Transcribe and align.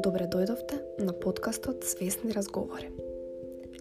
Добре 0.00 0.24
дојдовте 0.24 0.78
на 1.04 1.12
подкастот 1.12 1.82
Свесни 1.84 2.32
разговори. 2.32 2.86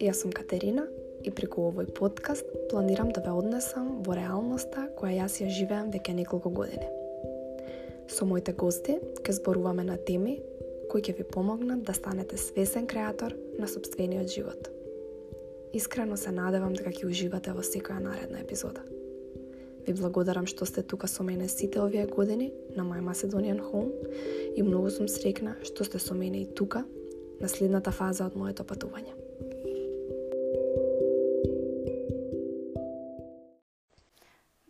Јас 0.03 0.19
сум 0.19 0.33
Катерина 0.35 0.83
и 1.23 1.31
преку 1.31 1.69
овој 1.69 1.93
подкаст 1.95 2.49
планирам 2.71 3.13
да 3.15 3.23
ве 3.23 3.31
однесам 3.31 4.01
во 4.03 4.17
реалноста 4.19 4.89
која 4.99 5.21
јас 5.21 5.39
ја 5.39 5.47
живеам 5.47 5.93
веќе 5.95 6.17
неколку 6.17 6.51
години. 6.51 6.89
Со 8.11 8.27
моите 8.27 8.51
гости 8.51 8.97
ќе 9.23 9.37
зборуваме 9.39 9.87
на 9.87 9.95
теми 9.95 10.41
кои 10.91 10.99
ќе 10.99 11.15
ви 11.21 11.23
помогнат 11.23 11.87
да 11.87 11.95
станете 11.95 12.35
свесен 12.35 12.87
креатор 12.87 13.37
на 13.55 13.67
собствениот 13.67 14.27
живот. 14.27 14.67
Искрено 15.73 16.17
се 16.17 16.35
надевам 16.35 16.75
дека 16.75 16.91
ќе 16.91 17.07
уживате 17.07 17.55
во 17.55 17.63
секоја 17.63 18.03
наредна 18.03 18.43
епизода. 18.43 18.83
Ви 19.87 19.93
благодарам 19.93 20.47
што 20.47 20.65
сте 20.65 20.83
тука 20.83 21.07
со 21.07 21.23
мене 21.23 21.47
сите 21.47 21.81
овие 21.81 22.05
години 22.05 22.51
на 22.75 22.83
My 22.83 23.01
Macedonian 23.01 23.59
Home 23.59 23.91
и 24.55 24.63
многу 24.63 24.89
сум 24.89 25.07
срекна 25.07 25.55
што 25.63 25.83
сте 25.83 25.99
со 25.99 26.13
мене 26.13 26.41
и 26.41 26.53
тука 26.55 26.85
на 27.39 27.47
следната 27.47 27.91
фаза 27.91 28.25
од 28.25 28.35
моето 28.35 28.63
патување. 28.63 29.15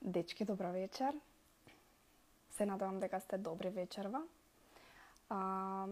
Дечки, 0.02 0.46
добро 0.46 0.72
вечер. 0.72 1.14
Се 2.50 2.66
надевам 2.66 3.00
дека 3.00 3.20
сте 3.20 3.38
добри 3.38 3.70
вечерва. 3.70 4.22
А, 5.30 5.88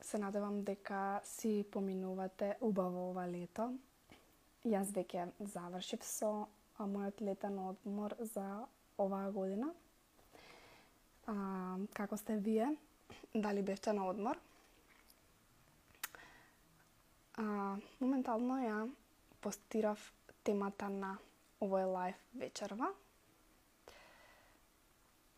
се 0.00 0.18
надевам 0.18 0.62
дека 0.64 1.20
си 1.24 1.64
поминувате 1.72 2.56
убаво 2.60 3.10
ова 3.10 3.26
лето. 3.28 3.70
Јас 4.64 4.92
веќе 4.92 5.28
завршив 5.40 6.02
со 6.04 6.48
мојот 6.86 7.20
летен 7.20 7.58
одмор 7.58 8.14
за 8.20 8.66
оваа 8.98 9.30
година. 9.32 9.72
А, 11.26 11.34
како 11.92 12.16
сте 12.16 12.36
вие? 12.36 12.76
Дали 13.34 13.62
бевте 13.62 13.92
на 13.92 14.06
одмор? 14.08 14.38
А, 17.36 17.76
моментално 18.00 18.60
ја 18.62 18.78
постирав 19.40 20.00
темата 20.44 20.88
на 20.88 21.16
овој 21.60 21.86
лайф 21.92 22.18
вечерва. 22.34 22.90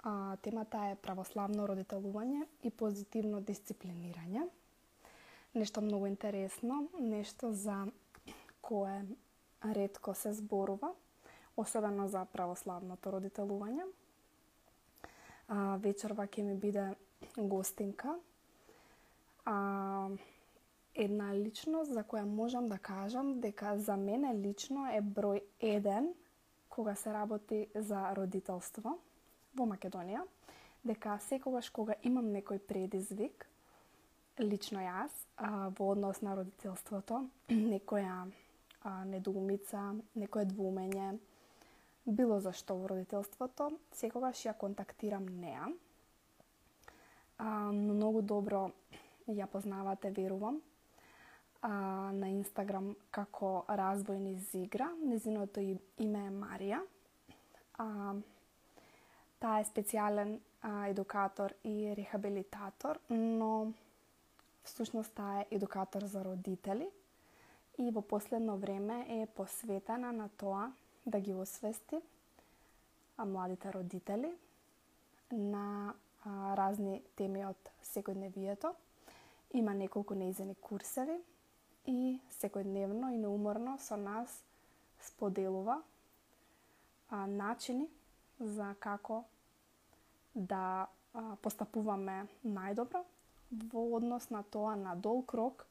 А, 0.03 0.37
темата 0.43 0.89
е 0.91 0.99
православно 0.99 1.67
родителување 1.71 2.47
и 2.63 2.71
позитивно 2.71 3.41
дисциплинирање. 3.41 4.49
Нешто 5.55 5.83
многу 5.85 6.07
интересно, 6.07 6.89
нешто 6.99 7.53
за 7.53 7.87
кое 8.63 9.05
ретко 9.63 10.15
се 10.15 10.33
зборува 10.33 10.95
особено 11.57 12.09
за 12.09 12.25
православното 12.25 13.13
родителување. 13.13 13.87
А, 15.49 15.77
вечерва 15.77 16.27
ќе 16.27 16.43
ми 16.43 16.55
биде 16.57 16.95
гостинка. 17.37 18.17
А, 19.45 20.09
една 20.95 21.35
личност 21.35 21.93
за 21.93 22.05
која 22.05 22.25
можам 22.25 22.69
да 22.69 22.79
кажам 22.79 23.41
дека 23.41 23.79
за 23.79 23.97
мене 23.97 24.35
лично 24.35 24.87
е 24.93 25.01
број 25.01 25.43
еден 25.61 26.13
кога 26.69 26.95
се 26.95 27.13
работи 27.13 27.67
за 27.75 28.13
родителство 28.17 28.99
во 29.55 29.65
Македонија, 29.69 30.23
дека 30.85 31.19
секогаш 31.21 31.69
кога 31.71 31.95
имам 32.03 32.33
некој 32.33 32.59
предизвик, 32.59 33.47
лично 34.41 34.81
јас, 34.81 35.13
а, 35.37 35.69
во 35.79 35.91
однос 35.93 36.23
на 36.23 36.37
родителството, 36.37 37.27
некоја 37.75 38.25
а, 38.83 39.05
недоумица, 39.05 39.93
некое 40.15 40.47
двумење, 40.49 41.19
било 42.07 42.41
зашто 42.41 42.75
во 42.77 42.89
родителството, 42.91 43.71
секогаш 43.95 44.43
ја 44.47 44.55
контактирам 44.59 45.27
неа. 45.27 45.69
А, 47.39 47.71
многу 47.73 48.23
добро 48.23 48.71
ја 49.29 49.47
познавате, 49.47 50.11
верувам, 50.11 50.61
а, 51.63 51.71
на 52.13 52.31
Инстаграм 52.31 52.95
како 53.11 53.65
Развој 53.69 54.19
низ 54.19 54.55
игра. 54.55 54.91
Незиното 54.99 55.61
име 55.61 56.27
е 56.27 56.35
Марија. 56.35 56.83
А, 57.79 58.15
таа 59.39 59.61
е 59.61 59.69
специјален 59.71 60.39
а, 60.63 60.89
едукатор 60.89 61.55
и 61.65 61.95
рехабилитатор, 61.97 62.99
но 63.11 63.73
всушност 64.65 65.15
таа 65.15 65.43
е 65.43 65.47
едукатор 65.51 66.03
за 66.03 66.25
родители 66.25 66.91
и 67.79 67.91
во 67.91 68.03
последно 68.03 68.57
време 68.59 69.23
е 69.23 69.27
посветена 69.27 70.13
на 70.13 70.29
тоа 70.29 70.73
да 71.07 71.21
ги 71.21 71.35
освести 71.35 72.01
а, 73.17 73.25
младите 73.25 73.73
родители 73.73 74.33
на 75.33 75.95
а, 76.25 76.57
разни 76.57 77.03
теми 77.17 77.45
од 77.47 77.71
секојдневието. 77.85 78.75
Има 79.55 79.75
неколку 79.75 80.15
неизени 80.15 80.55
курсеви 80.55 81.19
и 81.87 82.21
секојдневно 82.31 83.13
и 83.13 83.19
неуморно 83.19 83.79
со 83.79 83.97
нас 83.97 84.45
споделува 85.01 85.83
а, 87.11 87.27
начини 87.27 87.89
за 88.41 88.75
како 88.81 89.25
да 90.35 90.87
а, 91.15 91.37
постапуваме 91.43 92.27
најдобро 92.45 93.05
во 93.53 93.85
однос 93.97 94.31
на 94.31 94.43
тоа 94.43 94.77
на 94.77 94.95
долг 94.97 95.35
рок 95.35 95.67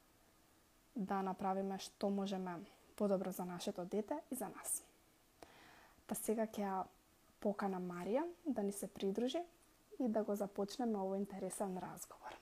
да 0.96 1.22
направиме 1.22 1.80
што 1.80 2.09
можеме 2.09 2.59
подобро 2.96 3.31
за 3.31 3.46
нашето 3.46 3.86
дете 3.86 4.19
и 4.31 4.36
за 4.36 4.50
нас. 4.50 4.91
Па 6.07 6.16
сега 6.16 6.45
ќе 6.47 6.62
ја 6.66 6.75
покана 7.39 7.79
Марија 7.79 8.23
да 8.45 8.63
ни 8.63 8.72
се 8.72 8.88
придружи 8.88 9.41
и 10.00 10.09
да 10.09 10.23
го 10.23 10.35
започнеме 10.35 10.97
овој 10.97 11.22
интересен 11.23 11.78
разговор. 11.78 12.38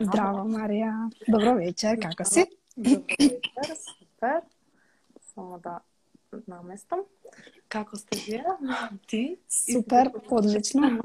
Здраво, 0.00 0.42
Марија. 0.50 0.92
Добро 1.28 1.54
вечер, 1.58 1.98
како 2.02 2.24
си? 2.24 2.46
Добро 2.76 3.18
вечер, 3.18 3.76
супер. 3.84 4.42
Само 5.34 5.58
да 5.58 5.80
наместам. 6.46 7.00
Како 7.68 7.96
сте 7.96 8.18
вие? 8.26 8.44
Ти? 9.06 9.38
Супер, 9.48 10.10
одлично. 10.30 11.00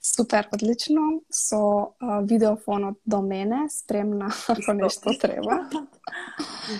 Супер, 0.00 0.48
одлично. 0.54 1.20
Со 1.30 1.94
а, 2.00 2.20
видеофонот 2.20 2.98
до 3.06 3.22
мене, 3.22 3.66
спремна 3.70 4.28
ако 4.48 4.72
нешто 4.72 5.10
треба. 5.20 5.68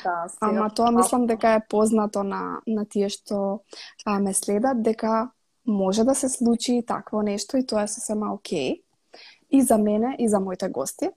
Да, 0.04 0.28
сега... 0.28 0.38
Ама 0.40 0.70
тоа 0.70 0.90
мислам 0.90 1.26
дека 1.26 1.48
е 1.48 1.66
познато 1.68 2.22
на, 2.22 2.60
на 2.66 2.86
тие 2.86 3.08
што 3.08 3.62
а, 4.04 4.20
ме 4.20 4.34
следат, 4.34 4.82
дека 4.82 5.30
може 5.66 6.04
да 6.04 6.14
се 6.14 6.28
случи 6.28 6.84
такво 6.86 7.22
нешто 7.22 7.56
и 7.56 7.66
тоа 7.66 7.82
е 7.82 7.88
сосема 7.88 8.34
окей. 8.34 8.82
И 9.50 9.62
за 9.62 9.78
мене, 9.78 10.16
и 10.18 10.28
за 10.28 10.40
моите 10.40 10.68
гости. 10.68 11.10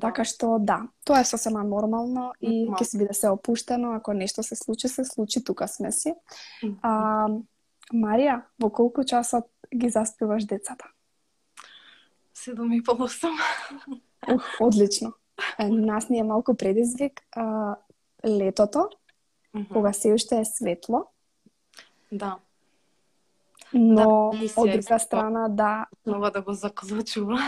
Така 0.00 0.24
што 0.24 0.58
да, 0.62 0.82
тоа 1.04 1.22
е 1.22 1.26
сосема 1.26 1.64
нормално 1.66 2.30
и 2.40 2.68
ќе 2.70 2.84
си 2.86 2.98
биде 3.00 3.14
се 3.18 3.32
опуштено, 3.34 3.94
ако 3.98 4.14
нешто 4.14 4.42
се 4.42 4.56
случи, 4.56 4.88
се 4.88 5.04
случи, 5.04 5.42
тука 5.44 5.66
сме 5.68 5.92
си. 5.92 6.14
А, 6.82 7.26
Марија, 7.92 8.42
во 8.62 8.70
колку 8.70 9.04
часот 9.04 9.50
ги 9.74 9.90
заспиваш 9.90 10.46
децата? 10.46 10.86
Седум 12.34 12.72
и 12.72 12.82
пол 12.82 13.02
осам. 13.02 13.34
Ух, 14.30 14.46
одлично. 14.60 15.12
Нас 15.58 16.08
ни 16.08 16.18
е 16.18 16.24
малку 16.24 16.54
предизвик 16.54 17.22
а, 17.32 17.76
летото, 18.26 18.88
кога 19.72 19.92
се 19.92 20.14
уште 20.14 20.40
е 20.40 20.44
светло. 20.44 21.06
Да 22.12 22.38
но 23.74 24.30
да, 24.32 24.60
од 24.60 24.70
друга 24.70 24.98
страна 24.98 25.48
да 25.48 25.86
нова 26.06 26.30
да 26.30 26.42
го 26.42 26.52
заклучува. 26.52 27.38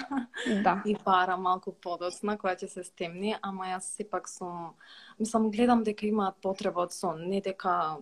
Да. 0.63 0.83
И 0.87 0.97
пара 1.05 1.37
малку 1.37 1.73
подоцна 1.73 2.39
која 2.39 2.57
ќе 2.57 2.69
се 2.69 2.85
стемни, 2.85 3.37
ама 3.43 3.75
јас 3.75 3.93
сепак 3.97 4.29
сум 4.29 4.75
мислам 5.19 5.51
гледам 5.51 5.85
дека 5.85 6.07
имаат 6.07 6.41
потреба 6.43 6.87
од 6.89 6.93
сон, 6.93 7.29
не 7.29 7.41
дека 7.41 7.99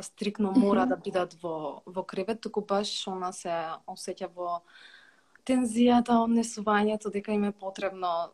стрикно 0.00 0.52
мора 0.52 0.84
mm 0.84 0.86
-hmm. 0.86 0.88
да 0.88 0.96
бидат 0.96 1.34
во 1.42 1.82
во 1.86 2.02
кревет, 2.02 2.40
туку 2.40 2.60
баш 2.60 3.08
она 3.08 3.32
се 3.32 3.54
осеќа 3.86 4.28
во 4.34 4.60
тензијата, 5.46 6.24
однесувањето 6.24 7.10
дека 7.12 7.32
им 7.32 7.44
е 7.44 7.52
потребно 7.52 8.30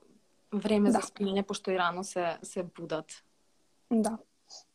време 0.52 0.90
да. 0.90 0.92
за 0.92 1.06
спиење 1.06 1.42
пошто 1.42 1.70
и 1.70 1.78
рано 1.78 2.04
се 2.04 2.38
се 2.42 2.62
будат. 2.62 3.24
Да. 3.90 4.18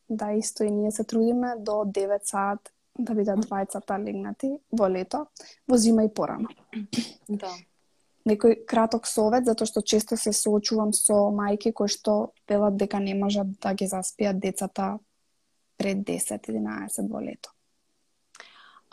Да, 0.08 0.32
исто 0.32 0.64
и 0.64 0.70
ние 0.70 0.90
се 0.90 1.04
трудиме 1.04 1.54
до 1.58 1.72
9 1.72 2.18
сат 2.22 2.72
да 2.98 3.14
бидат 3.14 3.44
двајцата 3.46 3.98
легнати 4.02 4.56
во 4.72 4.88
лето, 4.88 5.26
во 5.68 5.76
зима 5.76 6.04
и 6.06 6.12
порано. 6.12 6.48
Да. 7.28 7.52
Некој 8.26 8.64
краток 8.66 9.06
совет, 9.06 9.46
затоа 9.46 9.68
што 9.70 9.82
често 9.82 10.16
се 10.18 10.32
соочувам 10.34 10.92
со 10.92 11.28
мајки 11.30 11.72
кои 11.72 11.88
што 11.88 12.32
велат 12.48 12.76
дека 12.76 12.98
не 12.98 13.14
можат 13.14 13.52
да 13.62 13.74
ги 13.74 13.86
заспиат 13.86 14.40
децата 14.42 14.98
пред 15.76 16.02
10-11 16.08 17.10
во 17.10 17.20
лето. 17.20 17.52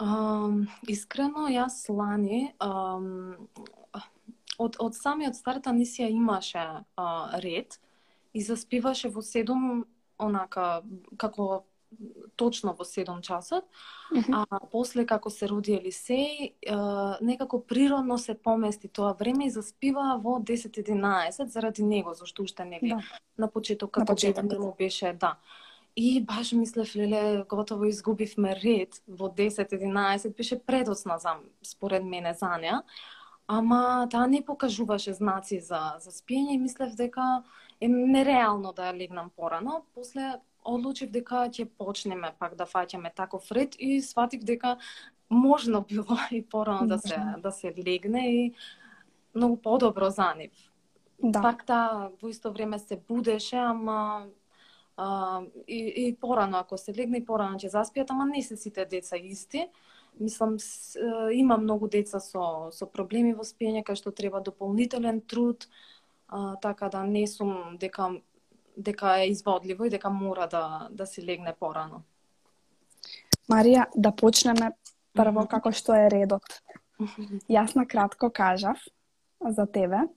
Um, 0.01 0.67
искрено, 0.89 1.47
јас 1.53 1.85
лани 1.89 2.51
um, 2.61 3.37
од 4.57 4.77
од 4.81 4.95
самиот 4.97 5.37
старт 5.37 5.69
Анисија 5.69 6.09
имаше 6.09 6.59
а, 6.59 7.05
ред 7.41 7.79
и 8.33 8.41
заспиваше 8.41 9.09
во 9.09 9.21
7 9.21 9.83
онака 10.17 10.81
како 11.17 11.63
точно 12.35 12.73
во 12.73 12.83
7 12.83 13.21
часот, 13.21 13.65
а 14.31 14.59
после 14.71 15.05
како 15.05 15.29
се 15.29 15.47
роди 15.47 15.75
Елисеј, 15.77 16.53
некако 17.21 17.61
природно 17.61 18.17
се 18.17 18.33
помести 18.33 18.87
тоа 18.87 19.13
време 19.13 19.47
и 19.47 19.53
заспива 19.53 20.19
во 20.23 20.39
10-11 20.39 21.45
заради 21.45 21.83
него, 21.83 22.13
зашто 22.13 22.43
уште 22.43 22.65
нели 22.65 22.89
да. 22.89 23.01
на 23.37 23.47
почеток 23.47 23.91
како 23.91 24.15
бебе 24.15 24.59
му 24.59 24.75
беше, 24.77 25.13
да. 25.13 25.37
И 25.95 26.21
баш 26.25 26.51
мислев, 26.51 26.95
леле, 26.95 27.43
готово 27.49 27.85
изгубивме 27.85 28.55
ред 28.55 29.01
во 29.07 29.29
10-11, 29.29 30.35
беше 30.37 30.59
предоцна 30.59 31.19
за, 31.19 31.35
според 31.63 32.03
мене 32.03 32.33
за 32.33 32.57
неа. 32.57 32.81
Ама 33.47 34.07
таа 34.09 34.27
не 34.27 34.41
покажуваше 34.45 35.13
знаци 35.13 35.59
за, 35.59 35.99
за 35.99 36.11
спиење 36.11 36.55
и 36.55 36.57
мислев 36.57 36.95
дека 36.95 37.43
е 37.81 37.87
нереално 37.87 38.73
да 38.73 38.93
легнам 38.93 39.29
порано. 39.35 39.83
После 39.93 40.39
одлучив 40.65 41.11
дека 41.11 41.47
ќе 41.49 41.65
почнеме 41.77 42.33
пак 42.39 42.55
да 42.55 42.65
фаќаме 42.65 43.13
таков 43.15 43.51
ред 43.51 43.75
и 43.79 44.01
сватив 44.01 44.43
дека 44.43 44.77
можно 45.29 45.81
било 45.81 46.17
и 46.31 46.41
порано 46.41 46.87
да 46.87 46.99
се 46.99 47.17
да 47.37 47.51
се 47.51 47.73
легне 47.87 48.29
и 48.33 48.53
многу 49.35 49.57
подобро 49.57 50.09
за 50.09 50.33
нив. 50.37 50.51
Да. 51.23 51.41
Пак 51.41 51.65
та 51.65 52.09
во 52.21 52.29
исто 52.29 52.51
време 52.51 52.79
се 52.79 52.99
будеше, 53.07 53.55
ама 53.55 54.27
а, 54.97 55.41
и, 55.67 55.93
и 56.07 56.15
порано 56.15 56.57
ако 56.57 56.77
се 56.77 56.93
легне 56.93 57.17
и 57.17 57.25
порано 57.25 57.57
ќе 57.57 57.71
заспиат, 57.71 58.11
ама 58.11 58.25
не 58.25 58.43
се 58.43 58.57
сите 58.57 58.85
деца 58.85 59.17
исти. 59.17 59.69
Мислам, 60.19 60.59
с, 60.59 60.99
има 61.33 61.57
многу 61.57 61.87
деца 61.87 62.19
со, 62.19 62.69
со 62.71 62.85
проблеми 62.85 63.33
во 63.33 63.43
спиење, 63.43 63.81
кај 63.81 63.97
што 63.97 64.11
треба 64.11 64.41
дополнителен 64.41 65.21
труд, 65.21 65.69
а, 66.27 66.55
така 66.61 66.89
да 66.89 67.03
не 67.03 67.25
сум 67.27 67.77
дека 67.79 68.11
дека 68.77 69.17
е 69.21 69.29
изводливо 69.29 69.85
и 69.85 69.89
дека 69.89 70.09
мора 70.09 70.47
да 70.47 70.87
да 70.91 71.05
се 71.05 71.25
легне 71.25 71.53
порано. 71.59 72.03
Марија, 73.49 73.87
да 73.95 74.11
почнеме 74.11 74.71
прво 75.13 75.47
како 75.47 75.71
што 75.71 75.95
е 75.95 76.09
редот. 76.09 76.61
Јас 77.57 77.75
на 77.75 77.85
кратко 77.85 78.29
кажав 78.29 78.79
за 79.41 79.65
тебе, 79.65 80.07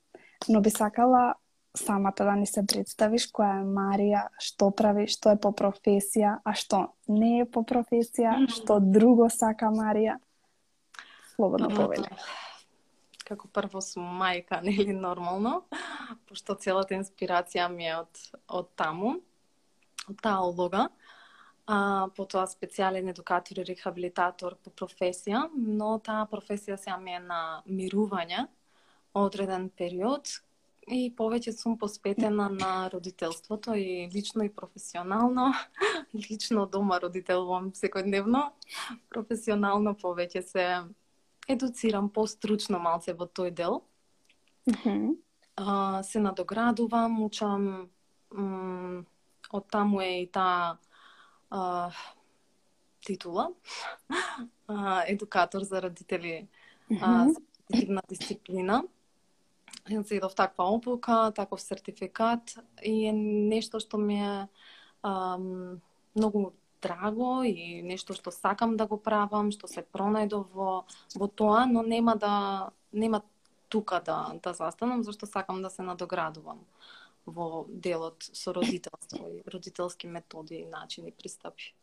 но 0.49 0.61
би 0.61 0.71
сакала 0.71 1.35
самата 1.77 2.25
да 2.25 2.37
ни 2.37 2.47
се 2.47 2.63
представиш 2.67 3.29
која 3.29 3.61
е 3.61 3.67
Марија, 3.67 4.27
што 4.41 4.71
прави, 4.71 5.07
што 5.07 5.35
е 5.35 5.41
по 5.41 5.53
професија, 5.53 6.39
а 6.45 6.55
што 6.55 6.87
не 7.09 7.41
е 7.43 7.45
по 7.45 7.63
професија, 7.63 8.47
што 8.49 8.81
друго 8.81 9.29
сака 9.31 9.69
Марија. 9.75 10.17
Слободно 11.35 11.69
повели 11.69 12.09
како 13.27 13.49
прво 13.53 13.83
сум 13.85 14.07
мајка, 14.21 14.61
нели 14.69 14.95
нормално, 14.95 15.61
пошто 16.29 16.55
целата 16.55 16.97
инспирација 16.99 17.69
ми 17.73 17.91
е 17.91 17.99
од 18.01 18.25
од 18.61 18.73
таму, 18.79 19.17
од 20.09 20.23
таа 20.23 20.47
улога. 20.47 20.89
А, 21.67 22.07
потоа 22.15 22.45
специјален 22.47 23.09
едукатор 23.11 23.59
и 23.59 23.65
рехабилитатор 23.67 24.55
по 24.63 24.71
професија, 24.71 25.49
но 25.51 25.97
таа 25.99 26.29
професија 26.31 26.77
сега 26.79 26.99
ми 27.03 27.17
е 27.17 27.23
на 27.25 27.41
мирување 27.67 28.45
одреден 29.19 29.67
период 29.75 30.31
и 30.87 31.11
повеќе 31.19 31.51
сум 31.57 31.75
посветена 31.79 32.47
на 32.53 32.89
родителството 32.93 33.75
и 33.75 34.07
лично 34.15 34.45
и 34.47 34.53
професионално. 34.55 35.53
Лично 36.31 36.67
дома 36.67 37.01
родителувам 37.03 37.73
секојдневно, 37.75 38.53
професионално 39.11 39.97
повеќе 39.99 40.43
се 40.47 40.67
едуцирам 41.49 42.09
постручно 42.09 42.79
малце 42.79 43.13
во 43.13 43.27
тој 43.27 43.51
дел. 43.51 43.83
Mm 44.67 44.75
-hmm. 44.83 45.17
а, 45.57 46.03
се 46.03 46.21
надоградувам, 46.21 47.23
учам 47.23 47.89
од 49.53 49.65
таму 49.71 50.01
е 50.01 50.23
и 50.23 50.27
таа 50.27 50.79
титула 53.01 53.51
а, 54.69 55.05
едукатор 55.07 55.63
за 55.63 55.83
родители 55.83 56.49
mm 56.91 56.99
-hmm. 56.99 57.35
а, 57.97 58.03
дисциплина. 58.09 58.85
Зедов 60.05 60.35
таква 60.35 60.65
обука, 60.65 61.33
таков 61.35 61.61
сертификат 61.61 62.59
и 62.83 63.07
е 63.07 63.13
нешто 63.13 63.81
што 63.81 63.99
ми 63.99 64.15
е 64.15 64.49
а, 65.03 65.39
многу 66.17 66.53
драго 66.83 67.43
и 67.45 67.83
нешто 67.83 68.15
што 68.15 68.31
сакам 68.31 68.77
да 68.77 68.87
го 68.87 68.97
правам, 68.97 69.51
што 69.53 69.69
се 69.69 69.83
пронајдов 69.83 70.53
во 70.53 70.85
во 71.17 71.29
тоа, 71.29 71.67
но 71.67 71.83
нема 71.83 72.17
да 72.17 72.71
нема 72.93 73.23
тука 73.69 74.01
да 74.05 74.35
да 74.43 74.53
застанам 74.55 75.05
зашто 75.05 75.27
сакам 75.27 75.63
да 75.63 75.71
се 75.71 75.83
надоградувам 75.83 76.61
во 77.27 77.67
делот 77.69 78.23
со 78.33 78.53
родителство 78.53 79.27
и 79.29 79.43
родителски 79.51 80.07
методи 80.07 80.55
и 80.55 80.67
начини 80.67 81.11
пристапи. 81.11 81.75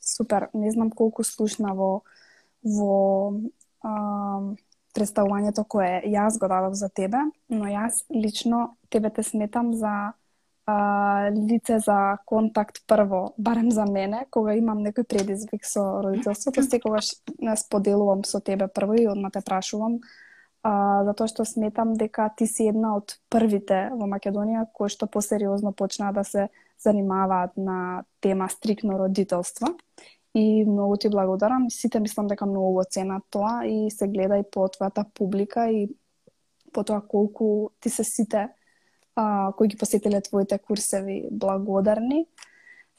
Супер, 0.00 0.48
не 0.54 0.70
знам 0.70 0.90
колку 0.90 1.24
слушна 1.24 1.74
во 1.74 2.02
во 2.62 3.34
а, 3.82 4.54
представувањето 4.94 5.64
кое 5.68 6.00
јас 6.06 6.38
го 6.38 6.48
дадов 6.48 6.74
за 6.74 6.88
тебе, 6.88 7.18
но 7.48 7.66
јас 7.66 8.04
лично 8.10 8.76
тебе 8.88 9.10
те 9.10 9.22
сметам 9.22 9.74
за 9.74 10.14
а, 10.66 11.30
лице 11.30 11.78
за 11.78 12.18
контакт 12.26 12.78
прво, 12.86 13.34
барем 13.38 13.70
за 13.70 13.84
мене, 13.86 14.26
кога 14.30 14.54
имам 14.54 14.82
некој 14.82 15.06
предизвик 15.06 15.64
со 15.64 16.02
родителството, 16.02 16.62
секогаш 16.62 17.14
не 17.38 17.56
споделувам 17.56 18.24
со 18.24 18.40
тебе 18.40 18.68
прво 18.68 18.94
и 18.98 19.06
одма 19.06 19.30
те 19.30 19.40
прашувам, 19.46 20.00
а, 20.62 21.04
затоа 21.06 21.30
што 21.30 21.46
сметам 21.46 21.94
дека 21.94 22.30
ти 22.36 22.46
си 22.50 22.66
една 22.66 22.96
од 22.98 23.18
првите 23.30 23.90
во 23.94 24.10
Македонија 24.10 24.66
кои 24.74 24.90
што 24.90 25.06
посериозно 25.06 25.72
почнаа 25.72 26.12
да 26.12 26.24
се 26.24 26.48
занимаваат 26.82 27.56
на 27.56 28.04
тема 28.20 28.48
стрикно 28.50 28.98
родителство. 28.98 29.76
И 30.34 30.64
многу 30.68 30.96
ти 30.96 31.08
благодарам. 31.08 31.70
Сите 31.70 32.00
мислам 32.00 32.26
дека 32.26 32.46
многу 32.46 32.72
го 32.72 32.82
ценат 32.84 33.22
тоа 33.30 33.64
и 33.64 33.90
се 33.90 34.08
гледа 34.08 34.36
и 34.36 34.44
по 34.44 34.66
твојата 34.68 35.06
публика 35.14 35.70
и 35.70 35.88
по 36.72 36.84
тоа 36.84 37.00
колку 37.00 37.70
ти 37.80 37.90
се 37.90 38.04
сите 38.04 38.48
а, 39.16 39.52
кои 39.56 39.68
ги 39.68 39.76
посетиле 39.76 40.20
твоите 40.20 40.58
курсеви 40.58 41.28
благодарни. 41.30 42.26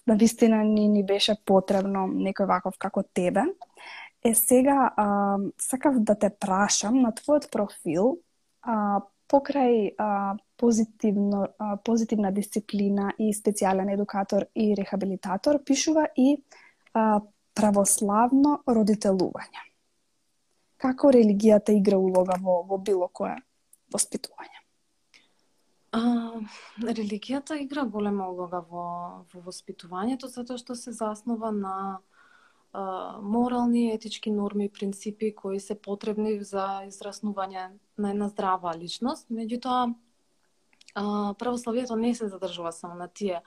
На 0.07 0.15
вистина 0.15 0.63
ни 0.63 0.87
ни 0.87 1.03
беше 1.03 1.35
потребно 1.45 2.07
некој 2.07 2.47
ваков 2.47 2.77
како 2.79 3.03
тебе. 3.03 3.43
Е 4.23 4.33
сега 4.33 4.91
а, 4.95 5.37
сакав 5.61 5.99
да 5.99 6.15
те 6.15 6.29
прашам 6.29 7.01
на 7.01 7.11
твојот 7.11 7.51
профил 7.51 8.17
а, 8.61 9.01
покрај 9.29 9.93
а, 9.97 10.35
позитивно, 10.57 11.47
а, 11.59 11.77
позитивна 11.77 12.31
дисциплина 12.31 13.11
и 13.19 13.33
специјален 13.33 13.93
едукатор 13.93 14.47
и 14.55 14.73
рехабилитатор 14.75 15.63
пишува 15.63 16.07
и 16.15 16.37
а, 16.93 17.19
православно 17.53 18.61
родителување. 18.67 19.65
Како 20.77 21.11
религијата 21.11 21.73
игра 21.73 21.97
улога 21.97 22.37
во, 22.41 22.61
во 22.69 22.77
било 22.77 23.09
кое 23.09 23.35
воспитување? 23.93 24.66
А, 25.97 26.41
религијата 26.81 27.57
игра 27.61 27.83
голема 27.85 28.27
улога 28.29 28.61
во, 28.69 28.87
во 29.31 29.41
воспитувањето, 29.47 30.29
затоа 30.29 30.59
што 30.61 30.75
се 30.77 30.93
заснова 30.93 31.49
на 31.51 31.75
а, 32.71 33.17
морални 33.21 33.87
и 33.87 33.93
етички 33.95 34.31
норми 34.31 34.67
и 34.67 34.73
принципи 34.73 35.33
кои 35.35 35.59
се 35.59 35.75
потребни 35.75 36.37
за 36.43 36.67
израснување 36.89 37.69
на 37.97 38.11
една 38.13 38.27
здрава 38.29 38.75
личност. 38.77 39.29
Меѓутоа, 39.29 39.95
а, 40.93 41.33
православието 41.39 41.95
не 41.95 42.13
се 42.15 42.27
задржува 42.27 42.71
само 42.71 42.95
на 42.95 43.07
тие 43.07 43.41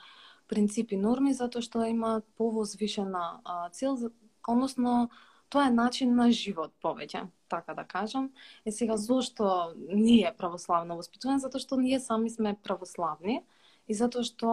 принципи 0.49 0.95
и 0.95 0.99
норми, 0.99 1.35
затоа 1.35 1.62
што 1.62 1.87
има 1.87 2.23
повозвишена 2.37 3.40
а, 3.45 3.71
цел, 3.71 4.11
односно 4.49 5.11
тоа 5.50 5.66
е 5.66 5.75
начин 5.75 6.14
на 6.14 6.30
живот 6.30 6.73
повеќе, 6.83 7.26
така 7.49 7.75
да 7.75 7.85
кажам. 7.85 8.30
Е 8.64 8.73
сега 8.73 8.97
зошто 8.97 9.75
ние 9.76 10.33
православно 10.38 10.97
воспитуваме? 10.97 11.42
Затоа 11.42 11.61
што 11.61 11.76
ние 11.76 12.00
сами 12.00 12.30
сме 12.30 12.54
православни 12.62 13.42
и 13.88 13.95
затоа 13.95 14.23
што 14.23 14.49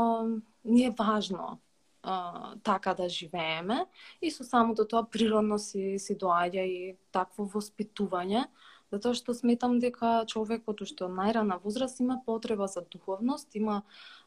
ни 0.65 0.85
е 0.89 0.95
важно 0.97 1.59
а, 2.03 2.55
така 2.63 2.93
да 2.93 3.09
живееме 3.09 3.85
и 4.21 4.31
со 4.31 4.43
самото 4.43 4.87
тоа 4.87 5.05
природно 5.05 5.59
си, 5.59 5.99
си 5.99 6.17
доаѓа 6.17 6.63
и 6.65 6.97
такво 7.11 7.45
воспитување, 7.45 8.47
затоа 8.91 9.13
што 9.13 9.37
сметам 9.37 9.77
дека 9.83 10.23
човекот 10.25 10.81
уште 10.81 11.05
од 11.05 11.13
најрана 11.13 11.59
возраст 11.61 11.99
има 11.99 12.21
потреба 12.25 12.67
за 12.67 12.81
духовност, 12.81 13.55
има 13.55 13.83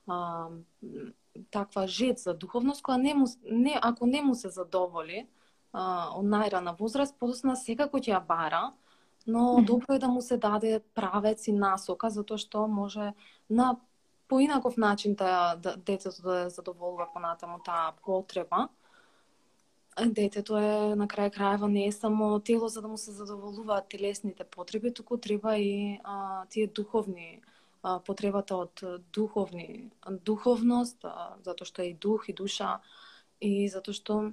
а, 0.06 0.48
таква 1.50 1.86
жет 1.86 2.18
за 2.18 2.34
духовност 2.34 2.82
која 2.86 3.02
не 3.02 3.14
му, 3.14 3.26
не, 3.42 3.78
ако 3.82 4.06
не 4.06 4.22
му 4.22 4.34
се 4.34 4.50
задоволи, 4.50 5.26
од 5.72 6.26
најрана 6.26 6.74
возраст, 6.78 7.18
подосна 7.18 7.56
секако 7.56 7.98
ќе 7.98 8.14
ја 8.14 8.20
бара, 8.26 8.72
но 9.26 9.62
добро 9.66 9.94
е 9.94 9.98
да 9.98 10.08
му 10.08 10.22
се 10.22 10.36
даде 10.36 10.80
правец 10.94 11.46
и 11.46 11.52
насока, 11.52 12.10
затоа 12.10 12.38
што 12.38 12.66
може 12.66 13.12
на 13.48 13.76
поинаков 14.28 14.76
начин 14.76 15.14
да, 15.14 15.56
да 15.56 15.76
детето 15.76 16.22
да 16.22 16.50
задоволува 16.50 17.08
понатаму 17.12 17.58
таа 17.64 17.92
потреба. 18.02 18.68
детето 20.06 20.56
е 20.56 20.94
на 20.96 21.06
крај 21.06 21.30
крајва 21.34 21.66
не 21.66 21.86
е 21.86 21.92
само 21.92 22.40
тело 22.40 22.68
за 22.68 22.82
да 22.82 22.88
му 22.88 22.96
се 22.96 23.12
задоволуваат 23.12 23.88
телесните 23.88 24.44
потреби, 24.44 24.94
туку 24.94 25.16
треба 25.16 25.56
и 25.58 25.98
а, 26.04 26.46
тие 26.46 26.66
духовни 26.66 27.42
а, 27.82 27.98
потребата 27.98 28.56
од 28.56 28.82
духовни 29.12 29.90
духовност, 30.24 31.04
а, 31.04 31.34
затоа 31.42 31.66
што 31.66 31.82
е 31.82 31.90
и 31.90 31.94
дух 31.94 32.28
и 32.28 32.32
душа 32.32 32.80
и 33.40 33.68
затоа 33.68 33.94
што 33.94 34.32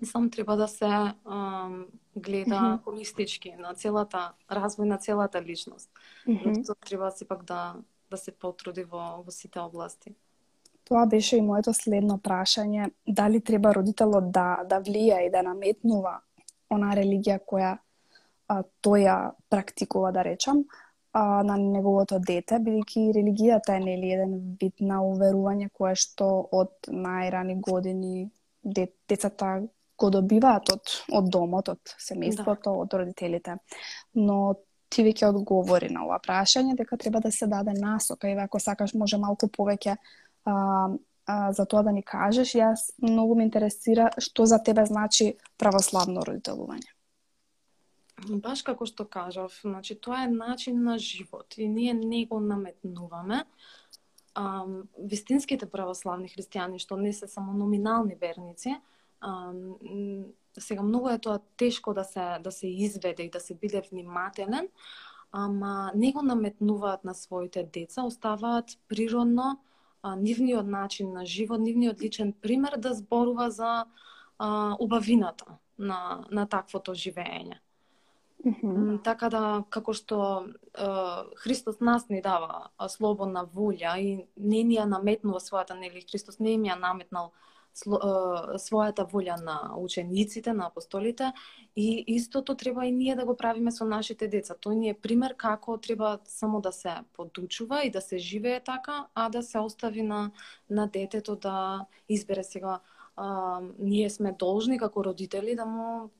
мислам 0.00 0.30
треба 0.30 0.56
да 0.56 0.68
се 0.68 0.86
а, 0.86 1.14
гледа 2.16 2.50
mm 2.50 2.78
-hmm. 2.78 2.82
холистички 2.84 3.54
на 3.58 3.74
целата 3.74 4.32
развој 4.50 4.84
на 4.84 4.98
целата 4.98 5.42
личност. 5.42 5.90
Mm 6.26 6.42
-hmm. 6.42 6.74
Треба 6.80 7.10
сепак 7.10 7.44
да 7.44 7.74
да 8.10 8.16
се 8.16 8.32
потруди 8.32 8.84
во 8.84 9.22
во 9.22 9.30
сите 9.30 9.60
области. 9.60 10.14
Тоа 10.84 11.06
беше 11.06 11.36
и 11.36 11.42
моето 11.42 11.74
следно 11.74 12.18
прашање, 12.18 12.90
дали 13.06 13.40
треба 13.40 13.74
родителот 13.74 14.30
да 14.30 14.64
да 14.64 14.80
влија 14.80 15.26
и 15.26 15.30
да 15.30 15.42
наметнува 15.42 16.20
она 16.70 16.94
религија 16.96 17.38
која 17.38 17.78
а, 18.48 18.62
тој 18.84 19.04
ја 19.04 19.16
практикува, 19.50 20.12
да 20.12 20.24
речам, 20.24 20.64
а, 21.12 21.42
на 21.42 21.56
неговото 21.56 22.18
дете, 22.18 22.60
бидејќи 22.64 23.12
религијата 23.16 23.76
е 23.76 23.80
нели 23.80 24.12
еден 24.12 24.56
вид 24.60 24.80
на 24.80 25.00
уверување 25.04 25.68
кое 25.72 25.94
што 25.94 26.48
од 26.52 26.88
најрани 26.88 27.60
години 27.60 28.30
де, 28.62 28.88
децата 29.08 29.62
го 29.98 30.10
добиваат 30.10 30.70
од, 30.72 30.94
од 31.12 31.28
домот, 31.32 31.68
од 31.74 31.94
семејството, 31.98 32.70
да. 32.70 32.78
од 32.84 32.94
родителите. 33.00 33.56
Но 34.14 34.54
ти 34.88 35.04
веќе 35.04 35.28
одговори 35.28 35.90
на 35.92 36.04
ова 36.06 36.18
прашање 36.24 36.76
дека 36.78 36.96
треба 36.96 37.20
да 37.20 37.32
се 37.32 37.46
даде 37.46 37.74
насока 37.76 38.30
и 38.30 38.36
ако 38.38 38.60
сакаш 38.60 38.94
може 38.94 39.18
малку 39.18 39.48
повеќе 39.48 39.96
а, 39.96 40.54
а, 41.26 41.52
за 41.52 41.66
тоа 41.66 41.82
да 41.82 41.92
ни 41.92 42.02
кажеш. 42.02 42.54
Јас 42.56 42.88
многу 43.02 43.36
ме 43.36 43.48
интересира 43.48 44.10
што 44.18 44.46
за 44.46 44.62
тебе 44.64 44.86
значи 44.86 45.34
православно 45.58 46.24
родителување. 46.24 46.94
Баш 48.42 48.64
како 48.66 48.86
што 48.86 49.04
кажав, 49.06 49.60
значи 49.62 49.94
тоа 49.94 50.24
е 50.24 50.30
начин 50.32 50.82
на 50.82 50.98
живот 50.98 51.54
и 51.56 51.68
ние 51.68 51.94
не 51.94 52.24
го 52.26 52.40
наметнуваме. 52.40 53.44
А, 54.34 54.64
вистинските 54.98 55.66
православни 55.66 56.30
христијани, 56.30 56.78
што 56.78 56.96
не 56.96 57.12
се 57.12 57.26
само 57.26 57.52
номинални 57.52 58.14
верници, 58.14 58.76
сега 60.58 60.82
многу 60.82 61.08
е 61.08 61.18
тоа 61.18 61.38
тешко 61.56 61.94
да 61.94 62.04
се 62.04 62.38
да 62.44 62.52
се 62.52 62.68
изведе 62.68 63.22
и 63.22 63.30
да 63.30 63.40
се 63.40 63.54
биде 63.54 63.82
внимателен, 63.90 64.68
ама 65.32 65.92
не 65.94 66.12
го 66.12 66.22
наметнуваат 66.22 67.04
на 67.04 67.14
своите 67.14 67.62
деца, 67.72 68.02
оставаат 68.02 68.78
природно 68.88 69.60
а, 70.02 70.16
нивниот 70.16 70.66
начин 70.66 71.12
на 71.12 71.26
живот, 71.26 71.60
нивниот 71.60 72.02
личен 72.02 72.32
пример 72.32 72.76
да 72.78 72.94
зборува 72.94 73.50
за 73.50 73.84
а, 74.38 74.76
убавината 74.78 75.44
на, 75.78 76.24
на 76.30 76.46
таквото 76.46 76.94
живење. 76.94 77.58
Mm 78.46 78.54
-hmm. 78.62 79.02
Така 79.02 79.28
да, 79.28 79.64
како 79.70 79.92
што 79.92 80.46
а, 80.74 81.24
Христос 81.36 81.80
нас 81.80 82.08
ни 82.08 82.22
дава 82.22 82.68
слободна 82.88 83.46
волја 83.46 83.98
и 83.98 84.26
не 84.36 84.62
ни 84.62 84.78
ја 84.78 84.84
наметнува 84.84 85.40
својата, 85.40 85.78
нели, 85.78 86.06
Христос 86.10 86.38
не 86.38 86.52
им 86.52 86.62
ја 86.62 86.78
наметнал 86.78 87.32
својата 87.74 89.04
волја 89.06 89.36
на 89.42 89.74
учениците, 89.76 90.52
на 90.52 90.66
апостолите 90.66 91.32
и 91.76 92.04
истото 92.06 92.54
треба 92.54 92.86
и 92.86 92.92
ние 92.92 93.16
да 93.16 93.24
го 93.24 93.36
правиме 93.36 93.70
со 93.70 93.84
нашите 93.84 94.28
деца. 94.28 94.54
Тој 94.54 94.74
ни 94.74 94.90
е 94.90 94.94
пример 94.94 95.36
како 95.36 95.78
треба 95.78 96.18
само 96.24 96.60
да 96.60 96.72
се 96.72 96.90
подучува 97.12 97.84
и 97.84 97.90
да 97.90 98.00
се 98.00 98.18
живее 98.18 98.60
така, 98.60 99.06
а 99.14 99.28
да 99.28 99.42
се 99.42 99.58
остави 99.58 100.02
на, 100.02 100.30
на 100.70 100.86
детето 100.86 101.36
да 101.36 101.86
избере 102.08 102.44
сега. 102.44 102.80
А, 103.16 103.60
ние 103.78 104.10
сме 104.10 104.32
должни 104.32 104.78
како 104.78 105.04
родители 105.04 105.54
да 105.54 105.66
му 105.66 106.10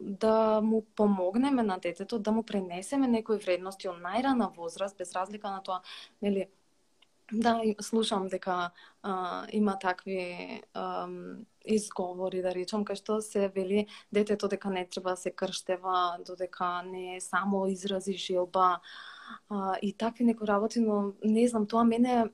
да 0.00 0.60
му 0.60 0.86
помогнеме 0.96 1.62
на 1.62 1.78
детето, 1.78 2.18
да 2.18 2.32
му 2.32 2.42
пренесеме 2.42 3.08
некои 3.08 3.38
вредности 3.42 3.88
од 3.90 3.98
најрана 3.98 4.52
возраст, 4.56 4.96
без 4.98 5.12
разлика 5.12 5.50
на 5.50 5.62
тоа, 5.62 5.80
нели, 6.22 6.46
Да, 7.32 7.60
слушам 7.80 8.28
дека 8.28 8.70
а, 9.02 9.46
има 9.52 9.78
такви 9.78 10.62
а, 10.74 11.08
изговори, 11.64 12.40
да 12.42 12.54
речам, 12.56 12.86
кај 12.88 12.96
што 12.96 13.18
се 13.20 13.50
вели 13.52 13.84
детето 14.12 14.48
дека 14.48 14.70
не 14.72 14.86
треба 14.88 15.12
да 15.12 15.20
се 15.20 15.30
крштева, 15.30 16.16
додека 16.24 16.82
не 16.88 17.16
е 17.16 17.20
само 17.20 17.66
изрази 17.68 18.16
желба 18.16 18.80
а, 19.50 19.76
и 19.82 19.92
такви 19.92 20.24
некои 20.24 20.48
работи, 20.48 20.80
но 20.80 21.12
не 21.24 21.48
знам, 21.48 21.66
тоа 21.66 21.84
мене 21.84 22.30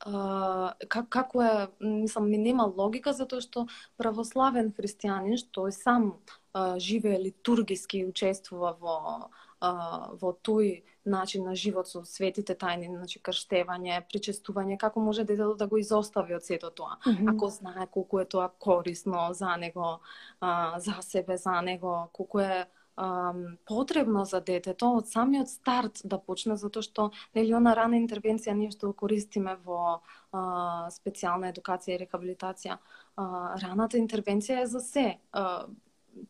а, 0.00 0.72
как, 0.88 1.08
како 1.08 1.42
е, 1.42 1.68
мислам, 1.80 2.30
ми 2.30 2.38
нема 2.38 2.72
логика 2.76 3.12
затоа 3.12 3.44
што 3.44 3.66
православен 4.00 4.72
христијанин 4.72 5.36
што 5.36 5.68
е 5.68 5.76
сам 5.76 6.14
а, 6.52 6.78
живее 6.80 7.20
литургиски 7.20 7.98
и 7.98 8.08
учествува 8.08 8.76
во 8.80 9.28
а, 9.60 10.10
во 10.20 10.32
тој 10.32 10.82
начин 11.04 11.44
на 11.44 11.54
живот 11.54 11.88
со 11.88 12.04
светите 12.04 12.54
тајни, 12.54 12.88
значи 12.88 13.20
крштевање, 13.20 14.00
причестување, 14.10 14.78
како 14.78 15.00
може 15.00 15.24
детето 15.24 15.54
да 15.54 15.66
го 15.66 15.78
изостави 15.78 16.34
од 16.34 16.44
сето 16.44 16.70
тоа, 16.70 16.96
mm 17.06 17.10
-hmm. 17.10 17.34
ако 17.34 17.48
знае 17.48 17.86
колку 17.86 18.20
е 18.20 18.24
тоа 18.24 18.48
корисно 18.58 19.32
за 19.32 19.56
него, 19.56 20.00
а, 20.40 20.80
за 20.80 21.02
себе, 21.02 21.36
за 21.36 21.60
него, 21.60 22.08
колку 22.12 22.40
е 22.40 22.66
а, 22.96 23.34
потребно 23.66 24.24
за 24.24 24.40
детето 24.40 24.96
од 24.96 25.08
самиот 25.08 25.48
старт 25.48 26.00
да 26.04 26.18
почне, 26.18 26.56
затоа 26.56 26.82
што 26.82 27.10
нели 27.34 27.54
она 27.54 27.74
рана 27.74 27.96
интервенција 27.98 28.54
ние 28.54 28.70
што 28.70 28.92
користиме 28.92 29.56
во 29.64 30.00
а, 30.32 30.88
специјална 30.90 31.50
едукација 31.52 31.96
и 31.96 32.02
рехабилитација, 32.04 32.78
а, 33.16 33.24
раната 33.62 33.98
интервенција 33.98 34.62
е 34.62 34.66
за 34.66 34.80
се 34.80 35.18
а, 35.32 35.66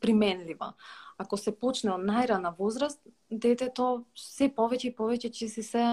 применлива 0.01 0.75
ако 1.19 1.37
се 1.37 1.55
почне 1.55 1.93
од 1.95 2.03
најрана 2.05 2.55
возраст, 2.59 3.01
детето 3.31 4.05
се 4.19 4.51
повеќе 4.51 4.91
и 4.91 4.97
повеќе 4.97 5.31
ќе 5.31 5.49
се 5.49 5.63
се 5.63 5.85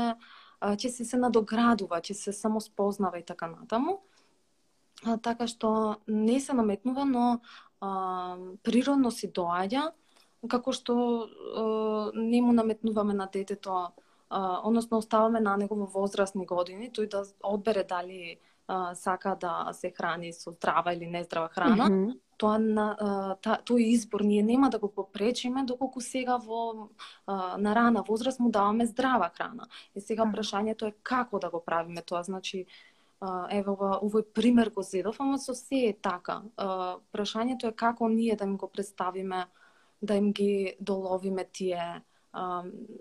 ќе 0.62 0.90
се 0.94 1.06
се 1.06 1.18
надоградува, 1.18 2.02
ќе 2.02 2.14
се 2.14 2.34
само 2.34 2.62
спознава 2.62 3.20
и 3.20 3.26
така 3.26 3.48
натаму. 3.50 4.00
А, 5.06 5.18
така 5.18 5.48
што 5.48 5.98
не 6.08 6.40
се 6.40 6.54
наметнува, 6.54 7.06
но 7.06 7.40
а, 7.82 8.38
природно 8.64 9.12
си 9.12 9.32
доаѓа, 9.34 9.90
како 10.50 10.74
што 10.74 10.94
а, 10.94 12.12
не 12.14 12.42
му 12.42 12.54
наметнуваме 12.54 13.14
на 13.14 13.26
детето, 13.26 13.90
а, 14.30 14.62
односно 14.64 14.98
оставаме 15.02 15.42
на 15.42 15.58
него 15.58 15.76
во 15.76 15.90
возрастни 15.90 16.46
години, 16.46 16.92
тој 16.94 17.10
да 17.10 17.24
одбере 17.42 17.84
дали 17.84 18.38
а, 18.68 18.96
сака 18.96 19.38
да 19.41 19.70
се 19.74 19.91
храни 19.91 20.34
со 20.34 20.51
здрава 20.51 20.94
или 20.94 21.08
нездрава 21.08 21.50
храна. 21.50 21.89
Mm 21.89 22.08
-hmm 22.08 22.20
тоа 22.41 22.58
на 22.58 22.88
та, 23.41 23.60
тој 23.62 23.94
избор 23.94 24.24
ние 24.25 24.41
нема 24.44 24.70
да 24.74 24.80
го 24.82 24.89
попречиме 24.89 25.63
доколку 25.70 26.01
сега 26.01 26.38
во 26.41 26.89
на 27.27 27.75
рана 27.77 28.03
возраст 28.08 28.39
му 28.39 28.50
даваме 28.50 28.86
здрава 28.89 29.30
храна. 29.36 29.68
И 29.96 30.01
сега 30.01 30.25
прашањето 30.25 30.89
е 30.89 30.98
како 31.03 31.39
да 31.39 31.50
го 31.50 31.62
правиме 31.62 32.01
тоа, 32.01 32.24
значи 32.24 32.65
еве 33.22 33.70
ова 33.70 34.00
овој 34.01 34.25
пример 34.34 34.72
го 34.74 34.82
зедов, 34.82 35.20
ама 35.22 35.38
со 35.38 35.53
се 35.53 35.91
е 35.91 35.94
така. 35.94 36.41
Прашањето 37.13 37.70
е 37.70 37.77
како 37.77 38.10
ние 38.10 38.36
да 38.36 38.50
им 38.50 38.58
го 38.58 38.68
представиме, 38.68 39.46
да 40.01 40.15
им 40.15 40.34
ги 40.34 40.74
доловиме 40.80 41.46
тие 41.46 42.01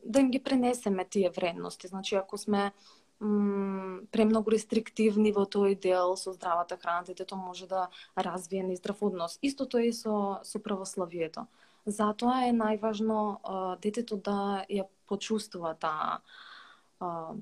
да 0.05 0.21
им 0.21 0.31
ги 0.31 0.43
пренесеме 0.43 1.05
тие 1.05 1.31
вредности. 1.31 1.89
Значи 1.89 2.15
ако 2.15 2.39
сме 2.39 2.73
премногу 3.21 4.51
рестриктивни 4.51 5.33
во 5.33 5.45
тој 5.45 5.77
дел 5.81 6.17
со 6.17 6.33
здравата 6.33 6.77
храна, 6.77 7.05
детето 7.05 7.37
може 7.37 7.67
да 7.69 7.89
развие 8.17 8.63
нездрав 8.63 9.03
однос. 9.03 9.39
Истото 9.43 9.79
е 9.79 9.91
и 9.91 9.93
со, 9.93 10.41
со 10.43 10.59
православието. 10.59 11.47
Затоа 11.87 12.49
е 12.49 12.53
најважно 12.53 13.41
а, 13.45 13.77
детето 13.77 14.17
да 14.17 14.65
ја 14.69 14.89
почувствува 15.09 15.75
таа 15.75 16.21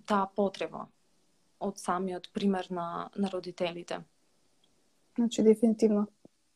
таа 0.06 0.26
потреба 0.37 0.87
од 1.58 1.78
самиот 1.78 2.30
пример 2.32 2.68
на, 2.70 3.11
на 3.16 3.30
родителите. 3.30 4.00
Значи, 5.18 5.42
дефинитивно, 5.42 6.06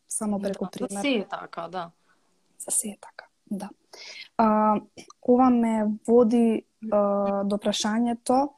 само 0.07 0.39
да, 0.39 0.47
преку 0.47 0.67
пример. 0.71 0.89
За 0.89 1.01
се 1.01 1.09
е 1.09 1.27
така, 1.27 1.67
да. 1.67 1.91
За 2.59 2.71
се 2.71 2.87
е 2.87 2.97
така, 3.01 3.25
да. 3.51 3.69
А, 4.37 4.75
ова 5.21 5.49
ме 5.49 5.85
води 6.07 6.65
а, 6.91 7.43
до 7.43 7.57
прашањето 7.57 8.49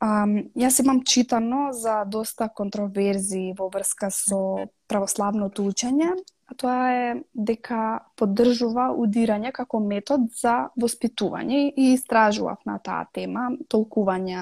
Um, 0.00 0.48
јас 0.56 0.80
имам 0.80 1.02
читано 1.04 1.74
за 1.76 2.04
доста 2.08 2.48
контроверзии 2.48 3.52
во 3.58 3.68
врска 3.68 4.08
со 4.08 4.64
православното 4.88 5.66
учење, 5.68 6.14
а 6.48 6.56
тоа 6.56 6.86
е 6.92 7.10
дека 7.34 7.80
поддржува 8.16 8.86
удирање 8.96 9.52
како 9.52 9.80
метод 9.84 10.24
за 10.40 10.70
воспитување 10.80 11.60
и 11.76 11.92
истражував 11.92 12.64
на 12.64 12.78
таа 12.80 13.04
тема, 13.12 13.50
толкување 13.68 14.40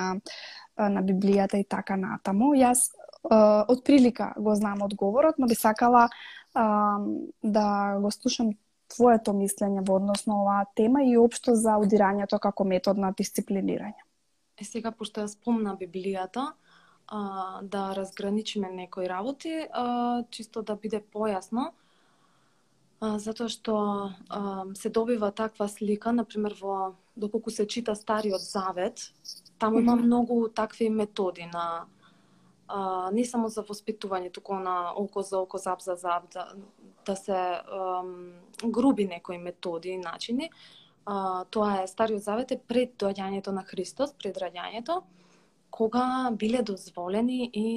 на 0.78 1.02
Библијата 1.02 1.58
и 1.58 1.66
така 1.66 1.98
натаму. 1.98 2.54
Јас 2.54 2.86
uh, 3.26 3.66
од 3.66 3.82
прилика 3.82 4.32
го 4.38 4.54
знам 4.54 4.86
одговорот, 4.86 5.42
но 5.42 5.50
би 5.50 5.58
сакала 5.58 6.06
uh, 6.06 7.02
да 7.42 7.98
го 7.98 8.14
слушам 8.14 8.54
твоето 8.94 9.34
мислење 9.34 9.82
во 9.82 9.98
однос 9.98 10.28
на 10.30 10.38
оваа 10.38 10.66
тема 10.78 11.02
и 11.02 11.16
општо 11.18 11.58
за 11.58 11.76
удирањето 11.82 12.38
како 12.38 12.64
метод 12.64 13.02
на 13.02 13.10
дисциплинирање. 13.10 14.06
Е 14.60 14.64
сега, 14.64 14.90
пошто 14.90 15.22
ја 15.22 15.30
спомна 15.30 15.76
Библијата, 15.78 16.52
а, 17.06 17.60
да 17.62 17.94
разграничиме 17.96 18.70
некои 18.70 19.08
работи, 19.08 19.66
а, 19.72 20.24
чисто 20.30 20.62
да 20.62 20.76
биде 20.76 21.00
појасно, 21.00 21.70
а, 23.00 23.18
затоа 23.18 23.48
што 23.48 23.76
а, 24.28 24.64
се 24.74 24.90
добива 24.90 25.30
таква 25.30 25.68
слика, 25.68 26.12
например 26.12 26.56
во 26.60 26.94
доколку 27.16 27.50
се 27.50 27.66
чита 27.66 27.94
Стариот 27.94 28.40
Завет, 28.40 29.12
таму 29.58 29.80
има 29.80 29.96
многу 29.96 30.48
такви 30.48 30.90
методи 30.90 31.46
на 31.52 31.86
а, 32.68 33.10
не 33.12 33.24
само 33.24 33.48
за 33.48 33.62
воспитување, 33.62 34.32
туку 34.32 34.58
на 34.58 34.92
око 34.92 35.22
за 35.22 35.38
око, 35.38 35.58
зап 35.58 35.80
за 35.82 35.96
зап, 35.96 36.28
да, 36.34 36.52
да 37.06 37.16
се 37.16 37.62
ам, 37.72 38.32
груби 38.64 39.06
некои 39.06 39.38
методи 39.38 39.88
и 39.88 39.98
начини. 39.98 40.50
А, 41.08 41.44
тоа 41.48 41.82
е 41.82 41.86
Стариот 41.88 42.20
Завет 42.22 42.50
е 42.52 42.58
пред 42.60 42.98
доаѓањето 43.00 43.54
на 43.56 43.62
Христос, 43.64 44.10
пред 44.12 44.36
раѓањето, 44.36 45.00
кога 45.70 46.30
биле 46.36 46.60
дозволени 46.62 47.48
и 47.52 47.68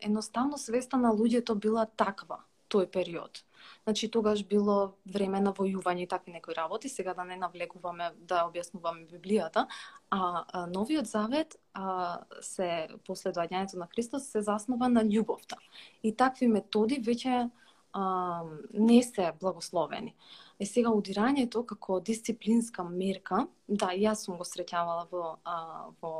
едноставно 0.00 0.58
свеста 0.58 0.98
на 0.98 1.12
луѓето 1.14 1.54
била 1.54 1.86
таква 1.86 2.40
тој 2.66 2.88
период. 2.90 3.44
Значи 3.84 4.10
тогаш 4.10 4.42
било 4.42 4.96
време 5.06 5.38
на 5.40 5.52
војување 5.54 6.02
и 6.02 6.08
такви 6.10 6.32
некои 6.32 6.54
работи, 6.54 6.88
сега 6.88 7.14
да 7.14 7.24
не 7.24 7.36
навлекуваме 7.36 8.10
да 8.18 8.42
објаснуваме 8.50 9.06
Библијата, 9.06 9.66
а, 10.10 10.44
а 10.52 10.66
Новиот 10.66 11.06
Завет 11.06 11.56
а, 11.74 12.20
се 12.42 12.88
после 13.06 13.30
доаѓањето 13.30 13.78
на 13.78 13.86
Христос 13.94 14.32
се 14.34 14.42
заснова 14.42 14.88
на 14.88 15.06
љубовта. 15.06 15.62
И 16.02 16.10
такви 16.10 16.50
методи 16.50 16.98
веќе 16.98 17.50
а, 17.92 18.42
не 18.72 19.02
се 19.02 19.32
благословени. 19.40 20.14
Е 20.60 20.66
сега 20.66 20.90
удирањето 20.90 21.64
како 21.66 22.00
дисциплинска 22.00 22.84
мерка, 22.84 23.46
да, 23.68 23.90
јас 23.96 24.26
сум 24.26 24.36
го 24.38 24.44
среќавала 24.44 25.06
во, 25.10 25.36
а, 25.44 25.88
во 26.02 26.14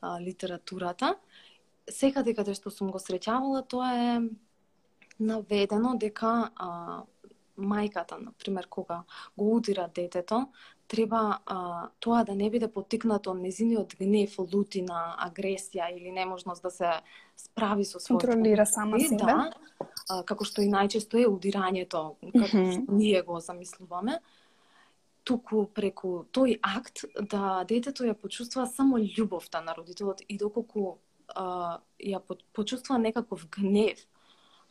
а, 0.00 0.18
литературата, 0.20 1.16
секаде 1.90 2.34
каде 2.34 2.54
што 2.54 2.70
сум 2.70 2.92
го 2.94 3.00
среќавала, 3.02 3.64
тоа 3.66 3.90
е 3.94 4.12
наведено 5.18 5.96
дека 5.98 6.50
а, 6.54 7.02
мајката, 7.56 8.18
на 8.18 8.32
пример, 8.38 8.68
кога 8.68 9.02
го 9.36 9.56
удира 9.56 9.88
детето, 9.94 10.46
треба 10.88 11.38
а, 11.46 11.88
тоа 12.00 12.24
да 12.24 12.34
не 12.34 12.50
биде 12.50 12.68
потикнато 12.68 13.32
од 13.32 13.40
незиниот 13.40 13.94
гнев, 13.98 14.34
лутина, 14.38 15.16
агресија 15.24 15.88
или 15.94 16.12
неможност 16.12 16.62
да 16.62 16.70
се 16.70 16.90
справи 17.36 17.84
со 17.84 17.98
својот 17.98 18.20
контролира 18.20 18.66
сама 18.66 19.00
себе. 19.00 19.24
Да, 19.24 19.50
а, 20.08 20.22
како 20.22 20.44
што 20.44 20.62
и 20.62 20.68
најчесто 20.68 21.20
е 21.22 21.28
удирањето, 21.28 22.14
како 22.20 22.56
mm 22.56 22.62
-hmm. 22.62 22.72
што 22.72 22.92
ние 22.92 23.22
го 23.22 23.40
замислуваме 23.40 24.20
туку 25.24 25.66
преку 25.74 26.24
тој 26.32 26.58
акт 26.62 27.04
да 27.30 27.64
детето 27.64 28.04
ја 28.04 28.14
почувствува 28.14 28.66
само 28.66 28.98
љубовта 28.98 29.60
на 29.60 29.74
родителот 29.74 30.22
и 30.28 30.38
доколку 30.38 30.98
а, 31.34 31.78
ја 31.98 32.20
почувствува 32.52 32.98
некаков 32.98 33.46
гнев 33.50 33.98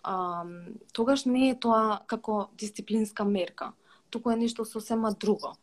а, 0.03 0.45
тогаш 0.93 1.25
не 1.25 1.49
е 1.49 1.59
тоа 1.59 2.01
како 2.07 2.49
дисциплинска 2.57 3.23
мерка, 3.25 3.71
туку 4.09 4.31
е 4.31 4.35
нешто 4.35 4.65
сосема 4.65 5.13
друго. 5.13 5.55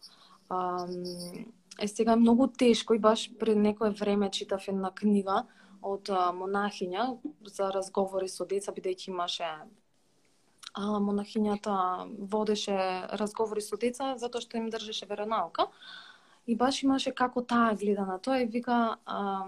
Е 1.80 1.88
сега 1.88 2.12
е 2.12 2.16
многу 2.16 2.48
тешко 2.48 2.94
и 2.94 2.98
баш 2.98 3.30
пред 3.38 3.58
некое 3.58 3.90
време 3.90 4.30
читав 4.30 4.68
една 4.68 4.90
книга 4.90 5.44
од 5.82 6.08
монахиња 6.10 7.18
за 7.46 7.70
разговори 7.70 8.28
со 8.28 8.44
деца, 8.44 8.72
бидејќи 8.72 9.08
имаше 9.12 9.46
а, 9.46 10.98
монахињата 10.98 12.08
водеше 12.18 12.76
разговори 13.20 13.62
со 13.62 13.76
деца 13.76 14.16
затоа 14.18 14.40
што 14.40 14.58
им 14.58 14.70
држеше 14.70 15.06
веронаука. 15.06 15.68
И 16.46 16.56
баш 16.56 16.82
имаше 16.82 17.12
како 17.12 17.42
таа 17.42 17.74
гледа 17.76 18.06
на 18.06 18.18
тоа 18.18 18.40
и 18.42 18.46
вика 18.46 18.96
а, 19.06 19.46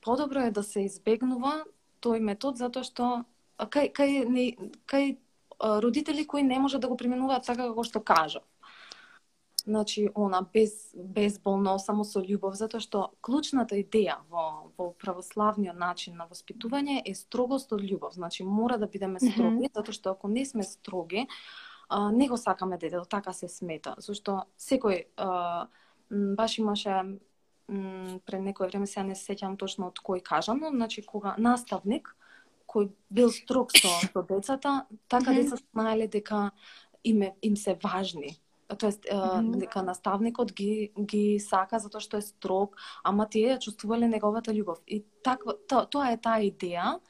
подобро 0.00 0.40
е 0.40 0.50
да 0.50 0.62
се 0.62 0.84
избегнува 0.84 1.64
тој 2.02 2.20
метод 2.20 2.56
затоа 2.58 2.84
што 2.84 3.24
кај, 3.58 3.92
кај, 3.92 4.24
не, 4.28 4.56
кај 4.88 5.16
родители 5.60 6.26
кои 6.26 6.42
не 6.42 6.58
може 6.58 6.78
да 6.78 6.88
го 6.88 6.96
применуваат 6.96 7.46
така 7.46 7.68
како 7.68 7.84
што 7.84 8.00
кажа. 8.00 8.40
Значи, 9.70 10.10
она 10.14 10.42
без 10.54 10.90
безболно, 10.94 11.78
само 11.78 12.02
со 12.04 12.18
љубов, 12.18 12.56
затоа 12.58 12.82
што 12.82 13.02
клучната 13.22 13.76
идеја 13.78 14.16
во 14.26 14.66
во 14.74 14.90
православниот 14.98 15.78
начин 15.78 16.16
на 16.18 16.26
воспитување 16.26 16.96
е 17.06 17.14
строгост 17.14 17.70
од 17.72 17.84
љубов. 17.86 18.16
Значи, 18.18 18.42
мора 18.42 18.78
да 18.78 18.88
бидеме 18.90 19.20
строги, 19.20 19.54
mm 19.54 19.70
-hmm. 19.70 19.74
затоа 19.74 19.94
што 19.94 20.10
ако 20.10 20.28
не 20.28 20.44
сме 20.44 20.64
строги, 20.64 21.26
а, 21.88 22.10
не 22.10 22.28
го 22.28 22.36
сакаме 22.36 22.78
детето, 22.78 23.04
така 23.04 23.32
се 23.32 23.48
смета. 23.48 23.94
Зашто 23.98 24.42
секој 24.58 25.04
а, 25.16 25.68
баш 26.10 26.58
имаше 26.58 27.18
пред 28.26 28.40
некој 28.42 28.66
време 28.70 28.86
се 28.86 29.04
не 29.04 29.14
се 29.14 29.32
сеќам 29.32 29.56
точно 29.56 29.86
од 29.86 29.98
кој 30.02 30.22
кажано, 30.22 30.70
значи 30.70 31.02
кога 31.06 31.34
наставник 31.38 32.16
кој 32.66 32.90
бил 33.10 33.30
строг 33.30 33.70
со, 33.70 33.88
со 34.12 34.22
децата, 34.22 34.86
така 35.08 35.30
mm 35.30 35.34
-hmm. 35.34 35.42
децата 35.42 35.62
знаеле 35.72 36.06
дека 36.08 36.50
им, 37.04 37.22
им 37.42 37.56
се 37.56 37.78
важни. 37.82 38.40
Тоест, 38.78 39.04
mm 39.12 39.16
-hmm. 39.16 39.58
дека 39.58 39.82
наставникот 39.82 40.52
ги, 40.52 40.92
ги 40.96 41.40
сака 41.40 41.78
затоа 41.78 42.00
што 42.00 42.16
е 42.16 42.22
строг, 42.22 42.76
ама 43.04 43.26
тие 43.26 43.56
ја 43.56 43.58
чувствувале 43.58 44.08
неговата 44.08 44.52
љубов. 44.52 44.78
И 44.86 45.04
таква, 45.22 45.54
то, 45.68 45.86
тоа 45.86 46.12
е 46.12 46.16
таа 46.16 46.40
идеја 46.40 47.00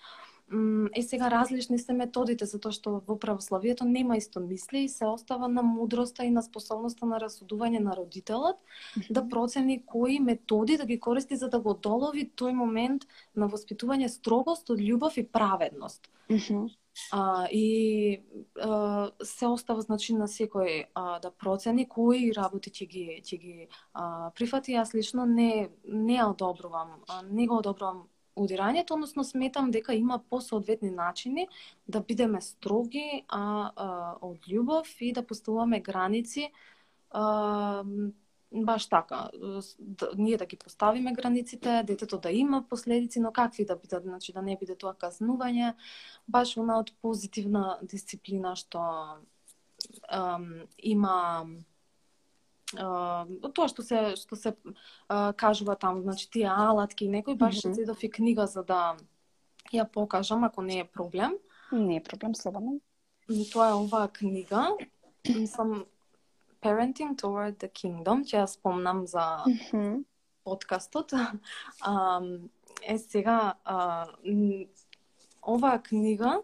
е 0.96 1.02
сега 1.02 1.30
различни 1.30 1.78
се 1.78 1.94
методите 1.94 2.46
затоа 2.46 2.74
што 2.74 2.96
во 3.06 3.14
православието 3.22 3.86
нема 3.86 4.16
исто 4.18 4.40
мисли 4.42 4.82
и 4.84 4.88
се 4.88 5.06
остава 5.06 5.48
на 5.48 5.62
мудроста 5.62 6.24
и 6.24 6.30
на 6.30 6.42
способноста 6.42 7.06
на 7.06 7.20
расудување 7.22 7.78
на 7.78 7.94
родителот 7.94 8.56
mm 8.56 9.02
-hmm. 9.02 9.12
да 9.12 9.28
процени 9.28 9.82
кои 9.86 10.18
методи 10.20 10.76
да 10.76 10.86
ги 10.86 11.00
користи 11.00 11.36
за 11.36 11.48
да 11.48 11.60
го 11.60 11.74
долови 11.74 12.30
тој 12.36 12.52
момент 12.52 13.06
на 13.36 13.48
воспитување 13.48 14.08
строгост 14.08 14.70
од 14.70 14.78
љубов 14.78 15.18
и 15.18 15.26
праведност. 15.26 16.10
Mm 16.30 16.36
-hmm. 16.36 16.70
А, 17.12 17.46
и 17.50 18.22
а, 18.60 19.10
се 19.22 19.46
остава 19.46 19.80
значи 19.80 20.14
на 20.14 20.28
секој 20.28 20.86
а, 20.94 21.18
да 21.18 21.30
процени 21.30 21.88
кои 21.88 22.32
работи 22.36 22.70
ќе 22.70 22.86
ги 22.88 23.06
ќе 23.24 23.38
ги 23.40 23.68
а, 23.92 24.30
прифати. 24.36 24.76
Јас 24.76 24.94
лично 24.94 25.26
не 25.26 25.70
не 25.84 26.18
ја 26.18 26.30
одобрувам, 26.30 27.00
а, 27.08 27.22
не 27.22 27.46
го 27.46 27.58
одобрувам 27.58 28.06
удирањето, 28.36 28.94
односно 28.94 29.24
сметам 29.24 29.70
дека 29.70 29.94
има 29.94 30.18
посоодветни 30.30 30.90
начини 30.90 31.48
да 31.86 32.00
бидеме 32.00 32.40
строги, 32.40 33.24
а, 33.28 33.70
а 33.76 34.16
од 34.20 34.46
љубов 34.48 34.88
и 35.00 35.12
да 35.12 35.26
поставуваме 35.26 35.80
граници 35.80 36.50
а, 37.10 37.84
баш 38.52 38.86
така, 38.86 39.30
ние 40.16 40.36
да 40.36 40.46
ги 40.46 40.56
поставиме 40.56 41.12
границите, 41.12 41.82
детето 41.86 42.18
да 42.18 42.30
има 42.30 42.64
последици, 42.68 43.20
но 43.20 43.32
какви 43.32 43.64
да 43.64 43.76
бидат, 43.76 44.02
значи 44.02 44.32
да 44.32 44.42
не 44.42 44.56
биде 44.56 44.74
тоа 44.74 44.94
казнување, 44.94 45.74
баш 46.28 46.56
она 46.58 46.80
од 46.82 46.90
позитивна 47.02 47.78
дисциплина 47.82 48.56
што 48.58 48.82
ам, 50.10 50.66
има 50.78 51.46
тоа 52.74 53.68
што 53.70 53.82
се 53.86 54.16
што 54.18 54.36
се 54.36 54.54
а, 55.08 55.32
кажува 55.32 55.76
таму, 55.76 56.02
значи 56.02 56.30
тие 56.30 56.50
алатки, 56.50 57.06
некој 57.06 57.36
баш 57.36 57.54
mm 57.54 57.70
-hmm. 57.70 57.72
зедов 57.72 58.02
и 58.04 58.10
книга 58.10 58.46
за 58.46 58.62
да 58.62 58.96
ја 59.72 59.86
покажам 59.92 60.44
ако 60.44 60.62
не 60.62 60.78
е 60.78 60.84
проблем. 60.84 61.38
Не 61.72 61.96
е 61.96 62.02
проблем, 62.02 62.34
слободно. 62.34 62.80
Тоа 63.52 63.70
е 63.70 63.74
оваа 63.74 64.08
книга. 64.08 64.74
Сам 65.46 65.84
Parenting 66.62 67.16
Toward 67.16 67.58
the 67.58 67.68
Kingdom, 67.68 68.24
ќе 68.24 68.42
ја 68.42 68.46
спомнам 68.46 69.06
за 69.06 69.44
mm 69.46 69.52
-hmm. 69.52 70.04
подкастот. 70.44 71.12
А, 71.80 72.20
е 72.82 72.98
сега 72.98 73.54
а, 73.64 74.06
оваа 75.42 75.82
книга 75.82 76.42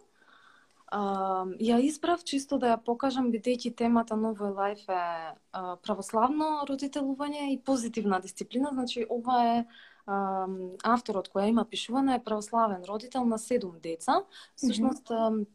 Uh, 0.92 1.50
ја 1.58 1.80
избрав 1.82 2.22
чисто 2.22 2.60
да 2.62 2.68
ја 2.70 2.76
покажам 2.78 3.32
бидејќи 3.32 3.72
темата 3.74 4.14
Новој 4.14 4.52
Лайф 4.54 4.84
е 4.86 5.34
православно 5.82 6.62
родителување 6.68 7.50
и 7.52 7.58
позитивна 7.58 8.20
дисциплина, 8.22 8.70
значи 8.72 9.02
ова 9.10 9.38
е 9.44 9.64
uh, 10.06 10.76
авторот 10.84 11.28
која 11.34 11.48
има 11.50 11.64
пишувана 11.64 12.14
е 12.14 12.22
православен 12.22 12.84
родител 12.88 13.24
на 13.24 13.38
седум 13.38 13.80
деца. 13.82 14.22
Всушност 14.54 15.08
mm 15.10 15.14
-hmm 15.14 15.46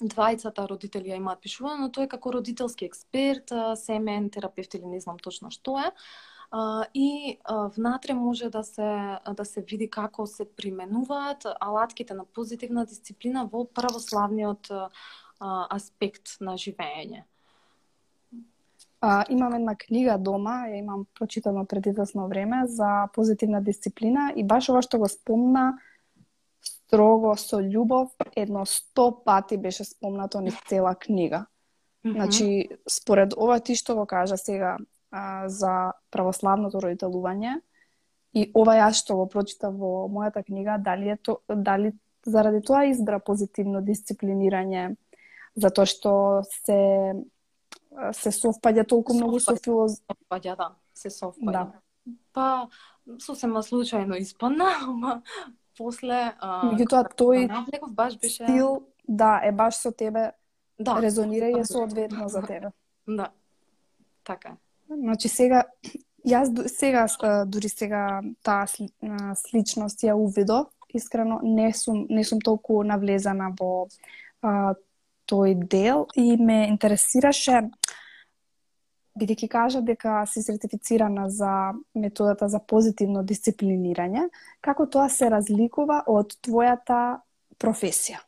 двајцата 0.00 0.66
родители 0.68 1.10
ја 1.10 1.16
имаат 1.16 1.40
пишувано, 1.40 1.86
но 1.86 1.90
тој 1.90 2.06
е 2.06 2.12
како 2.12 2.32
родителски 2.36 2.86
експерт, 2.86 3.52
семен 3.76 4.30
терапевт 4.30 4.74
или 4.74 4.86
не 4.86 5.00
знам 5.00 5.18
точно 5.18 5.50
што 5.50 5.78
е 5.80 5.90
и 6.94 7.38
внатре 7.76 8.14
може 8.14 8.50
да 8.50 8.62
се 8.62 9.18
да 9.36 9.44
се 9.44 9.60
види 9.62 9.90
како 9.90 10.26
се 10.26 10.44
применуваат 10.44 11.46
алатките 11.60 12.14
на 12.14 12.24
позитивна 12.24 12.86
дисциплина 12.86 13.48
во 13.52 13.64
православниот 13.64 14.70
аспект 15.70 16.38
на 16.40 16.56
живење. 16.56 17.24
А, 19.00 19.24
имам 19.28 19.54
една 19.54 19.74
книга 19.74 20.16
дома, 20.18 20.66
ја 20.70 20.78
имам 20.78 21.06
прочитано 21.14 21.66
пред 21.66 21.86
известно 21.86 22.28
време 22.28 22.66
за 22.66 23.08
позитивна 23.14 23.60
дисциплина 23.62 24.32
и 24.36 24.44
баш 24.44 24.68
ова 24.68 24.82
што 24.82 24.98
го 24.98 25.08
спомна 25.08 25.78
строго 26.86 27.36
со 27.36 27.60
љубов, 27.60 28.10
едно 28.36 28.66
сто 28.66 29.10
пати 29.24 29.56
беше 29.56 29.84
спомнато 29.84 30.40
низ 30.40 30.54
цела 30.68 30.94
книга. 30.94 31.46
Mm 32.04 32.10
-hmm. 32.10 32.14
Значи, 32.14 32.68
според 32.88 33.34
ова 33.36 33.60
ти 33.60 33.74
што 33.74 33.94
го 33.94 34.06
кажа 34.06 34.36
сега, 34.36 34.76
а, 35.10 35.48
за 35.48 35.92
православното 36.10 36.80
родителување 36.80 37.60
И 38.36 38.50
ова 38.52 38.74
јас 38.76 39.00
што 39.00 39.16
го 39.16 39.24
прочитав 39.32 39.76
во 39.80 40.08
мојата 40.12 40.42
книга, 40.44 40.76
дали 40.82 41.14
е 41.14 41.16
то, 41.16 41.38
дали 41.48 41.94
заради 42.26 42.60
тоа 42.60 42.84
избра 42.90 43.20
позитивно 43.22 43.80
дисциплинирање, 43.80 44.90
затоа 45.56 45.88
што 45.88 46.12
се 46.64 46.80
се 48.12 48.30
совпаѓа 48.34 48.84
толку 48.84 49.14
многу 49.16 49.38
со 49.40 49.54
филоз... 49.56 50.02
Совпаѓа, 50.04 50.56
да, 50.58 50.66
се 50.92 51.08
совпаѓа. 51.08 51.62
Да. 51.72 52.16
Па, 52.36 52.68
сосема 53.24 53.62
случајно 53.64 54.18
испадна, 54.20 54.68
ама 54.90 55.22
после... 55.76 56.32
А, 56.40 56.72
Меѓутоа, 56.72 57.06
тој 57.16 57.46
навлеков 57.48 57.92
баш 57.94 58.18
беше... 58.18 58.44
стил, 58.44 58.86
да, 59.08 59.40
е 59.44 59.52
баш 59.52 59.74
со 59.80 59.92
тебе, 59.92 60.32
да, 60.78 61.00
резонира 61.02 61.50
и 61.50 61.60
е 61.60 61.64
соодветно 61.64 62.28
за 62.28 62.42
тебе. 62.50 62.70
да, 63.06 63.30
така. 64.24 64.56
Значи 64.88 65.28
сега 65.28 65.64
јас 66.26 66.50
сега 66.66 67.06
дури 67.46 67.68
сега 67.68 68.22
таа 68.42 68.66
сличност 69.34 70.02
ја 70.02 70.14
увидов, 70.14 70.68
искрено 70.94 71.40
не 71.42 71.72
сум 71.72 72.06
не 72.10 72.24
сум 72.24 72.40
толку 72.40 72.82
навлезана 72.82 73.52
во 73.58 73.88
а, 74.42 74.74
тој 75.26 75.54
дел 75.54 76.06
и 76.14 76.36
ме 76.36 76.66
интересираше 76.68 77.70
бидејќи 79.16 79.48
кажа 79.48 79.80
дека 79.80 80.24
си 80.26 80.42
сертифицирана 80.42 81.28
за 81.30 81.52
методата 81.94 82.48
за 82.48 82.60
позитивно 82.60 83.22
дисциплинирање, 83.24 84.28
како 84.60 84.86
тоа 84.86 85.08
се 85.12 85.30
разликува 85.32 86.02
од 86.12 86.36
твојата 86.46 87.20
професија? 87.58 88.20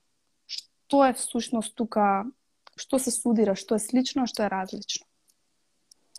Што 0.46 1.04
е 1.08 1.12
всушност 1.18 1.76
тука, 1.76 2.24
што 2.76 2.98
се 2.98 3.12
судира, 3.12 3.54
што 3.54 3.76
е 3.76 3.84
слично, 3.84 4.26
што 4.26 4.46
е 4.46 4.52
различно? 4.52 5.04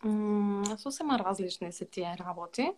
М, 0.03 0.63
сосема 0.77 1.17
различни 1.19 1.71
се 1.71 1.85
тие 1.85 2.15
работи, 2.19 2.69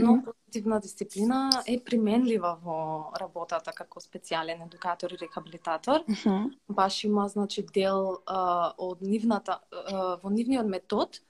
но 0.00 0.22
позитивна 0.24 0.80
дисциплина 0.80 1.50
е 1.68 1.76
применлива 1.84 2.54
во 2.64 2.76
работата 3.20 3.74
како 3.76 4.00
специјален 4.00 4.62
едукатор 4.64 5.12
и 5.12 5.18
рехабилитатор. 5.20 6.00
Баш 6.68 7.04
има 7.04 7.26
значи 7.28 7.66
дел 7.74 8.22
а, 8.24 8.72
од 8.78 9.02
нивната 9.02 9.60
а, 9.68 10.16
во 10.22 10.30
нивниот 10.30 10.66
метод 10.66 11.20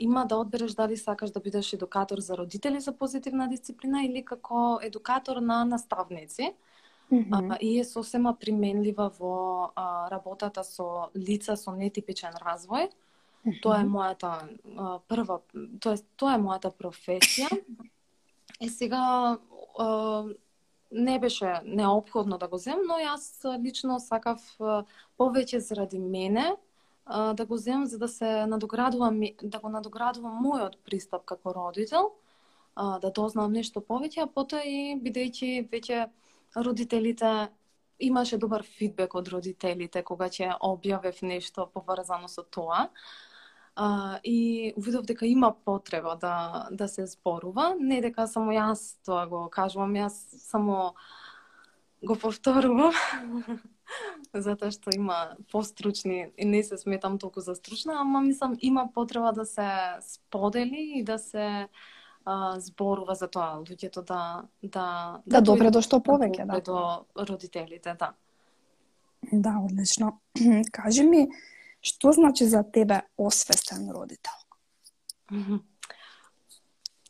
има 0.00 0.24
да 0.26 0.36
одбереш 0.36 0.72
дали 0.74 0.96
сакаш 0.96 1.30
да 1.30 1.40
бидеш 1.40 1.72
едукатор 1.72 2.18
за 2.18 2.36
родители 2.36 2.80
за 2.80 2.92
позитивна 2.92 3.48
дисциплина 3.48 4.04
или 4.04 4.24
како 4.24 4.78
едукатор 4.82 5.36
на 5.36 5.64
наставници. 5.64 6.54
А, 7.32 7.56
и 7.60 7.78
е 7.80 7.84
сосема 7.84 8.36
применлива 8.36 9.10
во 9.18 9.70
а, 9.74 10.10
работата 10.10 10.64
со 10.64 11.08
лица 11.16 11.56
со 11.56 11.72
нетипичен 11.72 12.36
развој. 12.36 12.90
Тоа 13.62 13.80
е 13.80 13.86
мојата 13.88 14.32
а, 14.76 14.98
прва, 15.08 15.40
тоест 15.80 16.04
тоа 16.20 16.36
е 16.36 16.42
мојата 16.42 16.68
професија. 16.68 17.48
Е 18.60 18.68
сега 18.68 19.38
а, 19.78 19.88
не 20.92 21.18
беше 21.18 21.60
неопходно 21.64 22.38
да 22.38 22.48
го 22.48 22.58
земам, 22.58 22.84
но 22.88 23.00
јас 23.00 23.24
лично 23.56 24.00
сакав 24.00 24.44
а, 24.60 24.84
повеќе 25.16 25.64
заради 25.64 25.98
мене 25.98 26.56
да 27.08 27.46
го 27.46 27.56
земам 27.56 27.86
за 27.86 27.98
да 27.98 28.08
се 28.08 28.46
надоградувам 28.46 29.20
да 29.42 29.58
го 29.58 29.68
надоградувам 29.68 30.42
мојот 30.44 30.76
пристап 30.84 31.24
како 31.24 31.52
родител, 31.52 32.12
да 32.76 33.10
дознам 33.10 33.52
нешто 33.52 33.80
повеќе, 33.80 34.22
а 34.24 34.26
потоа 34.26 34.62
и 34.64 34.94
бидејќи 35.02 35.68
веќе 35.70 36.08
родителите 36.56 37.48
имаше 37.98 38.38
добар 38.38 38.62
фидбек 38.62 39.14
од 39.14 39.28
родителите 39.28 40.02
кога 40.02 40.28
ќе 40.30 40.52
објавев 40.62 41.22
нешто 41.22 41.66
поврзано 41.74 42.28
со 42.28 42.42
тоа. 42.42 42.88
А, 43.78 44.18
и 44.24 44.72
увидов 44.76 45.04
дека 45.06 45.26
има 45.26 45.52
потреба 45.64 46.16
да 46.16 46.68
да 46.70 46.88
се 46.88 47.06
зборува, 47.06 47.74
не 47.78 48.00
дека 48.02 48.26
само 48.26 48.52
јас 48.52 48.98
тоа 49.06 49.26
го 49.26 49.46
кажувам, 49.50 49.94
јас 49.94 50.14
само 50.42 50.94
го 52.02 52.14
повторувам. 52.14 52.92
затоа 54.34 54.70
што 54.70 54.90
има 54.94 55.36
постручни 55.52 56.30
и 56.36 56.44
не 56.44 56.62
се 56.62 56.78
сметам 56.78 57.18
толку 57.18 57.40
за 57.40 57.54
стручна, 57.54 58.00
ама 58.00 58.20
мислам 58.20 58.56
има 58.60 58.88
потреба 58.94 59.32
да 59.32 59.46
се 59.46 59.68
сподели 60.00 60.92
и 60.98 61.02
да 61.02 61.18
се 61.18 61.68
а, 62.24 62.60
зборува 62.60 63.14
за 63.14 63.28
тоа 63.28 63.58
луѓето 63.60 64.04
да 64.04 64.44
да 64.62 65.20
Да 65.26 65.40
допре 65.40 65.68
дојдат 65.68 65.78
до 65.78 65.82
што 65.82 66.00
повеќе, 66.00 66.46
да. 66.46 66.60
до 66.60 67.06
родителите, 67.16 67.94
да. 67.98 68.12
Да, 69.32 69.58
одлично. 69.64 70.20
Кажи 70.72 71.02
ми, 71.02 71.28
што 71.82 72.12
значи 72.12 72.44
за 72.44 72.62
тебе 72.62 73.02
освестен 73.16 73.90
родител? 73.90 74.38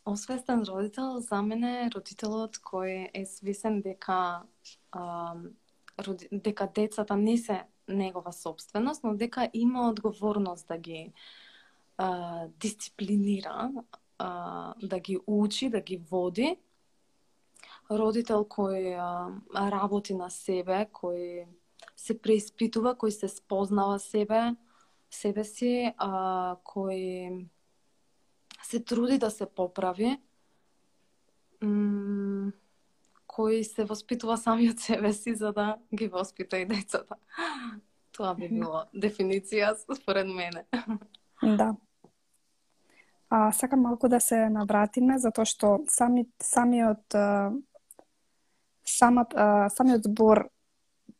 Освестен 0.05 0.63
родител 0.63 1.19
за 1.19 1.41
мене 1.41 1.85
е 1.85 1.89
родителот 1.93 2.57
кој 2.57 3.09
е 3.13 3.25
свесен 3.25 3.81
дека 3.81 4.41
а, 4.91 5.35
дека 6.31 6.67
децата 6.75 7.15
не 7.15 7.37
се 7.37 7.63
негова 7.87 8.33
собственост, 8.33 9.03
но 9.03 9.15
дека 9.15 9.49
има 9.53 9.89
одговорност 9.89 10.67
да 10.67 10.77
ги 10.77 11.13
а, 11.97 12.47
дисциплинира, 12.59 13.71
а, 14.17 14.73
да 14.83 14.99
ги 14.99 15.17
учи, 15.27 15.69
да 15.69 15.81
ги 15.81 15.97
води. 15.97 16.57
Родител 17.91 18.45
кој 18.45 18.95
а, 18.95 19.71
работи 19.71 20.13
на 20.13 20.29
себе, 20.29 20.85
кој 20.93 21.47
се 21.95 22.15
преиспитува, 22.15 22.95
кој 22.95 23.09
се 23.09 23.27
спознава 23.27 23.99
себе, 23.99 24.55
себе 25.09 25.43
си, 25.43 25.91
а, 25.97 26.55
кој 26.63 27.49
се 28.63 28.79
труди 28.79 29.17
да 29.17 29.31
се 29.31 29.45
поправи, 29.45 30.17
м, 31.61 32.51
кој 33.39 33.63
се 33.63 33.85
воспитува 33.87 34.35
самиот 34.37 34.79
себе 34.83 35.13
си 35.13 35.35
за 35.35 35.53
да 35.55 35.77
ги 35.95 36.07
воспита 36.07 36.59
и 36.59 36.65
децата. 36.65 37.15
Тоа 38.17 38.35
би 38.35 38.49
било 38.51 38.83
дефиниција 38.93 39.75
според 39.95 40.27
мене. 40.27 40.65
Да. 41.43 41.75
А, 43.29 43.51
сакам 43.51 43.81
малку 43.81 44.09
да 44.09 44.19
се 44.19 44.49
навратиме, 44.49 45.19
затоа 45.21 45.45
што 45.45 45.77
сами, 45.87 46.25
самиот, 46.43 47.15
а, 47.15 47.53
самиот 49.69 50.03
збор 50.09 50.49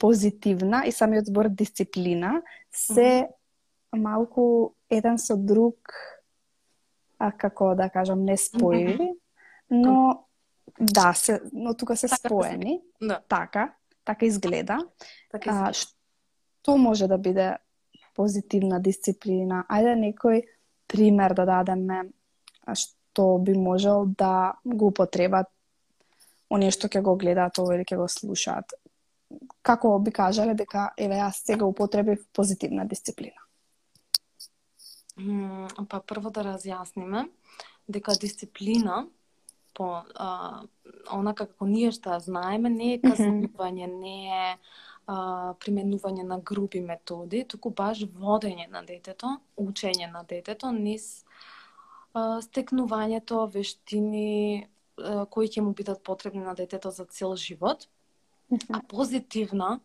позитивна 0.01 0.83
и 0.89 0.91
самиот 0.91 1.29
збор 1.29 1.49
дисциплина 1.49 2.41
се 2.71 3.29
малку 3.95 4.73
еден 4.89 5.17
со 5.21 5.37
друг, 5.37 5.93
а, 7.19 7.31
како 7.31 7.75
да 7.77 7.89
кажам, 7.93 8.25
не 8.25 8.35
спојиви, 8.35 9.13
но 9.69 10.25
да, 10.79 11.13
се, 11.13 11.41
но 11.53 11.73
тука 11.73 11.95
се 11.95 12.07
Така 12.07 12.15
се 12.15 12.27
споени, 12.27 12.81
Да, 13.01 13.21
така, 13.27 13.73
така 14.05 14.25
изгледа. 14.25 14.79
така 15.31 15.49
А, 15.49 15.69
а, 15.69 15.73
што 15.73 16.77
може 16.77 17.07
да 17.07 17.17
биде 17.17 17.57
позитивна 18.15 18.79
дисциплина? 18.79 19.65
Ајде 19.69 19.95
некој 19.95 20.43
пример 20.87 21.33
да 21.33 21.45
дадеме 21.45 22.09
што 22.73 23.37
би 23.39 23.57
можел 23.57 24.05
да 24.05 24.53
го 24.65 24.87
употребат 24.87 25.47
оние 26.49 26.71
што 26.71 26.87
ќе 26.87 27.01
го 27.01 27.15
гледаат 27.15 27.59
ово 27.59 27.73
или 27.73 27.85
ќе 27.85 27.97
го 27.97 28.07
слушаат. 28.07 28.73
Како 29.61 29.99
би 29.99 30.11
кажале 30.11 30.55
дека 30.57 30.89
еве 30.97 31.19
јас 31.21 31.43
сега 31.45 31.65
употребив 31.65 32.25
позитивна 32.33 32.85
дисциплина? 32.85 33.37
Па 35.89 35.99
прво 35.99 36.31
да 36.31 36.45
разјасниме 36.47 37.27
дека 37.87 38.15
дисциплина 38.15 39.05
по 39.79 39.87
а, 40.15 40.29
онака 41.15 41.47
како 41.47 41.67
ние 41.69 41.93
што 41.95 42.17
знаеме 42.19 42.71
не 42.73 42.93
е 42.95 43.01
казнување, 43.03 43.87
не 43.87 44.15
е 44.27 44.47
а, 44.51 45.53
применување 45.63 46.25
на 46.27 46.39
груби 46.51 46.81
методи, 46.83 47.45
туку 47.47 47.71
баш 47.75 48.03
водење 48.19 48.67
на 48.73 48.83
детето, 48.83 49.37
учење 49.57 50.11
на 50.11 50.25
детето 50.27 50.73
низ 50.75 51.07
а, 52.13 52.41
стекнувањето 52.43 53.45
вештини 53.53 54.67
а, 54.97 55.23
кои 55.31 55.47
ќе 55.47 55.63
му 55.63 55.71
бидат 55.77 56.03
потребни 56.03 56.43
на 56.43 56.57
детето 56.59 56.91
за 56.91 57.05
цел 57.05 57.35
живот. 57.39 57.87
А 58.73 58.81
позитивна, 58.89 59.79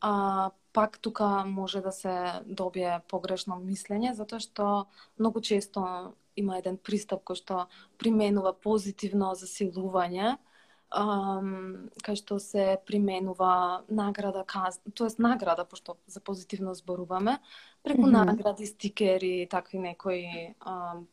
а, 0.00 0.50
пак 0.76 0.98
тука 1.00 1.44
може 1.48 1.80
да 1.80 1.92
се 1.92 2.14
добие 2.44 2.98
погрешно 3.08 3.56
мислење, 3.56 4.12
затоа 4.12 4.42
што 4.44 4.64
многу 5.16 5.40
често 5.40 6.12
има 6.36 6.58
еден 6.60 6.76
пристап 6.76 7.22
кој 7.24 7.38
што 7.40 7.60
применува 7.96 8.52
позитивно 8.52 9.30
засилување, 9.40 10.34
ам, 10.92 11.88
кај 12.04 12.20
што 12.20 12.36
се 12.44 12.66
применува 12.84 13.84
награда, 13.88 14.44
каз... 14.44 14.82
тоест 14.92 15.16
награда, 15.18 15.64
пошто 15.64 15.96
за 16.06 16.20
позитивно 16.20 16.74
зборуваме, 16.76 17.38
преку 17.82 18.04
Мгм. 18.04 18.12
награди, 18.12 18.66
стикери, 18.68 19.48
такви 19.50 19.80
некои 19.80 20.52
ам, 20.60 21.06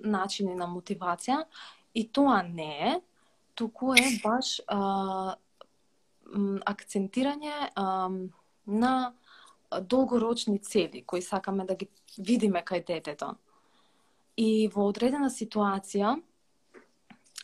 начини 0.00 0.56
на 0.56 0.64
мотивација. 0.72 1.44
И 1.92 2.08
тоа 2.08 2.40
не 2.42 2.72
е, 2.80 2.96
туку 3.54 3.92
е 3.92 4.08
баш 4.24 4.60
а, 4.68 5.36
акцентирање 6.64 7.70
на 8.66 9.12
долгорочни 9.82 10.58
цели 10.58 11.02
кои 11.06 11.22
сакаме 11.22 11.64
да 11.64 11.74
ги 11.74 11.88
видиме 12.18 12.62
кај 12.62 12.86
детето. 12.86 13.36
И 14.36 14.68
во 14.68 14.88
одредена 14.88 15.30
ситуација 15.30 16.20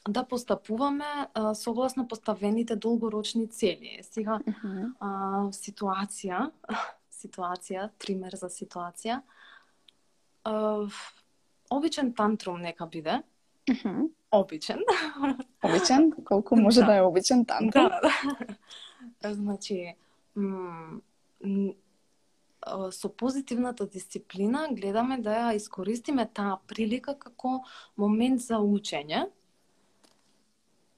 да 0.08 0.24
постапуваме 0.24 1.28
а, 1.34 1.54
согласно 1.54 2.08
поставените 2.08 2.76
долгорочни 2.76 3.48
цели. 3.48 3.98
Сега, 4.02 4.38
Mm 4.46 4.54
-hmm. 4.62 4.92
а, 5.00 5.08
ситуација, 5.52 6.50
ситуација, 7.22 7.88
пример 7.98 8.34
за 8.34 8.46
ситуација, 8.48 9.20
а, 10.44 10.86
обичен 11.70 12.14
тантрум 12.14 12.60
нека 12.60 12.86
биде, 12.86 13.22
Mm 13.68 13.74
-hmm. 13.76 14.10
обичен. 14.30 14.78
Обичен? 15.62 16.12
Колку 16.24 16.56
може 16.56 16.80
да, 16.80 16.86
Да. 16.86 16.96
е 16.96 17.02
обичен 17.02 17.44
тантрум? 17.44 17.88
Да, 17.88 18.00
да. 19.22 19.32
значи, 19.34 19.94
м, 20.36 20.46
м, 20.46 21.00
а, 21.00 21.11
со 22.90 23.08
позитивната 23.08 23.86
дисциплина 23.86 24.68
гледаме 24.70 25.18
да 25.18 25.30
ја 25.30 25.54
искористиме 25.56 26.28
таа 26.34 26.58
прилика 26.66 27.14
како 27.18 27.62
момент 27.98 28.40
за 28.40 28.60
учење, 28.62 29.26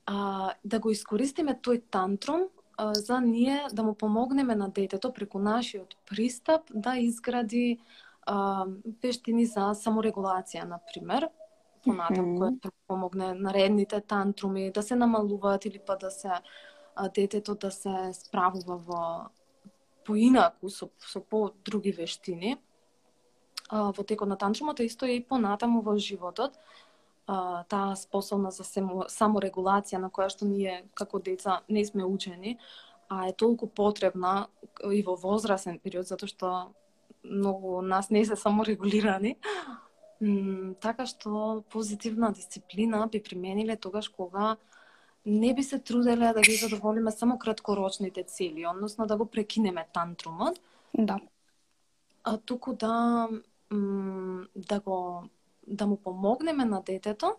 а, 0.07 0.53
да 0.65 0.79
го 0.79 0.91
искористиме 0.91 1.55
тој 1.55 1.83
тантрум 1.91 2.49
а, 2.77 2.93
за 2.95 3.21
ние 3.21 3.65
да 3.73 3.83
му 3.83 3.95
помогнеме 3.95 4.55
на 4.55 4.69
детето 4.69 5.13
преку 5.13 5.39
нашиот 5.39 5.97
пристап 6.11 6.69
да 6.75 6.97
изгради 6.99 7.79
а, 8.27 8.67
вештини 9.03 9.47
за 9.47 9.73
саморегулација, 9.75 10.65
на 10.65 10.81
пример, 10.93 11.29
понатам 11.85 12.35
Мгм. 12.35 12.37
кој 12.43 12.61
ќе 12.61 12.71
помогне 12.87 13.35
наредните 13.35 14.01
тантруми 14.01 14.71
да 14.71 14.83
се 14.83 14.97
намалуваат 14.97 15.65
или 15.65 15.81
па 15.87 15.97
да 15.97 16.11
се 16.11 16.29
а, 16.95 17.09
детето 17.09 17.55
да 17.55 17.71
се 17.71 18.13
справува 18.13 18.77
во 18.77 19.03
поинаку 20.07 20.69
со 20.69 20.91
со 20.99 21.21
по 21.21 21.53
други 21.65 21.93
вештини. 21.93 22.59
А, 23.69 23.93
во 23.93 24.05
текот 24.05 24.29
на 24.29 24.37
танчумата, 24.37 24.87
исто 24.87 25.07
исто 25.07 25.17
и 25.17 25.21
понатаму 25.21 25.81
во 25.81 25.99
животот. 25.99 26.59
А, 27.27 27.65
таа 27.65 27.97
способна 27.97 28.51
за 28.51 28.65
само 28.65 29.07
саморегулација 29.09 29.99
на 29.99 30.11
која 30.11 30.29
што 30.29 30.45
ние 30.45 30.85
како 30.95 31.19
деца 31.19 31.63
не 31.69 31.85
сме 31.85 32.05
учени, 32.05 32.59
а 33.09 33.29
е 33.29 33.33
толку 33.33 33.67
потребна 33.67 34.49
и 34.93 35.03
во 35.03 35.17
возрасен 35.17 35.79
период 35.79 36.07
затоа 36.07 36.29
што 36.29 36.51
многу 37.23 37.81
нас 37.81 38.11
не 38.11 38.25
се 38.25 38.37
саморегулирани. 38.37 39.37
М, 40.21 40.75
така 40.81 41.07
што 41.07 41.65
позитивна 41.71 42.33
дисциплина 42.33 43.07
би 43.07 43.21
примениле 43.21 43.77
тогаш 43.77 44.09
кога 44.09 44.57
не 45.27 45.55
би 45.55 45.63
се 45.63 45.79
труделе 45.79 46.33
да 46.33 46.41
ги 46.41 46.57
задоволиме 46.57 47.11
само 47.11 47.39
краткорочните 47.39 48.23
цели, 48.23 48.67
односно 48.67 49.07
да 49.07 49.17
го 49.17 49.27
прекинеме 49.27 49.87
тантрумот, 49.95 50.61
Да. 50.99 51.21
а 52.25 52.39
туку 52.39 52.73
да 52.73 53.29
да 54.57 54.81
го 54.81 55.25
да 55.67 55.87
му 55.87 55.97
помогнеме 55.97 56.65
на 56.65 56.83
детето 56.83 57.37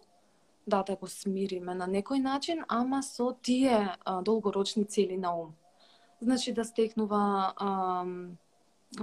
да 0.67 0.83
да 0.83 0.95
го 0.95 1.07
смириме 1.07 1.75
на 1.75 1.87
некој 1.87 2.21
начин, 2.21 2.63
ама 2.67 3.03
со 3.03 3.37
тие 3.41 3.95
а, 4.05 4.21
долгорочни 4.21 4.85
цели 4.85 5.17
на 5.17 5.35
ум. 5.37 5.53
Значи 6.21 6.53
да 6.53 6.65
стекнува 6.65 7.53
ам, 7.57 8.37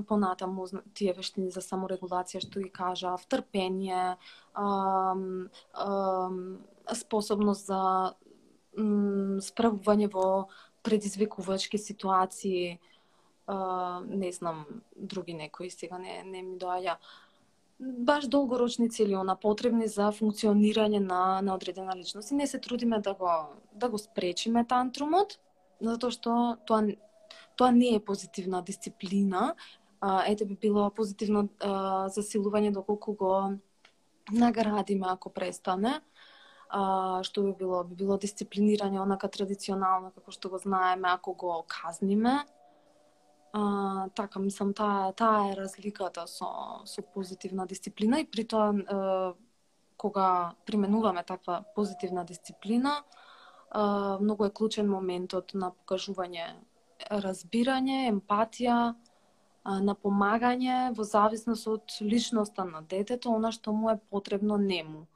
понатаму 0.07 0.67
тие 0.95 1.13
вештини 1.13 1.51
за 1.51 1.61
саморегулација 1.61 2.41
што 2.43 2.61
ги 2.61 2.71
кажа, 2.71 3.15
трпение, 3.29 4.17
ам, 4.55 5.49
ам, 5.75 6.59
способност 6.95 7.67
за 7.67 8.15
справување 8.77 10.09
во 10.13 10.49
предизвикувачки 10.83 11.79
ситуации, 11.79 12.81
а, 13.47 14.01
не 14.07 14.33
знам, 14.33 14.67
други 14.97 15.35
некои 15.35 15.71
сега 15.71 15.99
не, 15.99 16.23
не 16.25 16.43
ми 16.43 16.59
доаѓа. 16.59 16.97
Баш 17.79 18.27
долгорочни 18.27 18.89
цели, 18.91 19.15
она 19.15 19.35
потребни 19.37 19.89
за 19.89 20.13
функционирање 20.15 20.99
на, 20.99 21.43
на 21.43 21.55
одредена 21.55 21.97
личност. 21.97 22.31
И 22.31 22.35
не 22.35 22.47
се 22.47 22.59
трудиме 22.59 23.01
да 23.01 23.15
го, 23.15 23.31
да 23.75 23.89
го 23.89 23.99
спречиме 23.99 24.65
тантрумот, 24.65 25.39
затоа 25.81 26.11
што 26.11 26.35
тоа, 26.67 26.87
тоа 27.57 27.71
не 27.71 27.97
е 27.97 28.05
позитивна 28.05 28.63
дисциплина. 28.63 29.55
А, 30.01 30.25
ете 30.27 30.45
би 30.45 30.57
било 30.57 30.91
позитивно 30.91 31.49
а, 31.61 32.09
засилување 32.09 32.73
доколку 32.73 33.13
го 33.13 33.59
наградиме 34.31 35.07
ако 35.11 35.31
престане 35.31 36.01
а, 36.73 37.21
што 37.23 37.45
би 37.45 37.53
било? 37.61 37.83
Би 37.85 37.97
било 38.01 38.17
дисциплинирање 38.17 39.01
онака 39.03 39.29
традиционално 39.29 40.11
како 40.17 40.33
што 40.33 40.49
го 40.53 40.59
знаеме 40.63 41.11
ако 41.13 41.35
го 41.37 41.55
казниме. 41.69 42.41
А, 43.53 44.09
така, 44.17 44.41
мислам, 44.41 44.73
таа, 44.73 45.13
таа 45.13 45.51
е 45.51 45.57
разликата 45.57 46.25
со, 46.27 46.49
со 46.89 47.05
позитивна 47.15 47.67
дисциплина 47.69 48.21
и 48.21 48.25
при 48.25 48.47
тоа 48.49 48.73
е, 48.73 49.35
кога 50.01 50.55
применуваме 50.67 51.23
таква 51.23 51.63
позитивна 51.75 52.25
дисциплина, 52.25 53.03
а, 53.71 54.19
многу 54.21 54.49
е 54.49 54.51
клучен 54.51 54.89
моментот 54.89 55.53
на 55.55 55.71
покажување 55.77 56.49
разбирање, 57.11 58.09
емпатија, 58.09 58.95
на 59.63 59.95
помагање 59.95 60.91
во 60.97 61.05
зависност 61.07 61.69
од 61.71 61.93
личноста 62.01 62.65
на 62.67 62.81
детето, 62.83 63.31
она 63.31 63.53
што 63.55 63.73
му 63.73 63.93
е 63.93 64.01
потребно 64.11 64.57
нему 64.59 65.07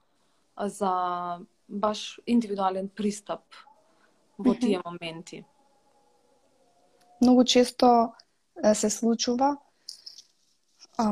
за 0.59 1.39
баш 1.69 2.21
индивидуален 2.27 2.89
пристап 2.89 3.43
во 4.39 4.55
тие 4.55 4.81
моменти. 4.85 5.45
Многу 7.23 7.45
често 7.45 8.13
се 8.75 8.91
случува 8.91 9.57
а, 10.99 11.07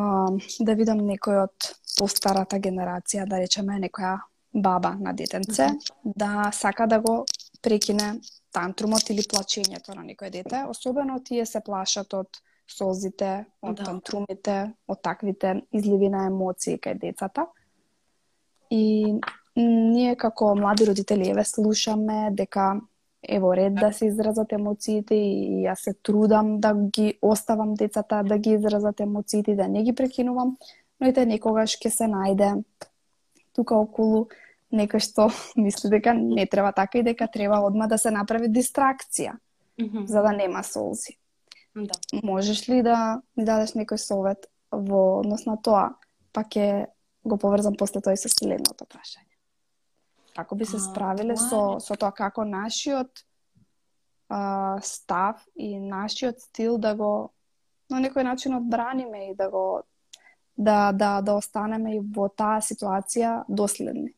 да 0.61 0.75
видам 0.75 1.01
некој 1.05 1.45
од 1.45 1.75
постарата 1.99 2.59
генерација, 2.59 3.27
да 3.29 3.39
речеме 3.39 3.79
некоја 3.81 4.19
баба 4.55 4.95
на 5.01 5.13
детенце, 5.13 5.69
да 6.05 6.51
сака 6.53 6.87
да 6.87 7.01
го 7.01 7.25
прекине 7.63 8.21
тантрумот 8.53 9.11
или 9.11 9.23
плачењето 9.23 9.97
на 9.97 10.05
некој 10.05 10.31
дете. 10.31 10.65
Особено 10.69 11.19
тие 11.25 11.47
се 11.47 11.61
плашат 11.61 12.15
од 12.15 12.41
солзите, 12.69 13.45
од 13.63 13.77
Да. 13.77 13.85
тантрумите, 13.85 14.73
од 14.89 15.03
таквите 15.03 15.63
изливи 15.73 16.09
на 16.09 16.27
емоции 16.27 16.79
кај 16.79 16.99
децата. 17.01 17.47
И 18.75 19.15
ние 19.57 20.17
како 20.19 20.55
млади 20.59 20.87
родители 20.89 21.31
еве 21.31 21.45
слушаме 21.47 22.31
дека 22.35 22.81
ево 23.29 23.53
ред 23.57 23.75
да 23.75 23.93
се 23.93 24.07
изразат 24.07 24.53
емоциите 24.53 25.15
и 25.15 25.63
јас 25.65 25.87
се 25.87 25.95
трудам 26.03 26.59
да 26.61 26.75
ги 26.75 27.15
оставам 27.23 27.75
децата 27.75 28.23
да 28.27 28.39
ги 28.39 28.51
изразат 28.59 29.01
емоциите 29.01 29.53
и 29.53 29.57
да 29.57 29.69
не 29.69 29.83
ги 29.83 29.95
прекинувам, 29.95 30.57
но 31.01 31.09
ете 31.09 31.27
некогаш 31.27 31.79
ќе 31.79 31.89
се 31.89 32.11
најде 32.11 32.51
тука 33.55 33.79
околу 33.79 34.27
некој 34.75 35.01
што 35.01 35.31
мисли 35.57 35.91
дека 35.91 36.15
не 36.15 36.47
треба 36.47 36.73
така 36.73 36.99
и 36.99 37.07
дека 37.07 37.29
треба 37.31 37.63
одма 37.65 37.87
да 37.87 37.99
се 37.99 38.11
направи 38.11 38.51
дистракција 38.51 39.39
Мгм. 39.81 40.07
за 40.07 40.23
да 40.23 40.33
нема 40.33 40.63
солзи. 40.63 41.17
Да. 41.77 41.95
Можеш 42.23 42.69
ли 42.69 42.83
да 42.83 43.23
ми 43.37 43.45
дадеш 43.45 43.75
некој 43.75 43.97
совет 43.97 44.47
во 44.71 45.19
однос 45.19 45.47
на 45.47 45.57
тоа, 45.57 45.97
па 46.33 46.45
ќе 46.45 46.87
го 47.25 47.39
поврзам 47.39 47.77
после 47.79 48.01
тоа 48.01 48.15
и 48.15 48.21
со 48.21 48.29
следното 48.29 48.85
прашање. 48.85 49.31
Како 50.35 50.57
би 50.59 50.67
се 50.67 50.81
справиле 50.83 51.37
со 51.39 51.79
со 51.81 51.97
тоа 51.97 52.13
како 52.13 52.45
нашиот 52.45 53.25
а, 54.29 54.81
став 54.83 55.45
и 55.55 55.79
нашиот 55.79 56.41
стил 56.41 56.79
да 56.79 56.95
го 56.95 57.31
на 57.91 58.01
некој 58.01 58.25
начин 58.25 58.57
одбраниме 58.57 59.31
и 59.31 59.35
да 59.35 59.49
го 59.51 59.83
да 60.57 60.93
да 60.93 61.21
да 61.23 61.39
останеме 61.39 61.97
и 61.97 62.01
во 62.01 62.29
таа 62.29 62.61
ситуација 62.61 63.45
доследни. 63.49 64.15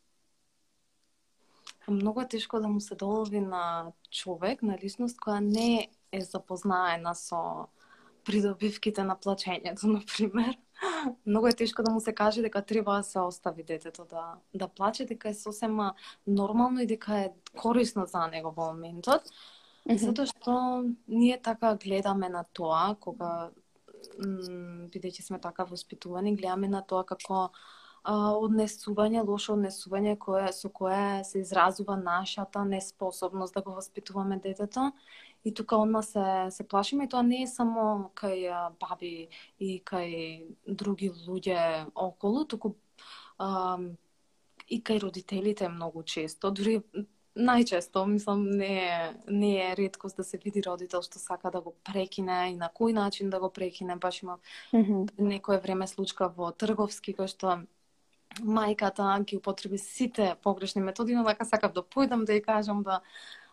Многу 1.88 2.20
е 2.20 2.28
тешко 2.28 2.60
да 2.60 2.68
му 2.68 2.80
се 2.80 2.94
долови 2.94 3.40
на 3.40 3.92
човек, 4.10 4.62
на 4.62 4.78
личност 4.82 5.20
која 5.22 5.38
не 5.40 5.88
е 6.12 6.20
запознаена 6.20 7.14
со 7.14 7.68
придобивките 8.26 9.04
на 9.04 9.16
плачењето, 9.16 9.86
на 9.96 10.02
пример. 10.16 10.56
Многу 11.26 11.46
е 11.46 11.52
тешко 11.56 11.82
да 11.82 11.92
му 11.92 12.00
се 12.00 12.14
каже 12.14 12.42
дека 12.42 12.62
треба 12.62 12.96
да 12.96 13.02
се 13.02 13.20
остави 13.20 13.62
детето 13.62 14.04
да 14.04 14.34
да 14.54 14.68
плаче, 14.68 15.06
дека 15.06 15.28
е 15.28 15.34
сосема 15.34 15.94
нормално 16.26 16.80
и 16.80 16.86
дека 16.86 17.18
е 17.18 17.30
корисно 17.56 18.06
за 18.06 18.26
него 18.26 18.52
во 18.56 18.72
моментот. 18.72 19.30
Затоа 19.86 20.26
што 20.26 20.84
ние 21.08 21.38
така 21.42 21.76
гледаме 21.78 22.28
на 22.28 22.44
тоа, 22.52 22.96
кога 23.00 23.50
бидејќи 24.92 25.22
сме 25.22 25.38
така 25.40 25.64
воспитувани, 25.64 26.34
гледаме 26.36 26.68
на 26.68 26.82
тоа 26.82 27.04
како 27.06 27.50
однесување, 28.06 29.24
лошо 29.26 29.54
однесување 29.56 30.16
кое 30.18 30.52
со 30.52 30.68
кое 30.70 31.24
се 31.24 31.40
изразува 31.40 31.96
нашата 31.96 32.64
неспособност 32.64 33.54
да 33.54 33.62
го 33.62 33.74
воспитуваме 33.74 34.38
детето. 34.38 34.92
И 35.44 35.54
тука 35.54 35.76
одма 35.76 36.02
се 36.02 36.46
се 36.50 36.68
плашиме 36.68 37.04
и 37.04 37.08
тоа 37.08 37.22
не 37.22 37.42
е 37.42 37.46
само 37.46 38.10
кај 38.14 38.70
баби 38.80 39.28
и 39.58 39.82
кај 39.84 40.46
други 40.66 41.10
луѓе 41.10 41.86
околу, 41.94 42.44
туку 42.44 42.74
а, 43.38 43.78
и 44.68 44.82
кај 44.82 45.00
родителите 45.02 45.68
многу 45.68 46.02
често, 46.02 46.50
дури 46.50 46.82
најчесто, 47.36 48.06
мислам, 48.06 48.50
не 48.50 48.78
е, 48.86 49.14
не 49.28 49.70
е 49.70 49.76
редкост 49.76 50.16
да 50.16 50.24
се 50.24 50.38
види 50.38 50.62
родител 50.66 51.02
што 51.02 51.18
сака 51.18 51.50
да 51.50 51.60
го 51.60 51.74
прекине 51.84 52.52
и 52.52 52.56
на 52.56 52.70
кој 52.72 52.92
начин 52.92 53.30
да 53.30 53.40
го 53.40 53.50
прекине. 53.50 53.96
Баш 53.96 54.22
има 54.22 54.38
Мгм. 54.72 55.06
некое 55.18 55.58
време 55.58 55.86
случка 55.86 56.28
во 56.28 56.50
Трговски 56.52 57.14
кој 57.14 57.28
што 57.28 57.66
мајката 58.42 59.24
ги 59.24 59.36
употреби 59.36 59.78
сите 59.78 60.34
погрешни 60.42 60.82
методи, 60.82 61.14
но 61.14 61.24
дека 61.24 61.44
сакав 61.44 61.72
да 61.72 61.82
појдам 61.82 62.24
да 62.24 62.32
ја 62.32 62.44
кажам 62.44 62.82
да 62.82 63.00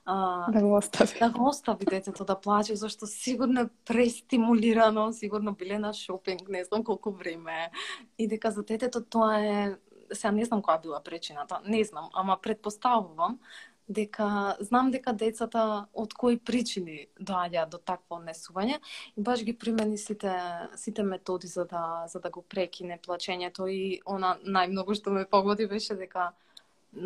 а, 0.05 0.51
да 0.51 0.61
го 0.61 0.75
остави. 0.75 1.19
Да 1.19 1.29
го 1.29 1.47
остави 1.47 1.85
детето 1.85 2.25
да 2.25 2.35
плаче, 2.35 2.75
зашто 2.75 3.07
сигурно 3.07 3.61
е 3.61 3.69
престимулирано, 3.85 5.13
сигурно 5.13 5.53
биле 5.53 5.79
на 5.79 5.93
шопинг, 5.93 6.49
не 6.49 6.63
знам 6.63 6.83
колку 6.83 7.11
време. 7.11 7.71
И 8.17 8.27
дека 8.27 8.51
за 8.51 8.63
детето 8.63 9.03
тоа 9.03 9.39
е, 9.39 9.75
сега 10.13 10.31
не 10.31 10.45
знам 10.45 10.61
која 10.61 10.81
била 10.81 10.99
причината, 11.03 11.61
не 11.65 11.83
знам, 11.83 12.09
ама 12.13 12.37
предпоставувам 12.41 13.39
дека 13.87 14.55
знам 14.59 14.91
дека 14.91 15.13
децата 15.13 15.87
од 15.93 16.13
кои 16.13 16.37
причини 16.37 17.07
доаѓаат 17.19 17.69
до 17.69 17.77
такво 17.77 18.19
однесување 18.19 18.79
и 19.17 19.21
баш 19.21 19.43
ги 19.43 19.53
примени 19.53 19.97
сите 19.97 20.31
сите 20.75 21.03
методи 21.03 21.47
за 21.47 21.65
да 21.65 22.05
за 22.07 22.19
да 22.19 22.29
го 22.29 22.41
прекине 22.41 22.99
плачењето 23.07 23.67
и 23.67 23.99
она 24.05 24.37
најмногу 24.45 24.95
што 24.95 25.11
ме 25.11 25.25
погоди 25.25 25.67
беше 25.67 25.95
дека 25.99 26.31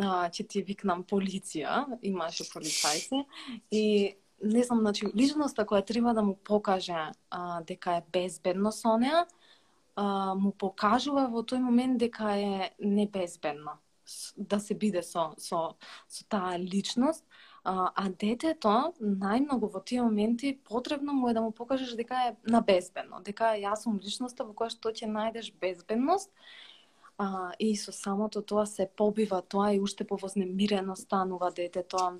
а, 0.01 0.29
ќе 0.29 0.47
ти 0.47 0.61
викнам 0.61 1.03
полиција, 1.03 1.97
имаше 2.01 2.43
полицајци 2.51 3.25
и 3.71 4.15
не 4.43 4.63
знам, 4.63 4.79
значи 4.85 5.07
личноста 5.15 5.65
која 5.65 5.85
треба 5.85 6.13
да 6.13 6.21
му 6.21 6.35
покаже 6.35 7.11
а, 7.29 7.61
дека 7.61 7.97
е 7.97 8.03
безбедно 8.13 8.71
со 8.71 8.97
неа, 8.97 9.25
а, 9.95 10.35
му 10.35 10.51
покажува 10.51 11.27
во 11.27 11.41
тој 11.41 11.63
момент 11.63 11.97
дека 11.97 12.35
е 12.37 12.71
небезбедна 12.79 13.79
да 14.37 14.59
се 14.59 14.75
биде 14.75 15.03
со, 15.03 15.33
со, 15.37 15.75
со 16.07 16.25
таа 16.29 16.59
личност, 16.59 17.25
а, 17.63 17.91
а 17.95 18.09
детето 18.09 18.93
најмногу 19.01 19.71
во 19.73 19.81
тие 19.83 20.01
моменти 20.01 20.53
потребно 20.69 21.13
му 21.13 21.29
е 21.29 21.33
да 21.33 21.41
му 21.41 21.51
покажеш 21.51 21.95
дека 21.99 22.15
е 22.29 22.35
на 22.47 22.61
безбедно, 22.61 23.19
дека 23.21 23.55
јас 23.59 23.83
сум 23.83 23.99
личноста 24.03 24.47
во 24.47 24.53
која 24.53 24.71
што 24.71 24.93
ќе 24.95 25.09
најдеш 25.11 25.51
безбедност. 25.61 26.31
А, 27.17 27.51
и 27.59 27.75
со 27.75 27.91
самото 27.91 28.41
тоа 28.41 28.65
се 28.69 28.85
побива 28.87 29.41
тоа 29.41 29.73
и 29.73 29.79
уште 29.81 30.05
повознемирено 30.05 30.95
станува 30.95 31.51
детето. 31.51 32.19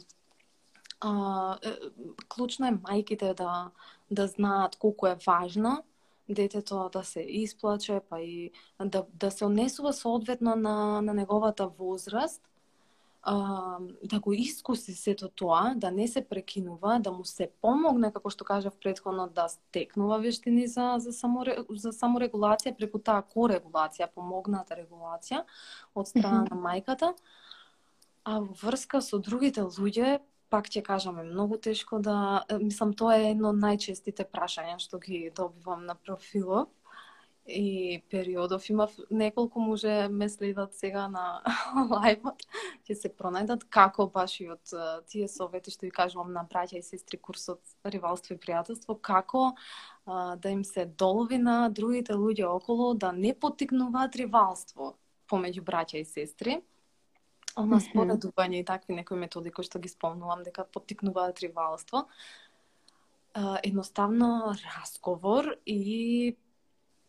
А, 1.00 1.58
клучно 2.28 2.68
е 2.68 2.80
мајките 2.82 3.34
да 3.34 3.72
да 4.10 4.28
знаат 4.28 4.76
колку 4.76 5.08
е 5.08 5.18
важно 5.28 5.84
детето 6.30 6.90
да 6.94 7.04
се 7.04 7.22
исплаче, 7.22 8.02
па 8.10 8.22
и 8.22 8.52
да, 8.86 9.06
да 9.14 9.32
се 9.32 9.46
однесува 9.46 9.94
соодветно 9.94 10.56
на, 10.56 11.02
на 11.02 11.14
неговата 11.14 11.68
возраст, 11.68 12.42
а, 13.30 13.78
да 14.04 14.20
го 14.20 14.34
искуси 14.34 14.94
сето 14.96 15.30
тоа, 15.30 15.74
да 15.76 15.92
не 15.92 16.08
се 16.08 16.22
прекинува, 16.26 17.00
да 17.00 17.12
му 17.12 17.26
се 17.26 17.50
помогне, 17.62 18.12
како 18.12 18.32
што 18.32 18.46
кажав 18.48 18.78
предходно, 18.80 19.28
да 19.28 19.50
стекнува 19.52 20.20
вештини 20.24 20.68
за, 20.68 20.96
за, 21.04 21.12
само, 21.12 21.44
за 21.70 21.92
саморегулација 21.92 22.72
преку 22.78 23.04
таа 23.04 23.26
корегулација, 23.36 24.08
помогната 24.16 24.80
регулација 24.80 25.44
од 25.96 26.08
страна 26.08 26.46
на 26.48 26.56
мајката. 26.56 27.12
А 28.24 28.40
врска 28.64 29.02
со 29.04 29.20
другите 29.20 29.68
луѓе, 29.68 30.20
пак 30.50 30.70
ќе 30.72 30.84
кажам, 30.84 31.20
е 31.20 31.28
многу 31.28 31.58
тешко 31.58 32.00
да... 32.00 32.44
Мислам, 32.62 32.94
тоа 32.94 33.18
е 33.18 33.32
едно 33.32 33.52
од 33.54 33.62
најчестите 33.62 34.28
прашања 34.32 34.78
што 34.80 35.00
ги 35.00 35.28
добивам 35.36 35.86
на 35.86 35.96
профилот 35.96 36.72
и 37.48 38.04
периодов 38.10 38.70
имав 38.70 38.92
неколку 39.10 39.60
може 39.60 40.08
ме 40.10 40.30
следат 40.30 40.76
сега 40.76 41.08
на 41.08 41.42
лајвот, 41.92 42.44
ќе 42.84 42.96
се 42.96 43.10
пронајдат 43.10 43.64
како 43.72 44.08
баш 44.12 44.40
и 44.44 44.50
од 44.52 44.74
тие 45.08 45.28
совети 45.32 45.72
што 45.72 45.88
ви 45.88 45.92
кажувам 45.96 46.34
на 46.36 46.44
браќа 46.44 46.80
и 46.80 46.84
сестри 46.84 47.18
курсот 47.18 47.62
Ривалство 47.86 48.36
и 48.36 48.42
пријателство, 48.42 48.98
како 49.00 49.54
а, 50.06 50.36
да 50.36 50.50
им 50.50 50.64
се 50.64 50.86
долови 50.86 51.38
на 51.38 51.70
другите 51.70 52.14
луѓе 52.14 52.48
околу 52.52 52.94
да 52.94 53.12
не 53.12 53.34
потикнуваат 53.34 54.16
ривалство 54.16 54.96
помеѓу 55.32 55.64
браќа 55.64 56.04
и 56.04 56.06
сестри. 56.06 56.60
Она 57.58 57.80
споредување 57.82 58.62
и 58.62 58.66
такви 58.66 58.96
некои 58.96 59.18
методи 59.18 59.52
кои 59.52 59.66
што 59.66 59.80
ги 59.82 59.90
спомнувам 59.90 60.44
дека 60.46 60.66
потикнуваат 60.74 61.40
ривалство. 61.42 62.06
Едноставно 63.64 64.54
разговор 64.78 65.56
и 65.66 66.36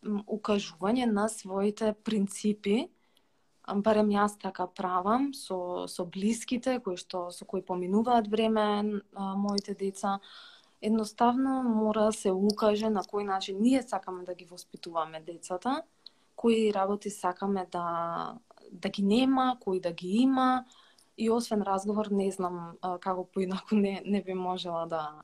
укажување 0.03 1.05
на 1.11 1.27
своите 1.29 1.93
принципи, 1.93 2.89
барем 3.75 4.09
јас 4.09 4.37
така 4.41 4.65
правам 4.67 5.33
со 5.33 5.87
со 5.87 6.05
блиските 6.05 6.79
кои 6.79 6.97
што 6.97 7.29
со 7.31 7.45
кои 7.45 7.61
поминуваат 7.61 8.27
време 8.27 9.01
а, 9.13 9.35
моите 9.35 9.75
деца. 9.75 10.19
Едноставно 10.81 11.61
мора 11.63 12.09
да 12.09 12.11
се 12.11 12.31
укаже 12.31 12.89
на 12.89 13.03
кој 13.03 13.25
начин 13.25 13.61
ние 13.61 13.83
сакаме 13.83 14.23
да 14.23 14.33
ги 14.33 14.45
воспитуваме 14.45 15.21
децата 15.21 15.83
кои 16.35 16.73
работи 16.73 17.09
сакаме 17.09 17.67
да 17.71 18.37
да 18.71 18.89
ги 18.89 19.03
нема 19.03 19.57
кои 19.59 19.79
да 19.79 19.91
ги 19.91 20.07
има 20.07 20.65
и 21.17 21.29
освен 21.29 21.61
разговор 21.61 22.07
не 22.11 22.31
знам 22.31 22.77
како 22.99 23.25
поинаку 23.25 23.75
не 23.75 24.01
не 24.05 24.23
би 24.23 24.33
можела 24.33 24.85
да 24.87 25.21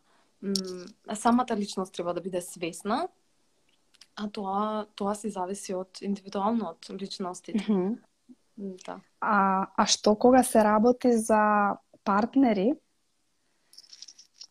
самата 1.14 1.56
личност 1.56 1.94
треба 1.94 2.14
да 2.14 2.22
биде 2.22 2.42
свесна 2.42 3.08
А 4.16 4.30
тоа 4.32 4.86
тоа 4.96 5.14
се 5.16 5.30
зависи 5.30 5.74
од 5.76 6.00
индивидуално 6.02 6.70
од 6.72 7.02
личностите. 7.02 7.66
Mm 7.68 7.76
-hmm. 7.76 7.98
Да. 8.86 9.00
А, 9.20 9.68
а 9.76 9.86
што 9.86 10.16
кога 10.16 10.44
се 10.44 10.64
работи 10.64 11.18
за 11.18 11.76
партнери 12.04 12.74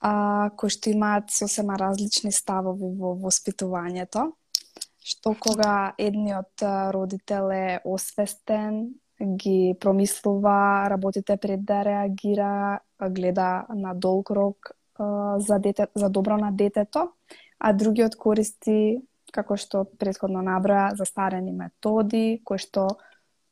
а, 0.00 0.50
кои 0.56 0.70
што 0.70 0.90
имаат 0.90 1.30
сосема 1.30 1.78
различни 1.78 2.32
ставови 2.32 2.84
во 2.98 3.14
воспитувањето, 3.16 4.32
што 5.04 5.34
кога 5.36 5.94
едниот 6.00 6.64
родител 6.96 7.52
е 7.52 7.80
освестен, 7.84 8.94
ги 9.20 9.76
промислува 9.80 10.88
работите 10.90 11.36
пред 11.36 11.64
да 11.64 11.84
реагира, 11.84 12.80
гледа 13.10 13.66
на 13.68 13.94
долг 13.94 14.30
рок 14.30 14.70
за, 15.36 15.58
дете, 15.58 15.86
за 15.94 16.08
добро 16.08 16.36
на 16.36 16.52
детето, 16.52 17.12
а 17.58 17.72
другиот 17.72 18.16
користи 18.16 19.02
како 19.34 19.56
што 19.58 19.84
предходно 19.98 20.42
наброја, 20.46 20.94
застарени 20.94 21.52
методи, 21.52 22.40
кои 22.46 22.58
што 22.62 22.86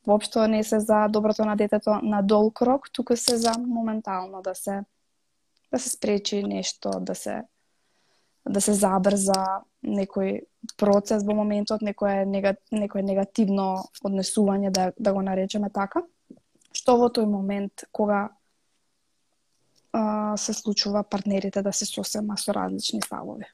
воопшто 0.06 0.46
не 0.46 0.62
се 0.64 0.80
за 0.80 1.08
доброто 1.08 1.44
на 1.44 1.56
детето 1.56 1.98
на 2.02 2.22
долг 2.22 2.62
рок, 2.62 2.90
туку 2.92 3.16
се 3.16 3.36
за 3.36 3.52
моментално 3.58 4.42
да 4.42 4.54
се 4.54 4.82
да 5.72 5.78
се 5.78 5.88
спречи 5.88 6.42
нешто, 6.42 6.90
да 7.00 7.14
се 7.14 7.42
да 8.48 8.60
се 8.60 8.72
забрза 8.72 9.62
некој 9.82 10.42
процес 10.78 11.24
во 11.26 11.34
моментот, 11.34 11.82
некое, 11.82 12.24
нега, 12.26 12.54
некое 12.70 13.02
негативно 13.02 13.84
однесување, 14.04 14.70
да, 14.70 14.92
да 14.98 15.12
го 15.12 15.22
наречеме 15.22 15.70
така, 15.70 16.04
што 16.72 16.96
во 17.00 17.08
тој 17.10 17.26
момент, 17.26 17.84
кога 17.90 18.30
а, 19.92 20.36
се 20.36 20.54
случува 20.54 21.02
партнерите 21.02 21.62
да 21.62 21.72
се 21.72 21.86
сосема 21.86 22.38
со 22.38 22.54
различни 22.54 23.02
ставови 23.02 23.50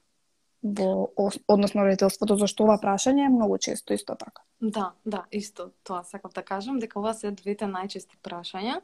во 0.62 1.10
односно 1.46 1.84
родителството, 1.84 2.36
зашто 2.36 2.64
ова 2.66 2.78
прашање 2.82 3.26
е 3.26 3.30
многу 3.30 3.58
често 3.58 3.94
исто 3.94 4.16
така. 4.18 4.42
Да, 4.60 4.92
да, 5.04 5.24
исто 5.30 5.70
тоа 5.84 6.02
Сакам 6.04 6.30
да 6.34 6.42
кажам, 6.42 6.78
дека 6.78 6.98
ова 6.98 7.14
се 7.14 7.30
двете 7.30 7.66
најчести 7.70 8.18
прашања. 8.22 8.80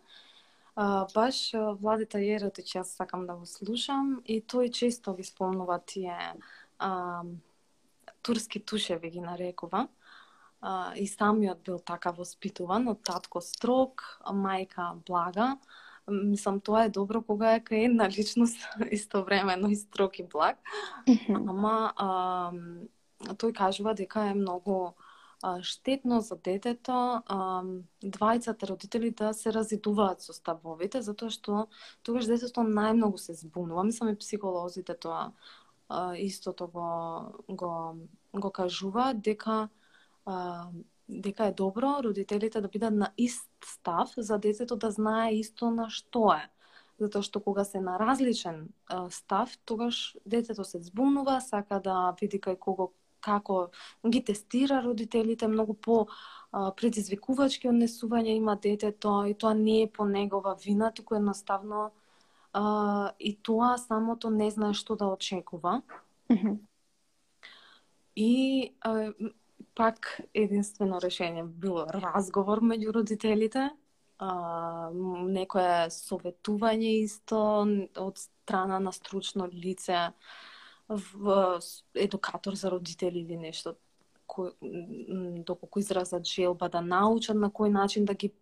А, 0.77 1.07
баш 1.15 1.53
Владита 1.81 2.19
Јеротич 2.19 2.79
јас 2.79 2.95
сакам 2.95 3.27
да 3.27 3.35
го 3.35 3.47
слушам 3.47 4.23
и 4.25 4.41
тој 4.41 4.71
често 4.71 5.15
ги 5.15 5.23
спомнува 5.23 5.81
тие 5.87 6.35
а, 6.79 7.23
турски 8.23 8.61
тушеви 8.61 9.11
ги 9.11 9.21
нарекува. 9.21 9.89
А, 10.61 10.95
и 10.97 11.07
самиот 11.07 11.65
бил 11.65 11.79
така 11.79 12.11
воспитуван 12.11 12.89
од 12.89 13.03
татко 13.05 13.41
строг, 13.41 14.05
мајка 14.25 14.95
блага 15.07 15.57
мислам 16.09 16.61
тоа 16.61 16.85
е 16.85 16.93
добро 16.93 17.23
кога 17.23 17.55
е 17.57 17.61
кај 17.65 17.89
една 17.89 18.09
личност 18.09 18.61
истовремено 18.93 19.69
и 19.69 19.77
строг 19.77 20.19
и 20.19 20.23
благ. 20.23 20.57
Mm 21.09 21.19
-hmm. 21.19 21.51
Ама 21.51 21.93
а, 21.97 22.53
тој 23.35 23.53
кажува 23.53 23.95
дека 23.95 24.21
е 24.21 24.35
многу 24.35 24.95
штетно 25.63 26.21
за 26.21 26.37
детето 26.37 27.23
двајцата 28.03 28.69
родители 28.69 29.11
да 29.11 29.33
се 29.33 29.53
разидуваат 29.53 30.23
со 30.23 30.33
ставовите, 30.33 31.03
затоа 31.03 31.31
што 31.31 31.69
тогаш 32.03 32.25
детето 32.25 32.61
најмногу 32.61 33.17
се 33.17 33.35
збунува. 33.35 33.85
Мислам 33.85 34.09
и 34.09 34.19
психолозите 34.19 34.95
тоа 34.95 35.33
а, 35.89 36.17
истото 36.17 36.67
го, 36.67 36.89
го, 37.49 37.97
го 38.35 38.51
кажува 38.51 39.15
дека 39.15 39.69
а, 40.27 40.67
дека 41.09 41.47
е 41.47 41.53
добро 41.53 42.03
родителите 42.05 42.61
да 42.61 42.69
бидат 42.69 42.95
на 42.95 43.13
ист 43.19 43.51
став 43.65 44.13
за 44.17 44.39
детето 44.39 44.77
да 44.77 44.91
знае 44.91 45.35
исто 45.35 45.71
на 45.71 45.91
што 45.91 46.33
е. 46.33 46.49
Затоа 46.99 47.23
што 47.27 47.41
кога 47.43 47.65
се 47.65 47.81
на 47.81 47.99
различен 47.99 48.69
а, 48.87 49.11
став, 49.11 49.59
тогаш 49.65 50.17
детето 50.27 50.65
се 50.65 50.81
збунува, 50.81 51.41
сака 51.41 51.81
да 51.81 52.15
види 52.21 52.41
кај 52.41 52.59
кого 52.59 52.93
како 53.21 53.71
ги 54.07 54.21
тестира 54.25 54.83
родителите, 54.85 55.49
многу 55.49 55.75
по 55.75 56.07
а, 56.53 56.71
предизвикувачки 56.73 57.69
однесувања 57.69 58.37
има 58.37 58.57
детето 58.57 59.25
и 59.29 59.35
тоа 59.35 59.55
не 59.55 59.83
е 59.83 59.91
по 59.91 60.05
негова 60.05 60.55
вина, 60.65 60.93
туку 60.93 61.15
едноставно 61.15 61.91
а, 62.55 63.13
и 63.19 63.35
тоа 63.43 63.75
самото 63.79 64.31
не 64.31 64.51
знае 64.51 64.75
што 64.75 64.97
да 64.97 65.07
очекува. 65.07 65.83
Mm 66.31 66.39
-hmm. 66.39 66.59
И 68.17 68.73
а, 68.81 69.13
пак 69.75 70.21
единствено 70.35 71.01
решение 71.01 71.45
било 71.45 71.87
разговор 71.87 72.61
меѓу 72.61 72.93
родителите, 72.93 73.71
а, 74.19 74.91
некое 75.27 75.91
советување 75.91 77.03
исто 77.05 77.67
од 77.97 78.19
страна 78.19 78.79
на 78.81 78.93
стручно 78.93 79.47
лице, 79.47 80.13
в 80.89 81.61
едукатор 81.95 82.55
за 82.55 82.71
родители 82.71 83.19
или 83.19 83.37
нешто 83.37 83.75
кој, 84.29 84.53
доколку 85.45 85.81
изразат 85.81 86.27
желба 86.27 86.69
да 86.69 86.81
научат 86.81 87.37
на 87.37 87.51
кој 87.51 87.73
начин 87.73 88.05
да 88.05 88.15
ги 88.15 88.33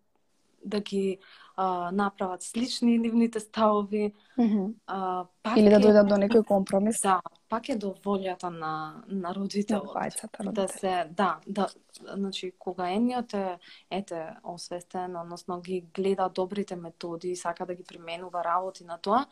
да 0.65 0.81
ги 0.81 1.19
а, 1.57 1.90
направат 1.92 2.42
слични 2.42 2.98
нивните 2.98 3.40
ставови. 3.40 4.12
Mm 4.38 4.50
-hmm. 4.50 4.74
а, 4.86 5.24
пак 5.42 5.57
Или 5.57 5.70
да 5.70 5.80
дојдат 5.80 6.09
до 6.09 6.14
некој 6.14 6.44
компромис. 6.44 7.00
Да, 7.03 7.20
пак 7.48 7.68
е 7.68 7.76
до 7.76 7.94
волјата 8.05 8.48
на 8.48 9.03
на 9.09 9.34
родителот. 9.34 9.94
На 9.94 10.00
бајцата, 10.00 10.53
да 10.53 10.68
се 10.68 11.09
да, 11.11 11.40
да, 11.46 11.68
значи 12.14 12.53
кога 12.59 12.90
ениот 12.90 13.34
е 13.34 13.59
ете 13.90 14.28
освестен, 14.44 15.16
односно 15.16 15.61
ги 15.61 15.84
гледа 15.94 16.28
добрите 16.28 16.76
методи 16.76 17.28
и 17.28 17.36
сака 17.36 17.66
да 17.66 17.74
ги 17.74 17.84
применува 17.84 18.44
работи 18.44 18.84
на 18.84 18.98
тоа, 18.98 19.26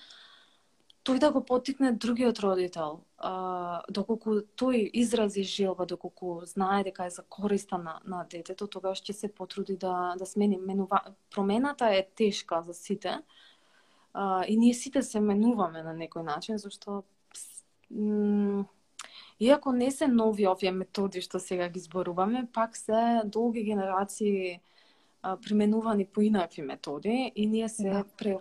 тој 1.04 1.18
да 1.18 1.30
го 1.32 1.40
потикне 1.44 1.92
другиот 1.92 2.40
родител, 2.44 3.00
а, 3.18 3.82
доколку 3.88 4.40
тој 4.60 4.90
изрази 5.00 5.42
желба, 5.44 5.86
доколку 5.86 6.40
знае 6.46 6.84
дека 6.84 7.06
е 7.06 7.10
за 7.10 7.22
користа 7.22 7.78
на, 7.78 8.00
на 8.04 8.24
детето, 8.24 8.66
тогаш 8.66 9.00
ќе 9.02 9.12
се 9.12 9.32
потруди 9.32 9.76
да, 9.76 10.14
да 10.18 10.26
смени. 10.26 10.58
Менува... 10.58 11.00
Промената 11.30 11.88
е 11.94 12.06
тешка 12.16 12.62
за 12.66 12.74
сите 12.74 13.18
а, 14.14 14.44
и 14.44 14.56
ние 14.56 14.74
сите 14.74 15.02
се 15.02 15.20
менуваме 15.20 15.82
на 15.82 15.94
некој 15.96 16.22
начин, 16.22 16.58
зашто 16.58 17.04
иако 19.40 19.72
не 19.72 19.90
се 19.90 20.06
нови 20.08 20.46
овие 20.46 20.72
методи 20.72 21.20
што 21.20 21.40
сега 21.40 21.68
ги 21.68 21.80
зборуваме, 21.80 22.46
пак 22.52 22.76
се 22.76 23.22
долги 23.24 23.64
генерации 23.64 24.60
а, 25.22 25.36
применувани 25.36 26.06
по 26.06 26.20
инакви 26.20 26.62
методи 26.62 27.32
и 27.34 27.46
ние 27.46 27.68
се 27.68 27.90
да. 27.90 28.04
пре, 28.16 28.38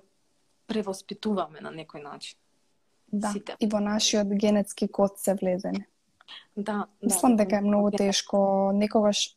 превоспитуваме 0.68 1.62
на 1.62 1.72
некој 1.72 2.04
начин. 2.04 2.39
Да, 3.12 3.32
сите. 3.32 3.56
и 3.60 3.68
во 3.68 3.80
нашиот 3.80 4.28
генетски 4.28 4.88
код 4.88 5.18
се 5.18 5.34
влеземе. 5.34 5.88
Да, 6.58 6.86
Мислам 7.04 7.36
да, 7.36 7.44
дека 7.44 7.58
е 7.58 7.62
многу 7.62 7.92
тешко 7.92 8.72
некогаш 8.74 9.36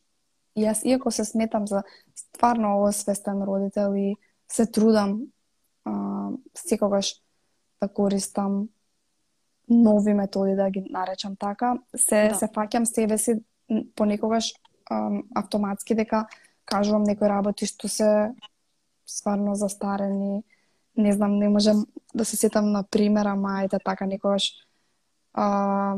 јас 0.57 0.83
иако 0.85 1.11
се 1.11 1.25
сметам 1.25 1.67
за 1.67 1.83
стварно 2.15 2.83
освестен 2.83 3.41
родител 3.43 3.95
и 3.95 4.15
се 4.47 4.65
трудам 4.65 5.21
а, 5.85 6.29
секогаш 6.55 7.15
да 7.81 7.87
користам 7.87 8.69
нови 9.69 10.13
методи 10.13 10.55
да 10.55 10.69
ги 10.69 10.85
наречам 10.89 11.35
така, 11.35 11.77
се 11.95 12.29
да. 12.29 12.35
се 12.35 12.47
фаќам 12.47 12.83
себе 12.83 13.17
си 13.17 13.39
понекогаш 13.95 14.53
а, 14.85 15.09
автоматски 15.35 15.95
дека 15.95 16.27
кажувам 16.65 17.03
некои 17.03 17.29
работи 17.29 17.65
што 17.65 17.87
се 17.87 18.33
стварно 19.05 19.55
застарени 19.55 20.43
не 20.97 21.13
знам, 21.13 21.37
не 21.37 21.49
можам 21.49 21.85
да 22.15 22.25
се 22.25 22.37
сетам 22.37 22.71
на 22.71 22.83
пример, 22.83 23.25
ама 23.25 23.63
ете 23.63 23.79
така 23.85 24.05
некогаш 24.05 24.53
а, 25.33 25.95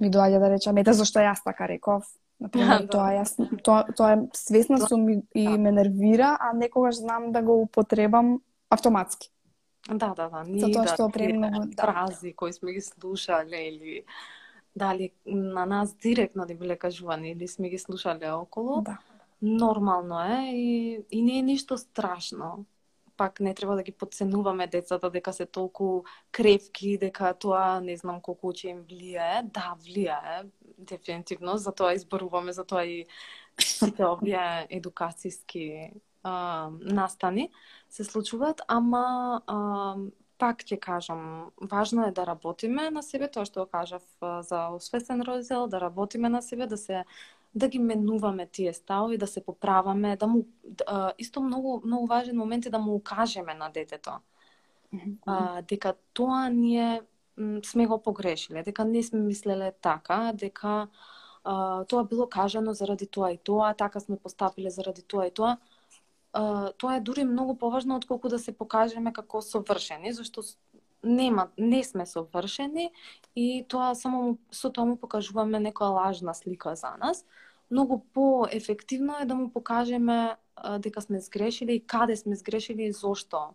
ми 0.00 0.10
доаѓа 0.10 0.38
да 0.38 0.50
речам, 0.50 0.78
ете 0.78 0.92
зашто 0.92 1.20
јас 1.20 1.42
така 1.44 1.68
реков. 1.68 2.06
Например, 2.40 2.82
да. 2.86 2.88
тоа, 2.88 3.08
јас, 3.18 3.34
тоа, 3.62 3.82
тоа 3.96 4.12
е 4.14 4.20
свесна 4.34 4.78
сум 4.86 5.08
и, 5.08 5.18
и 5.34 5.44
да. 5.48 5.58
ме 5.58 5.72
нервира, 5.72 6.36
а 6.40 6.52
некогаш 6.54 7.02
знам 7.02 7.32
да 7.32 7.42
го 7.42 7.60
употребам 7.62 8.38
автоматски. 8.70 9.30
Да, 9.88 10.14
да, 10.14 10.28
да. 10.28 10.44
Ние 10.46 10.60
Затоа 10.60 10.84
да, 10.84 10.94
што 10.94 11.08
премногу 11.10 11.66
да. 11.72 11.82
фрази 11.82 12.34
кои 12.36 12.52
сме 12.52 12.72
ги 12.76 12.82
слушале 12.84 13.62
или 13.72 14.02
дали 14.76 15.10
на 15.26 15.66
нас 15.66 15.94
директно 15.94 16.46
да 16.46 16.54
биле 16.54 16.76
кажувани 16.76 17.30
или 17.30 17.48
сме 17.48 17.68
ги 17.68 17.78
слушале 17.78 18.30
околу. 18.30 18.82
Да. 18.82 18.98
Нормално 19.42 20.20
е 20.20 20.50
и, 20.52 21.00
и 21.10 21.22
не 21.22 21.38
е 21.38 21.42
ништо 21.42 21.78
страшно 21.78 22.66
пак 23.18 23.40
не 23.40 23.54
треба 23.54 23.74
да 23.76 23.82
ги 23.82 23.92
подценуваме 23.92 24.66
децата 24.66 25.10
дека 25.10 25.32
се 25.32 25.46
толку 25.46 26.04
кревки, 26.30 26.96
дека 26.98 27.34
тоа 27.34 27.80
не 27.84 27.96
знам 27.98 28.20
колку 28.22 28.54
ќе 28.54 28.70
им 28.72 28.84
влијае. 28.86 29.42
Да, 29.50 29.74
влијае, 29.82 30.46
дефинитивно, 30.78 31.58
затоа 31.58 31.96
изборуваме, 31.98 32.54
затоа 32.54 32.86
и 32.86 33.02
сите 33.58 34.06
овие 34.06 34.68
едукацијски 34.70 35.64
а, 36.22 36.70
настани 36.80 37.50
се 37.90 38.04
случуваат, 38.04 38.62
ама 38.68 39.42
а, 39.46 39.58
пак 40.38 40.62
ќе 40.62 40.78
кажам, 40.78 41.50
важно 41.58 42.06
е 42.06 42.14
да 42.14 42.24
работиме 42.26 42.90
на 42.94 43.02
себе, 43.02 43.28
тоа 43.28 43.44
што 43.48 43.66
кажав 43.66 44.04
за 44.22 44.68
освесен 44.74 45.22
родител, 45.26 45.66
да 45.66 45.80
работиме 45.82 46.28
на 46.28 46.42
себе, 46.42 46.66
да 46.66 46.78
се 46.78 47.04
да 47.54 47.68
ги 47.68 47.78
менуваме 47.78 48.46
тие 48.46 48.72
ставови, 48.72 49.18
да 49.18 49.26
се 49.26 49.44
поправаме, 49.44 50.16
да 50.16 50.26
му 50.26 50.46
а, 50.86 51.12
исто 51.18 51.40
многу 51.40 51.80
многу 51.84 52.06
важен 52.06 52.36
момент 52.36 52.66
е 52.66 52.70
да 52.70 52.78
му 52.78 52.94
укажеме 52.94 53.54
на 53.54 53.70
детето. 53.70 54.10
А, 55.26 55.62
дека 55.62 55.94
тоа 56.12 56.48
ние 56.48 57.02
сме 57.64 57.86
го 57.86 58.02
погрешиле, 58.02 58.62
дека 58.62 58.84
не 58.84 59.02
сме 59.02 59.20
мислеле 59.20 59.72
така, 59.82 60.32
дека 60.34 60.88
а, 61.44 61.84
тоа 61.84 62.04
било 62.04 62.28
кажано 62.28 62.72
заради 62.72 63.06
тоа 63.06 63.32
и 63.32 63.38
тоа, 63.38 63.74
така 63.74 64.00
сме 64.00 64.18
постапиле 64.18 64.70
заради 64.70 65.02
тоа 65.02 65.26
и 65.26 65.30
тоа. 65.30 65.56
А, 66.32 66.72
тоа 66.72 66.96
е 66.96 67.00
дури 67.00 67.24
многу 67.24 67.58
поважно 67.58 67.96
отколку 67.96 68.28
да 68.28 68.38
се 68.38 68.52
покажеме 68.52 69.12
како 69.12 69.42
совршени, 69.42 70.12
зашто 70.12 70.42
нема, 71.04 71.48
не 71.58 71.84
сме 71.84 72.06
совршени 72.06 72.90
и 73.36 73.64
тоа 73.68 73.94
само 73.94 74.38
со 74.50 74.70
тоа 74.70 74.84
му 74.84 74.96
покажуваме 74.96 75.60
некоја 75.60 75.94
лажна 75.94 76.34
слика 76.34 76.74
за 76.74 76.96
нас. 76.98 77.24
Многу 77.70 78.00
поефективно 78.14 79.16
е 79.20 79.24
да 79.24 79.34
му 79.34 79.52
покажеме 79.52 80.36
дека 80.78 81.00
сме 81.02 81.20
сгрешили 81.20 81.74
и 81.74 81.86
каде 81.86 82.16
сме 82.16 82.36
сгрешили 82.36 82.82
и 82.82 82.92
зошто. 82.92 83.54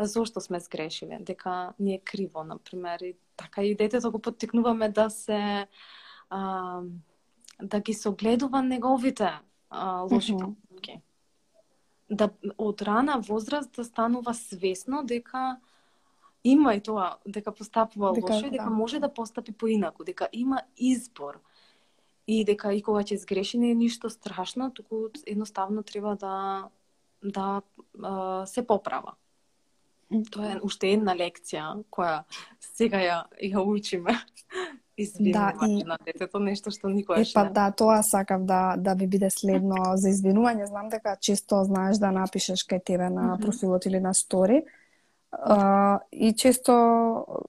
Зошто 0.00 0.40
сме 0.40 0.60
сгрешили, 0.60 1.18
дека 1.20 1.72
ни 1.78 1.94
е 1.94 1.98
криво, 1.98 2.44
на 2.44 2.58
пример, 2.58 3.00
и 3.00 3.16
така 3.36 3.62
и 3.62 3.74
детето 3.74 4.10
го 4.10 4.18
поттикнуваме 4.18 4.88
да 4.88 5.10
се 5.10 5.66
а, 6.30 6.80
да 7.62 7.80
ги 7.80 7.94
согледува 7.94 8.62
неговите 8.62 9.30
а, 9.70 10.00
лоши 10.00 10.32
mm 10.32 10.54
-hmm. 10.70 11.00
Да 12.10 12.30
од 12.58 12.82
рана 12.82 13.18
возраст 13.18 13.72
да 13.72 13.84
станува 13.84 14.34
свесно 14.34 15.04
дека 15.04 15.60
има 16.44 16.74
и 16.74 16.80
тоа 16.80 17.16
дека 17.26 17.52
постапува 17.52 18.12
дека, 18.12 18.32
лошо 18.32 18.46
и 18.46 18.50
дека 18.50 18.64
да. 18.64 18.70
може 18.70 19.00
да 19.00 19.14
постапи 19.14 19.52
поинаку, 19.52 20.04
дека 20.04 20.28
има 20.32 20.62
избор 20.76 21.40
и 22.26 22.44
дека 22.44 22.72
и 22.72 22.82
кога 22.82 23.02
ќе 23.02 23.16
сгреши 23.16 23.58
не 23.58 23.70
е 23.70 23.74
ништо 23.74 24.10
страшно, 24.10 24.70
туку 24.70 25.08
едноставно 25.26 25.82
треба 25.82 26.16
да 26.16 26.68
да 27.22 27.62
а, 28.02 28.46
се 28.46 28.66
поправа. 28.66 29.16
Тоа 30.30 30.52
е 30.54 30.60
уште 30.64 30.94
една 30.96 31.12
лекција 31.16 31.74
која 31.90 32.22
сега 32.60 33.00
ја 33.02 33.24
ја 33.42 33.64
учиме. 33.64 34.14
Извинување 34.98 35.58
да, 35.60 35.66
и... 35.68 35.84
на 35.86 35.96
детето, 36.02 36.40
нешто 36.42 36.72
што 36.74 36.88
никогаш 36.90 37.30
Е, 37.30 37.34
па 37.34 37.44
да, 37.54 37.68
тоа 37.70 38.00
сакав 38.02 38.42
да, 38.44 38.74
да 38.76 38.94
ви 38.98 39.06
биде 39.06 39.30
следно 39.30 39.94
за 39.94 40.10
извинување. 40.10 40.66
Знам 40.66 40.88
дека 40.90 41.14
често 41.20 41.62
знаеш 41.64 42.00
да 42.02 42.10
напишеш 42.10 42.66
кај 42.66 42.82
тебе 42.84 43.10
на 43.10 43.36
профилот 43.38 43.86
или 43.86 44.00
на 44.00 44.14
стори, 44.14 44.64
Uh, 45.28 45.98
и 46.12 46.32
често 46.36 46.72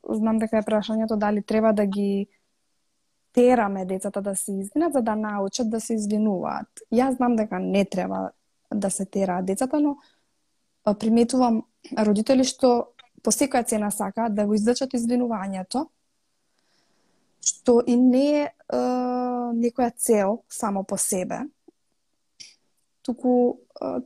знам 0.10 0.40
дека 0.40 0.60
е 0.60 0.68
прашањето 0.68 1.16
дали 1.16 1.42
треба 1.42 1.72
да 1.74 1.86
ги 1.86 2.28
тераме 3.34 3.86
децата 3.86 4.22
да 4.22 4.36
се 4.36 4.52
извинат 4.52 4.94
за 4.94 5.02
да 5.02 5.16
научат 5.16 5.70
да 5.70 5.80
се 5.80 5.94
извинуваат. 5.94 6.68
Јас 6.92 7.16
знам 7.16 7.36
дека 7.36 7.60
не 7.60 7.86
треба 7.86 8.32
да 8.74 8.90
се 8.90 9.06
тераат 9.06 9.46
децата, 9.46 9.80
но 9.80 9.98
приметувам 11.00 11.64
родители 11.98 12.44
што 12.44 12.92
по 13.24 13.32
секоја 13.32 13.64
цена 13.64 13.92
сакаат 13.92 14.36
да 14.36 14.46
го 14.46 14.54
издачат 14.54 14.94
извинувањето, 14.94 15.88
што 17.40 17.80
и 17.88 17.96
не 17.96 18.44
е 18.44 18.50
е 18.70 18.80
некоја 19.56 19.92
цел 19.96 20.44
само 20.50 20.84
по 20.84 20.98
себе, 20.98 21.42
туку 23.02 23.60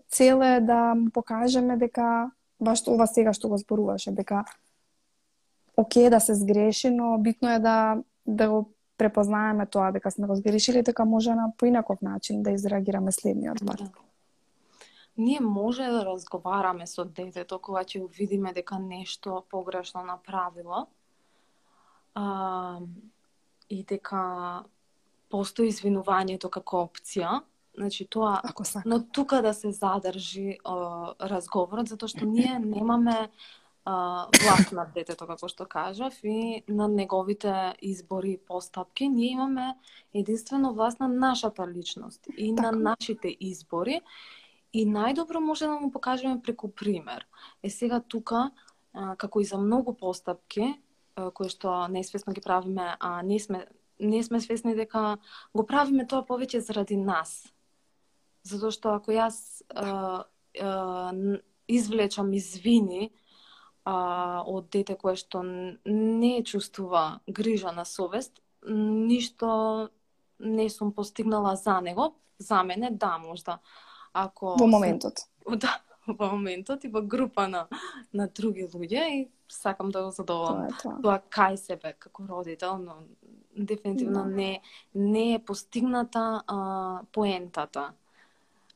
цел 0.10 0.44
е 0.44 0.62
да 0.62 0.96
му 0.96 1.10
покажеме 1.12 1.78
дека 1.78 2.32
баш 2.64 2.84
ова 2.88 3.08
сега 3.08 3.34
што 3.34 3.50
го 3.50 3.58
зборуваше, 3.58 4.12
дека 4.12 4.46
оке 5.78 6.10
да 6.10 6.20
се 6.20 6.36
сгреши, 6.36 6.90
но 6.90 7.18
битно 7.18 7.50
е 7.50 7.60
да 7.60 8.04
да 8.26 8.50
го 8.50 8.74
препознаеме 8.98 9.66
тоа 9.66 9.92
дека 9.92 10.12
сме 10.12 10.28
го 10.28 10.36
сгрешили, 10.36 10.84
дека 10.84 11.06
може 11.06 11.36
на 11.36 11.52
поинаков 11.58 12.02
начин 12.02 12.44
да 12.44 12.52
изреагираме 12.52 13.12
следниот 13.12 13.66
пат. 13.66 13.78
Да. 13.78 13.92
Ние 15.18 15.40
може 15.42 15.84
да 15.84 16.06
разговараме 16.06 16.88
со 16.88 17.06
детето 17.06 17.60
кога 17.60 17.84
ќе 17.84 18.02
видиме 18.10 18.54
дека 18.54 18.80
нешто 18.80 19.44
погрешно 19.50 20.04
направило. 20.04 20.88
А, 22.16 22.80
и 23.70 23.84
дека 23.84 24.64
постои 25.30 25.70
извинувањето 25.70 26.50
како 26.50 26.86
опција, 26.86 27.42
Значи 27.78 28.06
тоа, 28.06 28.42
Ако 28.44 28.66
сака. 28.66 28.90
но 28.90 29.04
тука 29.04 29.42
да 29.42 29.54
се 29.54 29.72
задржи 29.72 30.58
о, 30.66 31.14
разговорот 31.22 31.88
затоа 31.88 32.08
што 32.08 32.26
ние 32.26 32.60
немаме 32.60 33.30
а, 33.86 34.28
власт 34.44 34.72
над 34.72 34.94
детето, 34.94 35.28
како 35.28 35.48
што 35.50 35.66
кажав, 35.66 36.14
и 36.24 36.64
на 36.68 36.88
неговите 36.88 37.74
избори 37.82 38.32
и 38.32 38.38
постапки, 38.38 39.10
ние 39.10 39.32
имаме 39.32 39.76
единствено 40.14 40.74
власт 40.74 41.00
на 41.00 41.08
нашата 41.08 41.68
личност 41.68 42.28
и 42.38 42.56
Така. 42.56 42.72
на 42.72 42.94
нашите 42.94 43.38
избори. 43.40 44.02
И 44.74 44.88
најдобро 44.88 45.40
може 45.40 45.66
да 45.66 45.76
му 45.78 45.92
покажеме 45.92 46.42
преку 46.42 46.68
пример. 46.72 47.26
Е 47.64 47.70
сега 47.70 48.00
тука, 48.00 48.52
а, 48.94 49.16
како 49.16 49.42
и 49.42 49.46
за 49.46 49.58
многу 49.58 49.94
постапки, 49.94 50.82
а, 51.16 51.32
кои 51.32 51.50
што 51.50 51.88
несвесно 51.90 52.34
ги 52.34 52.42
правиме, 52.42 52.96
а 53.00 53.22
не 53.22 53.40
сме 53.40 53.66
не 54.00 54.24
сме 54.24 54.42
свесни 54.42 54.76
дека 54.76 55.18
го 55.56 55.66
правиме 55.66 56.08
тоа 56.08 56.26
повеќе 56.26 56.58
заради 56.60 56.98
нас. 56.98 57.54
Затоа 58.44 58.72
што 58.72 58.96
ако 58.98 59.12
јас 59.16 59.64
а, 59.70 60.26
а, 60.60 61.14
извлечам 61.68 62.34
извини 62.34 63.12
а, 63.86 64.44
од 64.46 64.70
дете 64.70 64.96
кое 65.00 65.16
што 65.16 65.44
не 65.44 66.44
чувствува 66.44 67.22
грижа 67.28 67.72
на 67.72 67.86
совест, 67.86 68.42
ништо 68.68 69.90
не 70.40 70.70
сум 70.70 70.92
постигнала 70.92 71.56
за 71.56 71.82
него, 71.82 72.16
за 72.40 72.64
мене 72.64 72.92
да 72.92 73.18
можда. 73.18 73.60
Ако 74.14 74.56
Во 74.60 74.68
моментот. 74.68 75.26
да, 75.56 75.80
во 76.08 76.32
моментот 76.36 76.84
и 76.84 76.88
во 76.90 77.02
група 77.02 77.48
на 77.48 77.68
на 78.14 78.28
други 78.28 78.68
луѓе 78.68 79.04
и 79.12 79.32
сакам 79.48 79.90
да 79.92 80.04
го 80.04 80.12
задоволам 80.12 80.68
Тоа 80.68 80.78
тоа. 80.84 81.02
тоа 81.02 81.20
кај 81.30 81.56
себе 81.58 81.94
како 82.00 82.26
родител, 82.28 82.78
но 82.78 83.04
дефинитивно 83.56 84.24
Да. 84.24 84.30
не 84.30 84.62
не 84.94 85.34
е 85.36 85.40
постигната 85.40 86.44
а, 86.48 87.02
поентата. 87.12 87.94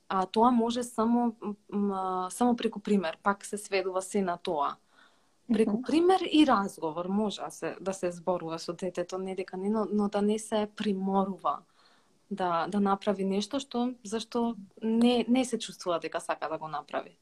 А 0.10 0.26
тоа 0.26 0.52
може 0.52 0.84
само 0.84 1.36
само 2.30 2.56
преку 2.56 2.80
пример, 2.80 3.18
пак 3.24 3.46
се 3.46 3.58
сведува 3.58 4.02
се 4.02 4.22
на 4.22 4.38
тоа. 4.38 4.76
Преку 5.54 5.82
пример 5.82 6.22
и 6.32 6.48
разговор 6.48 7.06
може 7.06 7.42
да 7.42 7.50
се 7.52 7.76
да 7.82 7.94
се 7.94 8.12
зборува 8.12 8.60
со 8.60 8.74
детето, 8.74 9.18
не 9.18 9.36
дека 9.36 9.58
не, 9.58 9.70
но, 9.70 9.88
но 9.92 10.10
да 10.10 10.22
не 10.22 10.40
се 10.40 10.68
приморува 10.76 11.60
да 12.32 12.68
да 12.68 12.80
направи 12.80 13.26
нешто 13.26 13.60
што 13.60 13.94
зашто 14.04 14.56
не 14.84 15.26
не 15.28 15.46
се 15.46 15.60
чувствува 15.60 16.00
дека 16.00 16.20
сака 16.20 16.50
да 16.50 16.58
го 16.58 16.68
направи. 16.68 17.18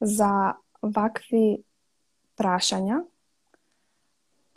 За 0.00 0.54
вакви 0.82 1.64
прашања 2.36 3.04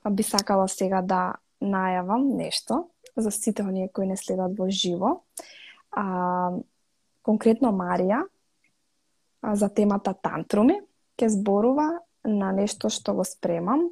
би 0.10 0.24
сакала 0.24 0.68
сега 0.68 1.02
да 1.02 1.36
најавам 1.62 2.36
нешто 2.38 2.89
за 3.18 3.32
сите 3.32 3.64
оние 3.64 3.89
кои 3.93 4.08
не 4.08 4.18
следат 4.18 4.58
во 4.58 4.70
живо. 4.70 5.22
А, 5.92 6.52
конкретно 7.24 7.72
Марија 7.76 8.24
а, 9.42 9.56
за 9.56 9.70
темата 9.70 10.14
тантруми 10.14 10.80
ќе 11.18 11.32
зборува 11.34 11.90
на 12.28 12.52
нешто 12.52 12.90
што 12.90 13.16
го 13.18 13.26
спремам, 13.26 13.88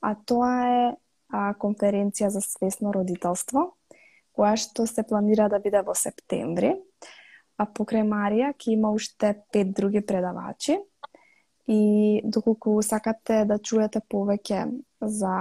а 0.00 0.14
тоа 0.14 0.52
е 0.66 0.82
а, 1.30 1.54
конференција 1.54 2.28
за 2.28 2.40
свесно 2.44 2.92
родителство, 2.92 3.74
која 4.36 4.54
што 4.56 4.86
се 4.86 5.02
планира 5.02 5.48
да 5.48 5.58
биде 5.58 5.82
во 5.82 5.96
септември 5.96 6.76
а 7.58 7.66
покрај 7.66 8.06
Марија 8.06 8.52
ќе 8.54 8.72
има 8.76 8.92
уште 8.94 9.34
пет 9.52 9.74
други 9.76 10.00
предавачи. 10.00 10.78
И 11.68 12.20
доколку 12.24 12.78
сакате 12.82 13.42
да 13.44 13.58
чуете 13.58 14.00
повеќе 14.00 14.62
за 15.04 15.34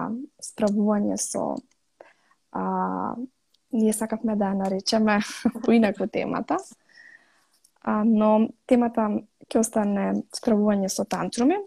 справување 0.43 1.15
со 1.21 1.53
а, 2.51 3.15
ние 3.71 3.93
сакавме 3.93 4.35
да 4.35 4.51
ја 4.51 4.57
наречеме 4.63 5.19
поинаку 5.65 6.07
темата. 6.07 6.57
А, 7.81 8.03
но 8.03 8.49
темата 8.67 9.09
ќе 9.47 9.59
остане 9.59 10.23
справување 10.35 10.89
со 10.91 11.05
тантруми. 11.05 11.59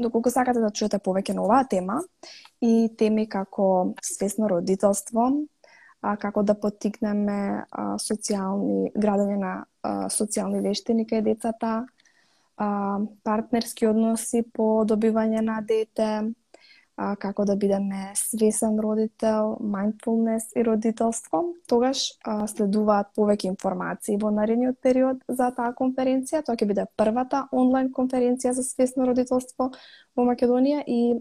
Доколку 0.00 0.30
сакате 0.32 0.60
да 0.60 0.70
чуете 0.72 0.98
повеќе 0.98 1.34
на 1.36 1.44
оваа 1.44 1.64
тема 1.68 2.00
и 2.60 2.88
теми 2.98 3.26
како 3.28 3.94
свесно 4.02 4.48
родителство, 4.48 5.30
а, 6.00 6.16
како 6.16 6.42
да 6.42 6.54
поттикнеме 6.54 7.64
а, 7.70 7.86
социјални 8.00 8.92
градење 8.96 9.38
на 9.40 9.54
а, 9.82 10.08
социјални 10.12 10.62
вештини 10.64 11.06
кај 11.08 11.24
децата, 11.24 11.84
а, 12.56 13.00
партнерски 13.24 13.88
односи 13.88 14.42
по 14.42 14.84
добивање 14.88 15.44
на 15.44 15.60
дете, 15.60 16.32
а, 17.00 17.14
како 17.16 17.46
да 17.48 17.56
бидеме 17.56 18.10
свесен 18.18 18.76
родител, 18.84 19.56
mindfulness 19.60 20.52
и 20.56 20.64
родителство, 20.64 21.42
тогаш 21.68 22.02
а, 22.24 22.44
следуваат 22.50 23.14
повеќе 23.16 23.48
информации 23.48 24.18
во 24.20 24.28
наредниот 24.36 24.76
период 24.84 25.22
за 25.28 25.48
таа 25.56 25.72
конференција. 25.78 26.44
Тоа 26.44 26.60
ќе 26.60 26.68
биде 26.68 26.84
првата 27.00 27.46
онлайн 27.56 27.88
конференција 27.96 28.52
за 28.52 28.66
свесно 28.66 29.08
родителство 29.08 29.70
во 30.16 30.28
Македонија 30.28 30.84
и 30.86 31.16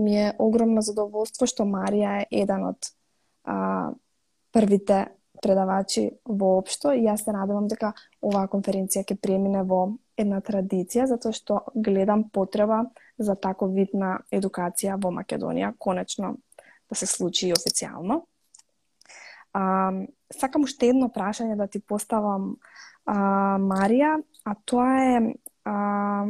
ми 0.00 0.16
е 0.16 0.32
огромно 0.38 0.80
задоволство 0.80 1.46
што 1.46 1.68
Марија 1.68 2.22
е 2.22 2.42
еден 2.42 2.64
од 2.72 2.92
а, 3.44 3.92
првите 4.56 5.04
предавачи 5.42 6.10
воопшто 6.24 6.94
и 6.96 7.04
јас 7.04 7.26
се 7.28 7.36
надевам 7.36 7.68
дека 7.68 7.92
оваа 8.24 8.48
конференција 8.48 9.04
ќе 9.04 9.20
премине 9.20 9.66
во 9.68 9.90
една 10.20 10.40
традиција 10.44 11.06
затоа 11.10 11.32
што 11.36 11.60
гледам 11.74 12.28
потреба 12.32 12.84
за 13.18 13.36
таков 13.36 13.72
вид 13.74 13.94
на 13.94 14.18
едукација 14.32 14.98
во 15.00 15.12
Македонија 15.14 15.74
конечно 15.78 16.36
да 16.90 16.94
се 16.94 17.06
случи 17.06 17.48
и 17.48 17.54
официјално. 17.54 18.24
А, 19.52 19.92
сакам 20.30 20.66
уште 20.66 20.90
едно 20.90 21.08
прашање 21.10 21.56
да 21.56 21.66
ти 21.66 21.80
поставам 21.80 22.56
а, 23.06 23.58
Марија, 23.58 24.16
а 24.44 24.54
тоа 24.64 24.88
е 25.02 25.20
а, 25.64 26.26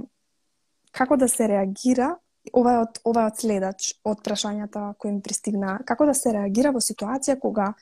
како 0.92 1.16
да 1.16 1.28
се 1.28 1.48
реагира 1.48 2.16
ова 2.52 2.74
е 2.74 2.82
од 2.84 3.00
ова 3.04 3.24
е 3.26 3.30
од 3.30 3.40
следач 3.40 3.92
од 4.04 4.22
прашањата 4.24 4.94
кои 4.98 5.12
ми 5.12 5.22
пристигна. 5.22 5.78
Како 5.86 6.06
да 6.08 6.14
се 6.16 6.32
реагира 6.34 6.72
во 6.72 6.80
ситуација 6.84 7.38
кога 7.40 7.72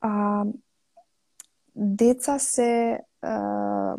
а, 0.00 0.44
деца 1.74 2.38
се 2.42 2.70
а, 3.22 3.96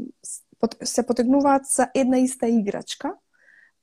се 0.84 1.06
потегнуваат 1.06 1.66
за 1.66 1.90
една 1.96 2.18
иста 2.18 2.48
играчка 2.48 3.14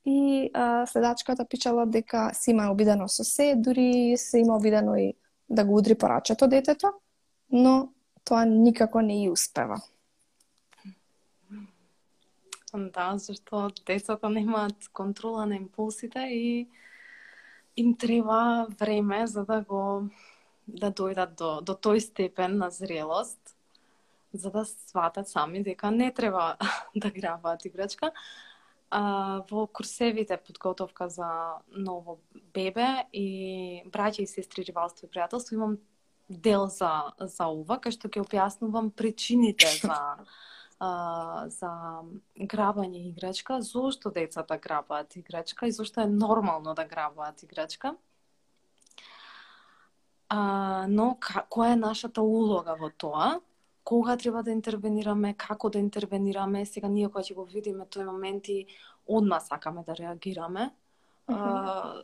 и 0.07 0.51
а, 0.55 0.87
следачката 0.87 1.47
пичала 1.49 1.87
дека 1.87 2.31
се 2.35 2.51
има 2.51 2.71
обидено 2.71 3.09
со 3.09 3.25
се, 3.25 3.55
дури 3.57 4.15
се 4.17 4.39
има 4.39 4.57
обидено 4.57 4.97
и 4.97 5.15
да 5.51 5.65
го 5.65 5.77
удри 5.77 5.95
порачето 5.95 6.49
детето, 6.49 6.93
но 7.51 7.93
тоа 8.25 8.45
никако 8.45 9.01
не 9.01 9.25
и 9.25 9.31
успева. 9.31 9.83
Да, 12.75 13.19
зашто 13.19 13.71
децата 13.87 14.31
немаат 14.31 14.89
контрола 14.93 15.47
на 15.47 15.57
импулсите 15.57 16.21
и 16.21 16.69
им 17.77 17.97
треба 17.97 18.67
време 18.81 19.27
за 19.27 19.45
да 19.45 19.61
го 19.63 20.09
да 20.69 20.91
дојдат 20.91 21.37
до 21.37 21.61
до 21.61 21.75
тој 21.77 21.99
степен 22.01 22.57
на 22.59 22.71
зрелост 22.71 23.44
за 24.35 24.51
да 24.51 24.65
сватат 24.65 25.29
сами 25.29 25.63
дека 25.63 25.91
не 25.91 26.13
треба 26.13 26.57
да 26.97 27.11
грабаат 27.11 27.65
играчка. 27.65 28.13
А, 28.91 29.43
во 29.51 29.67
курсевите 29.67 30.37
подготовка 30.37 31.09
за 31.09 31.59
ново 31.71 32.21
бебе 32.55 33.07
и 33.13 33.83
браќа 33.91 34.23
и 34.23 34.27
сестри 34.27 34.63
ривалство 34.63 35.07
и 35.07 35.11
пријателство 35.11 35.55
имам 35.55 35.79
дел 36.29 36.67
за 36.69 37.13
за 37.19 37.49
ова 37.49 37.79
кај 37.81 37.97
што 37.97 38.09
ќе 38.09 38.23
објаснувам 38.23 38.91
причините 38.91 39.67
за 39.83 39.99
а, 40.79 41.47
за 41.49 41.71
грабање 42.37 43.09
играчка, 43.09 43.61
зошто 43.63 44.11
децата 44.11 44.59
грабаат 44.59 45.17
играчка 45.17 45.67
и 45.67 45.73
зошто 45.73 46.01
е 46.01 46.07
нормално 46.07 46.75
да 46.75 46.85
грабаат 46.85 47.43
играчка. 47.43 47.95
А, 50.29 50.87
но 50.89 51.17
ка, 51.21 51.47
која 51.51 51.73
е 51.73 51.77
нашата 51.77 52.23
улога 52.23 52.77
во 52.81 52.91
тоа? 52.91 53.41
Кога 53.85 54.17
треба 54.17 54.43
да 54.43 54.51
интервенираме, 54.51 55.35
како 55.35 55.71
да 55.71 55.79
интервенираме? 55.79 56.65
Сега 56.67 56.89
ние 56.89 57.09
кога 57.09 57.21
ќе 57.21 57.35
го 57.35 57.45
видиме 57.45 57.85
тој 57.85 58.07
момент 58.09 58.49
и 58.49 58.67
одма 59.07 59.41
сакаме 59.41 59.85
да 59.85 59.97
реагираме. 59.97 60.71
А, 61.27 62.03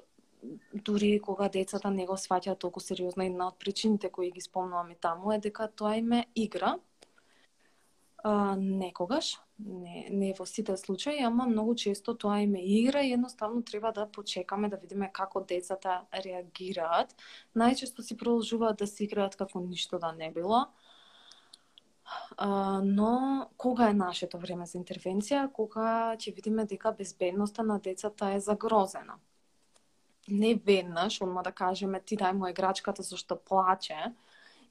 дури 0.74 1.20
кога 1.20 1.49
децата 1.49 1.91
не 1.91 2.07
го 2.07 2.16
сваќаат 2.16 2.61
толку 2.61 2.81
сериозно, 2.81 3.24
една 3.24 3.49
од 3.49 3.59
причините 3.59 4.11
кои 4.11 4.31
ги 4.31 4.41
спомнувам 4.41 4.91
и 4.91 4.97
таму 4.97 5.33
е 5.33 5.39
дека 5.39 5.68
тоа 5.68 5.97
им 5.97 6.12
е 6.12 6.26
игра. 6.35 6.76
А, 8.22 8.57
некогаш, 8.57 9.39
не, 9.59 10.09
не 10.11 10.35
во 10.39 10.45
сите 10.47 10.76
случаи, 10.76 11.22
ама 11.24 11.47
многу 11.49 11.74
често 11.74 12.14
тоа 12.14 12.41
им 12.45 12.55
е 12.55 12.64
игра 12.64 13.01
и 13.03 13.12
едноставно 13.12 13.62
треба 13.64 13.93
да 13.93 14.07
почекаме 14.07 14.68
да 14.68 14.76
видиме 14.76 15.11
како 15.12 15.41
децата 15.41 16.03
реагираат. 16.12 17.14
Најчесто 17.57 18.05
си 18.05 18.16
продолжуваат 18.16 18.78
да 18.78 18.87
се 18.87 19.05
играат 19.05 19.37
како 19.37 19.61
ништо 19.61 19.99
да 19.99 20.12
не 20.12 20.31
било. 20.31 20.66
Но 22.83 23.49
кога 23.57 23.91
е 23.91 23.95
нашето 23.95 24.39
време 24.39 24.67
за 24.67 24.79
интервенција? 24.79 25.53
Кога 25.53 26.17
ќе 26.17 26.35
видиме 26.35 26.65
дека 26.65 26.93
безбедноста 26.93 27.63
на 27.63 27.79
децата 27.79 28.33
е 28.35 28.41
загрозена. 28.41 29.19
Не 30.29 30.55
веднаш, 30.55 31.21
одма 31.23 31.43
да 31.43 31.53
кажеме 31.53 32.01
ти 32.01 32.17
дај 32.17 32.33
му 32.33 32.47
играчката 32.47 33.03
зашто 33.03 33.37
плаче 33.37 34.13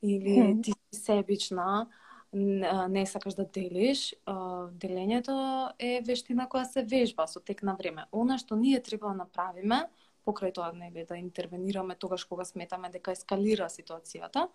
или 0.01 0.61
ти 0.63 0.71
си 0.71 1.01
себична, 1.01 1.87
не 2.33 3.05
сакаш 3.05 3.33
да 3.33 3.45
делиш, 3.45 4.13
делењето 4.27 5.73
е 5.79 6.01
вештина 6.05 6.47
која 6.47 6.63
се 6.69 6.83
вежба 6.83 7.25
со 7.27 7.39
тек 7.39 7.63
на 7.63 7.73
време. 7.75 8.05
Она 8.11 8.37
што 8.37 8.55
ние 8.55 8.79
треба 8.79 9.09
да 9.09 9.25
направиме, 9.25 9.89
покрај 10.25 10.53
тоа 10.53 10.71
нели 10.71 11.05
да 11.09 11.17
интервенираме 11.17 11.95
тогаш 11.95 12.23
кога 12.23 12.45
сметаме 12.45 12.89
дека 12.89 13.11
ескалира 13.11 13.65
ситуацијата, 13.69 14.47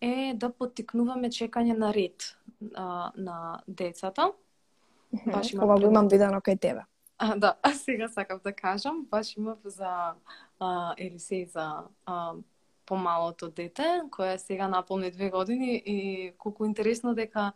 е 0.00 0.34
да 0.34 0.50
поттикнуваме 0.50 1.30
чекање 1.30 1.76
на 1.78 1.92
ред 1.94 2.36
а, 2.74 3.12
на 3.16 3.62
децата. 3.68 4.32
Баш 5.26 5.54
Ова 5.54 5.80
го 5.80 5.90
имам 5.90 6.08
видено 6.08 6.40
кај 6.40 6.60
тебе. 6.60 6.84
А, 7.18 7.36
да, 7.36 7.54
а 7.62 7.72
сега 7.84 8.08
сакам 8.08 8.40
да 8.44 8.52
кажам, 8.52 9.06
баш 9.10 9.36
имав 9.36 9.58
за 9.64 10.14
а, 10.60 10.94
Елисеј 10.96 11.48
за 11.50 11.88
а, 12.06 12.34
помалото 12.86 13.48
дете, 13.48 14.02
која 14.10 14.36
сега 14.36 14.68
наполни 14.68 15.10
две 15.10 15.30
години 15.30 15.82
и 15.86 16.32
колку 16.38 16.64
интересно 16.64 17.14
дека 17.14 17.52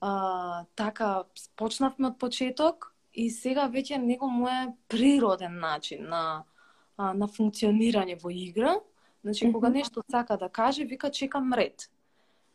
а, 0.00 0.64
така 0.76 1.24
почнавме 1.56 2.12
од 2.12 2.18
почеток 2.18 2.92
и 3.12 3.30
сега 3.30 3.68
веќе 3.68 3.98
него 3.98 4.28
му 4.30 4.48
е 4.48 4.68
природен 4.88 5.58
начин 5.58 6.08
на 6.08 6.44
а, 6.96 7.12
на 7.14 7.26
функционирање 7.26 8.20
во 8.22 8.30
игра. 8.30 8.76
Значи, 9.22 9.44
mm 9.44 9.48
-hmm. 9.48 9.52
кога 9.52 9.68
нешто 9.68 10.02
сака 10.10 10.36
да 10.36 10.48
каже, 10.48 10.84
вика 10.84 11.10
чекам 11.10 11.52
ред. 11.52 11.90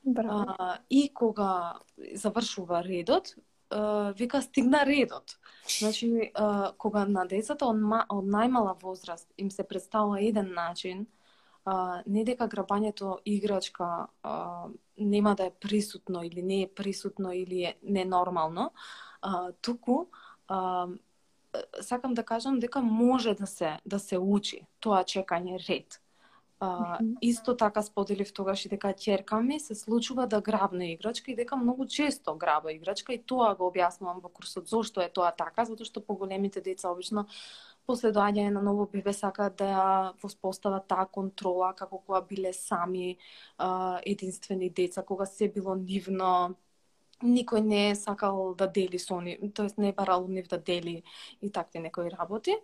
Браво. 0.06 0.46
А, 0.60 0.78
и 0.90 1.14
кога 1.14 1.74
завршува 2.14 2.84
редот, 2.84 3.36
а, 3.70 4.12
вика 4.12 4.42
стигна 4.42 4.86
редот. 4.86 5.40
Значи, 5.80 6.32
а, 6.34 6.72
кога 6.78 7.06
на 7.06 7.26
децата 7.26 7.66
од, 7.66 7.78
од 8.10 8.26
најмала 8.26 8.76
возраст 8.82 9.34
им 9.38 9.52
се 9.52 9.64
представува 9.64 10.22
еден 10.22 10.54
начин, 10.54 11.08
а, 11.66 12.04
не 12.08 12.24
дека 12.24 12.48
грабањето 12.48 13.18
играчка 13.26 14.08
а, 14.24 14.66
нема 14.98 15.36
да 15.36 15.46
е 15.46 15.52
присутно 15.52 16.24
или 16.24 16.42
не 16.42 16.62
е 16.62 16.70
присутно 16.76 17.32
или 17.32 17.64
е 17.64 17.76
ненормално, 17.84 18.72
а, 19.22 19.52
туку 19.62 20.06
а, 20.48 20.88
сакам 21.82 22.14
да 22.14 22.24
кажам 22.24 22.60
дека 22.60 22.82
може 22.82 23.34
да 23.34 23.48
се 23.48 23.80
да 23.86 24.00
се 24.00 24.18
учи 24.18 24.68
тоа 24.80 25.04
чекање 25.04 25.58
ред. 25.70 26.02
А, 26.60 27.00
исто 27.22 27.58
така 27.58 27.82
споделив 27.84 28.34
тогаш 28.34 28.66
и 28.66 28.70
дека 28.72 28.94
ќерка 28.96 29.42
ми 29.44 29.60
се 29.60 29.76
случува 29.76 30.28
да 30.28 30.40
грабне 30.42 30.94
играчка 30.94 31.32
и 31.32 31.36
дека 31.36 31.56
многу 31.56 31.86
често 31.86 32.36
граба 32.36 32.72
играчка 32.72 33.14
и 33.14 33.20
тоа 33.20 33.56
го 33.56 33.68
објаснувам 33.68 34.22
во 34.24 34.30
курсот. 34.30 34.68
Зошто 34.68 35.02
е 35.04 35.10
тоа 35.12 35.34
така? 35.36 35.66
Затоа 35.66 35.86
што 35.86 36.00
поголемите 36.00 36.62
деца 36.62 36.90
обично 36.90 37.28
после 37.86 38.12
доаѓање 38.16 38.54
на 38.56 38.62
ново 38.64 38.88
бебе 38.88 39.14
сакаат 39.14 39.58
да 39.60 39.66
ја 39.68 39.88
воспостават 40.24 40.88
таа 40.88 41.06
контрола 41.06 41.74
како 41.76 42.00
кога 42.00 42.22
биле 42.22 42.54
сами 42.54 43.18
а, 43.58 44.00
единствени 44.06 44.70
деца, 44.70 45.04
кога 45.04 45.26
се 45.26 45.50
било 45.52 45.76
нивно 45.76 46.56
никој 47.24 47.62
не 47.62 47.90
е 47.90 47.96
сакал 47.96 48.56
да 48.56 48.68
дели 48.68 49.00
со 49.00 49.18
они, 49.20 49.38
тоест 49.54 49.78
не 49.78 49.90
е 49.90 49.94
барал 49.94 50.28
нив 50.28 50.48
да 50.48 50.58
дели 50.58 51.04
и 51.42 51.52
такви 51.52 51.80
некои 51.80 52.12
работи. 52.12 52.56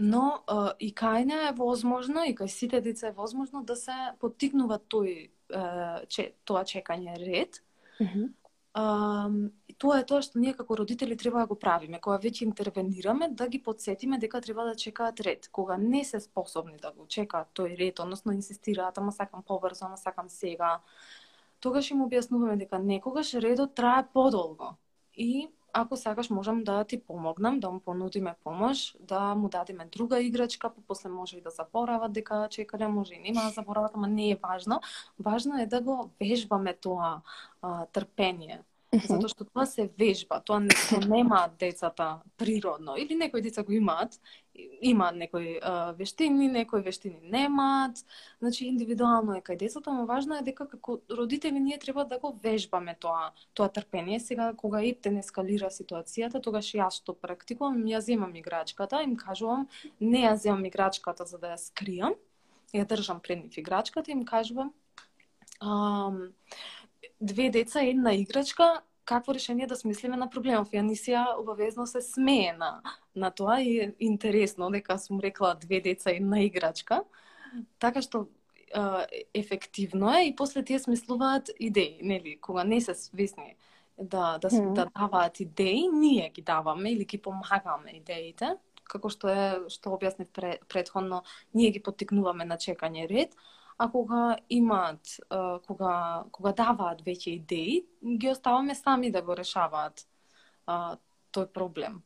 Но 0.00 0.42
и 0.80 0.94
кај 0.96 1.24
не 1.28 1.38
е 1.48 1.52
возможно, 1.56 2.24
и 2.24 2.34
кај 2.34 2.48
сите 2.48 2.80
деца 2.80 3.08
е 3.08 3.16
возможно 3.16 3.62
да 3.62 3.76
се 3.76 3.96
поттикнува 4.20 4.80
тој, 4.80 5.30
че, 6.08 6.32
тоа 6.44 6.64
чекање 6.64 7.18
ред. 7.20 7.62
Mm 8.00 8.06
-hmm. 8.06 8.28
Uh, 8.70 9.50
тоа 9.80 9.98
е 9.98 10.04
тоа 10.06 10.22
што 10.22 10.38
ние 10.38 10.52
како 10.54 10.76
родители 10.78 11.16
треба 11.18 11.40
да 11.40 11.48
го 11.50 11.56
правиме, 11.58 11.98
кога 11.98 12.18
веќе 12.22 12.44
интервенираме, 12.46 13.28
да 13.28 13.48
ги 13.48 13.58
подсетиме 13.62 14.18
дека 14.18 14.40
треба 14.40 14.64
да 14.64 14.74
чекаат 14.76 15.20
ред. 15.20 15.48
Кога 15.48 15.76
не 15.76 16.04
се 16.04 16.20
способни 16.20 16.76
да 16.82 16.92
го 16.92 17.06
чекаат 17.06 17.48
тој 17.56 17.78
ред, 17.78 17.98
односно 18.00 18.32
инсистираат, 18.32 18.98
ама 18.98 19.12
сакам 19.12 19.42
побрзо, 19.42 19.86
ама 19.86 19.96
сакам 19.96 20.28
сега, 20.28 20.80
тогаш 21.60 21.90
им 21.90 22.04
објаснуваме 22.06 22.58
дека 22.60 22.78
некогаш 22.78 23.34
редот 23.34 23.74
трае 23.74 24.04
подолго. 24.12 24.76
И 25.14 25.48
ако 25.72 25.96
сакаш 25.96 26.30
можам 26.30 26.64
да 26.64 26.84
ти 26.84 27.02
помогнам, 27.04 27.60
да 27.60 27.70
му 27.70 27.80
понудиме 27.80 28.34
помош, 28.44 28.96
да 29.00 29.34
му 29.34 29.48
дадеме 29.48 29.84
друга 29.92 30.22
играчка, 30.22 30.70
па 30.74 30.80
после 30.88 31.08
може 31.08 31.36
и 31.36 31.40
да 31.40 31.50
заборават 31.50 32.12
дека 32.12 32.48
чекале, 32.50 32.88
може 32.88 33.14
и 33.14 33.18
нема 33.18 33.42
да 33.42 33.50
заборават, 33.50 33.90
ама 33.94 34.08
не 34.08 34.30
е 34.30 34.38
важно. 34.42 34.80
Важно 35.18 35.58
е 35.62 35.66
да 35.66 35.80
го 35.80 36.10
вежбаме 36.20 36.74
тоа 36.74 37.20
а, 37.62 37.86
трпение. 37.86 38.62
Затоа 38.90 39.28
што 39.30 39.44
тоа 39.46 39.62
се 39.70 39.84
вежба, 39.98 40.40
тоа 40.42 40.58
не, 40.64 40.74
тоа 40.74 40.98
нема 41.06 41.44
децата 41.58 42.06
природно. 42.36 42.96
Или 42.98 43.14
некои 43.14 43.42
деца 43.42 43.62
го 43.62 43.70
имаат, 43.72 44.16
има 44.82 45.12
некои 45.14 45.60
а, 45.62 45.92
вештини, 45.92 46.48
некои 46.48 46.82
вештини 46.82 47.20
немаат. 47.22 48.02
Значи 48.42 48.66
индивидуално 48.66 49.36
е 49.38 49.44
кај 49.46 49.60
децата, 49.62 49.94
но 49.94 50.06
важно 50.10 50.40
е 50.40 50.42
дека 50.42 50.66
како 50.66 50.98
родители 51.06 51.60
ние 51.60 51.78
треба 51.78 52.04
да 52.04 52.18
го 52.18 52.32
вежбаме 52.42 52.96
тоа 52.98 53.30
тоа 53.54 53.68
трпение. 53.68 54.18
Сега 54.20 54.50
кога 54.56 54.82
иптен 54.82 55.22
ескалира 55.22 55.70
ситуацијата, 55.70 56.42
тогаш 56.42 56.74
јас 56.74 56.98
што 56.98 57.14
практикувам, 57.14 57.86
ја 57.86 58.02
земам 58.02 58.34
играчката, 58.34 59.04
им 59.06 59.14
кажувам, 59.14 59.68
не 60.00 60.26
ја 60.26 60.34
земам 60.34 60.66
играчката 60.66 61.30
за 61.30 61.38
да 61.38 61.54
ја 61.54 61.62
скријам, 61.62 62.18
ја 62.74 62.90
држам 62.90 63.22
пред 63.22 63.44
нив 63.44 63.58
играчката, 63.62 64.10
им 64.10 64.26
кажувам, 64.26 64.74
ам, 65.60 66.32
две 67.20 67.50
деца, 67.50 67.82
една 67.82 68.14
играчка, 68.14 68.82
какво 69.04 69.34
решение 69.34 69.66
да 69.66 69.76
смислиме 69.76 70.16
на 70.16 70.30
проблемов. 70.30 70.70
Јанисија 70.70 71.38
обавезно 71.40 71.86
се 71.86 72.00
смее 72.00 72.52
на, 72.58 72.82
на 73.16 73.30
тоа 73.30 73.60
и 73.62 73.78
е 73.80 73.94
интересно 73.98 74.70
дека 74.70 74.98
сум 74.98 75.20
рекла 75.20 75.54
две 75.60 75.80
деца, 75.80 76.10
една 76.10 76.42
играчка. 76.44 77.02
Така 77.78 78.02
што 78.02 78.28
е, 78.70 79.24
ефективно 79.34 80.14
е 80.14 80.30
и 80.30 80.36
после 80.36 80.62
тие 80.64 80.78
смислуваат 80.78 81.50
идеи, 81.58 81.98
нели, 82.02 82.38
кога 82.40 82.64
не 82.64 82.80
се 82.80 82.94
свесни 82.94 83.56
да 83.98 84.38
да, 84.38 84.50
mm. 84.50 84.72
да 84.72 84.86
даваат 84.98 85.40
идеи, 85.40 85.88
ние 85.92 86.30
ги 86.30 86.42
даваме 86.42 86.92
или 86.92 87.04
ги 87.04 87.18
помагаме 87.18 87.90
идеите, 87.98 88.56
како 88.84 89.10
што 89.10 89.28
е 89.28 89.46
што 89.70 89.94
објаснив 89.94 90.30
пред, 90.32 90.62
предходно, 90.68 91.22
ние 91.54 91.70
ги 91.70 91.82
поттикнуваме 91.82 92.44
на 92.44 92.56
чекање 92.56 93.08
ред, 93.10 93.36
а 93.80 93.88
кога 93.90 94.36
имаат, 94.50 95.00
кога, 95.66 96.24
кога 96.32 96.52
даваат 96.52 97.00
веќе 97.00 97.32
идеи, 97.38 97.78
ги 98.04 98.28
оставаме 98.28 98.74
сами 98.76 99.08
да 99.10 99.22
го 99.24 99.32
решаваат 99.32 100.02
а, 100.68 100.98
тој 101.32 101.46
проблем. 101.48 102.02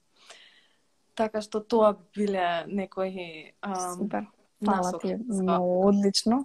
Така 1.18 1.42
што 1.42 1.58
тоа 1.58 1.96
биле 2.14 2.62
некои 2.70 3.56
а, 3.58 3.90
Супер. 3.96 4.28
Фала 4.64 4.92
ти, 5.02 5.16
многу 5.18 5.88
одлично. 5.88 6.44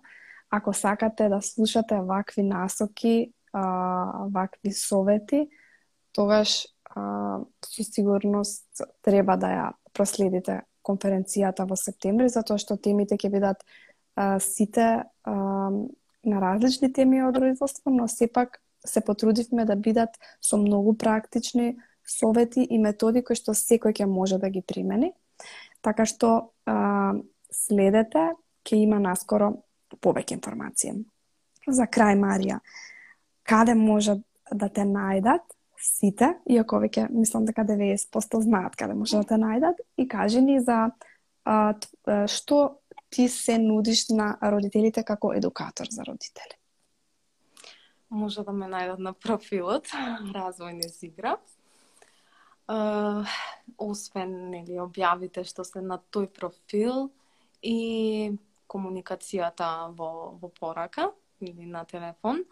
Ако 0.49 0.73
сакате 0.73 1.30
да 1.30 1.41
слушате 1.41 2.01
вакви 2.01 2.43
насоки, 2.43 3.30
а, 3.53 4.25
вакви 4.34 4.71
совети, 4.73 5.45
тогаш 6.11 6.65
а, 6.89 7.38
со 7.61 7.86
сигурност 7.86 8.82
треба 9.05 9.38
да 9.38 9.53
ја 9.53 9.67
проследите 9.93 10.63
конференцијата 10.82 11.69
во 11.69 11.77
септември, 11.77 12.34
затоа 12.34 12.57
што 12.57 12.82
темите 12.82 13.13
ќе 13.13 13.30
бидат 13.30 13.61
а, 14.20 14.39
сите 14.39 15.03
а, 15.24 15.34
на 16.26 16.41
различни 16.41 16.91
теми 16.93 17.24
од 17.24 17.38
родителство, 17.38 17.91
но 17.91 18.07
сепак 18.07 18.59
се 18.86 19.01
потрудивме 19.01 19.65
да 19.65 19.76
бидат 19.76 20.09
со 20.41 20.57
многу 20.57 20.97
практични 20.97 21.78
совети 22.03 22.67
и 22.70 22.80
методи 22.80 23.24
кои 23.24 23.39
што 23.39 23.55
секој 23.55 23.95
ќе 23.95 24.05
може 24.11 24.39
да 24.41 24.49
ги 24.51 24.59
примени. 24.61 25.13
Така 25.82 26.03
што 26.03 26.51
а, 26.67 27.15
следете, 27.51 28.34
ќе 28.67 28.82
има 28.84 28.99
наскоро 28.99 29.53
повеќе 30.03 30.36
информации. 30.36 30.97
За 31.67 31.88
крај, 31.88 32.20
Марија, 32.20 32.59
каде 33.47 33.76
може 33.76 34.20
да 34.51 34.67
те 34.67 34.84
најдат 34.84 35.47
сите, 35.80 36.34
иако 36.43 36.82
веќе 36.84 37.07
мислам 37.07 37.47
дека 37.47 37.63
90% 37.63 38.43
знаат 38.43 38.76
каде 38.76 38.99
може 38.99 39.24
да 39.24 39.32
те 39.32 39.39
најдат, 39.39 39.80
и 39.95 40.07
кажи 40.11 40.43
ни 40.43 40.59
за 40.59 40.91
а, 41.47 41.74
што 42.28 42.78
ти 43.10 43.30
се 43.30 43.57
нудиш 43.57 44.10
на 44.10 44.38
родителите 44.43 45.03
како 45.03 45.34
едукатор 45.34 45.88
за 45.89 46.03
родители? 46.07 46.57
Може 48.10 48.43
да 48.43 48.51
ме 48.51 48.66
најдат 48.66 48.99
на 48.99 49.14
профилот 49.14 49.89
Развој 50.36 50.88
зигра. 50.89 51.38
Uh, 52.70 53.26
освен 53.82 54.51
нели 54.51 54.78
објавите 54.78 55.41
што 55.43 55.64
се 55.66 55.82
на 55.82 55.97
тој 56.14 56.28
профил 56.30 57.10
и 57.66 58.38
комуникацијата 58.70 59.89
во 59.97 60.38
во 60.38 60.49
порака 60.53 61.10
или 61.41 61.66
на 61.66 61.86
телефон, 61.86 62.43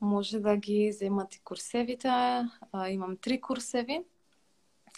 може 0.00 0.38
да 0.38 0.56
ги 0.56 0.92
земат 0.92 1.34
и 1.34 1.40
курсевите. 1.40 2.46
Имам 2.90 3.16
три 3.16 3.40
курсеви. 3.40 4.04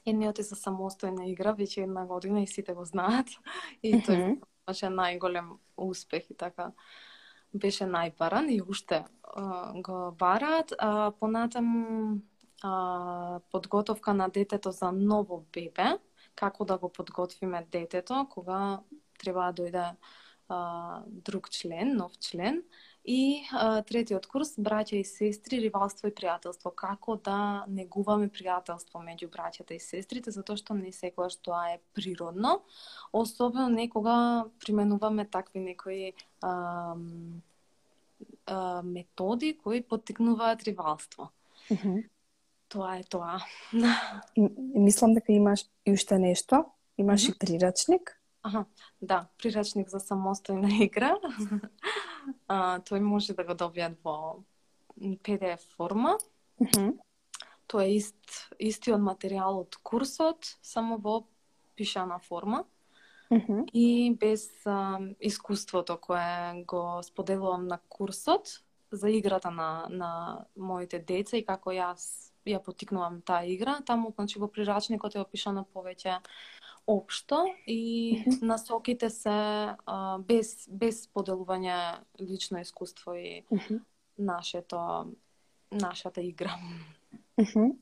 Едниот 0.04 0.38
е 0.38 0.42
за 0.42 0.56
самостојна 0.56 1.24
игра, 1.30 1.54
веќе 1.54 1.84
една 1.84 2.04
година 2.06 2.42
и 2.42 2.46
сите 2.46 2.74
го 2.74 2.84
знаат. 2.84 3.32
И 3.82 3.94
тој 3.96 4.36
имаше 4.66 4.88
најголем 4.90 5.58
успех 5.76 6.30
и 6.30 6.34
така. 6.34 6.72
Беше 7.54 7.86
најбаран 7.86 8.50
и 8.50 8.60
уште 8.60 9.04
а, 9.22 9.72
го 9.72 10.12
барат, 10.18 10.72
А, 10.78 11.12
понатаму 11.12 12.20
а, 12.62 13.40
подготовка 13.50 14.14
на 14.14 14.28
детето 14.28 14.70
за 14.70 14.92
ново 14.92 15.46
бебе, 15.52 15.98
како 16.34 16.64
да 16.64 16.78
го 16.78 16.88
подготвиме 16.92 17.66
детето 17.70 18.26
кога 18.30 18.80
треба 19.18 19.52
да 19.52 19.62
дојде 19.62 19.96
а, 20.48 21.02
друг 21.06 21.50
член, 21.50 21.96
нов 21.96 22.18
член. 22.18 22.62
И 23.06 23.46
а, 23.54 23.84
третиот 23.86 24.24
курс 24.26 24.56
браќа 24.58 24.98
и 24.98 25.04
сестри, 25.06 25.60
ривалство 25.62 26.08
и 26.10 26.14
пријателство. 26.14 26.72
Како 26.74 27.14
да 27.22 27.62
негуваме 27.70 28.26
пријателство 28.34 28.98
меѓу 28.98 29.28
браќата 29.30 29.76
и 29.76 29.78
сестрите, 29.78 30.34
затоа 30.34 30.58
што 30.58 30.74
не 30.74 30.90
секогаш 30.90 31.36
тоа 31.38 31.76
е 31.76 31.78
природно, 31.94 32.56
особено 33.14 33.68
некога 33.70 34.48
применуваме 34.58 35.24
такви 35.30 35.62
некои 35.62 36.10
а, 36.42 36.96
а, 38.46 38.82
методи 38.82 39.54
кои 39.54 39.82
поттикнуваат 39.86 40.66
ривалство. 40.66 41.30
Mm 41.70 41.76
-hmm. 41.76 42.04
Тоа 42.68 42.96
е 42.98 43.04
тоа. 43.04 43.38
Мислам 44.74 45.14
дека 45.14 45.32
имаш 45.32 45.66
и 45.84 45.92
уште 45.92 46.18
нешто. 46.18 46.64
Имаш 46.98 47.22
mm 47.22 47.26
-hmm. 47.26 47.34
и 47.34 47.38
прирачник. 47.38 48.20
Аха, 48.42 48.64
да, 49.00 49.26
прирачник 49.38 49.88
за 49.88 49.98
самостојна 49.98 50.82
игра. 50.84 51.16
а, 52.48 52.78
тој 52.78 53.00
може 53.00 53.34
да 53.34 53.44
го 53.44 53.54
добијат 53.54 53.96
во 54.04 54.42
PDF 54.96 55.62
форма. 55.76 56.16
Mm 56.60 56.66
-hmm. 56.66 56.98
Тоа 57.66 57.84
е 57.84 57.96
ист, 57.96 58.48
истиот 58.58 59.00
материјал 59.00 59.60
од 59.60 59.76
курсот, 59.82 60.58
само 60.62 60.98
во 60.98 61.26
пишана 61.76 62.18
форма. 62.18 62.64
Mm 63.30 63.40
-hmm. 63.40 63.68
И 63.72 64.16
без 64.20 64.66
а, 64.66 65.00
искуството 65.20 65.98
кое 66.00 66.64
го 66.66 67.02
споделувам 67.02 67.66
на 67.66 67.78
курсот 67.88 68.62
за 68.90 69.10
играта 69.10 69.50
на, 69.50 69.86
на 69.90 70.44
моите 70.56 70.98
деца 70.98 71.36
и 71.36 71.44
како 71.44 71.70
јас 71.70 72.32
ја 72.46 72.62
потикнувам 72.62 73.22
таа 73.22 73.44
игра, 73.44 73.80
таму 73.86 74.12
значи 74.14 74.38
во 74.38 74.48
прирачникот 74.48 75.16
е 75.16 75.20
опишано 75.20 75.64
повеќе 75.74 76.20
општо 76.86 77.46
и 77.66 78.24
насоките 78.42 79.10
се 79.10 79.30
а, 79.30 80.18
без 80.18 80.68
без 80.70 81.06
поделување 81.08 81.98
лично 82.20 82.60
искуство 82.60 83.14
и 83.14 83.44
нашето 84.18 85.12
нашата 85.72 86.22
игра. 86.22 86.54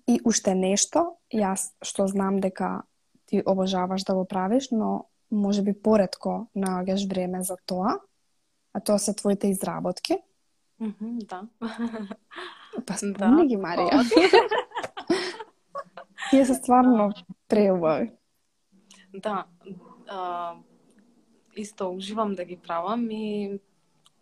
И 0.07 0.19
уште 0.25 0.55
нешто, 0.55 1.19
јас 1.31 1.71
што 1.83 2.07
знам 2.11 2.41
дека 2.41 2.83
ти 3.27 3.43
обожаваш 3.47 4.03
да 4.05 4.15
го 4.15 4.25
правиш, 4.25 4.69
но 4.73 5.07
може 5.31 5.63
би 5.63 5.73
поредко 5.73 6.49
наоѓаш 6.57 7.09
време 7.09 7.43
за 7.43 7.57
тоа, 7.67 8.01
а 8.73 8.81
тоа 8.81 8.99
се 8.99 9.15
твоите 9.15 9.49
изработки. 9.49 10.19
Да. 10.81 11.47
Па 12.87 12.97
спомни 12.99 13.45
да. 13.45 13.47
ги, 13.47 13.57
Марија. 13.57 14.03
Тие 16.31 16.45
се 16.49 16.55
стварно 16.55 17.13
преубави. 17.49 18.11
Да, 19.15 19.47
а, 20.09 20.57
исто 21.57 21.91
уживам 21.91 22.35
да 22.35 22.45
ги 22.45 22.57
правам 22.57 23.11
и 23.11 23.61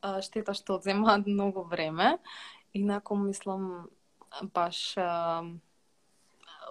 а, 0.02 0.20
штета 0.22 0.54
што 0.54 0.76
одземаат 0.76 1.26
многу 1.26 1.64
време. 1.64 2.18
Инако 2.74 3.16
мислам 3.16 3.88
баш 4.54 4.96
а, 4.96 5.42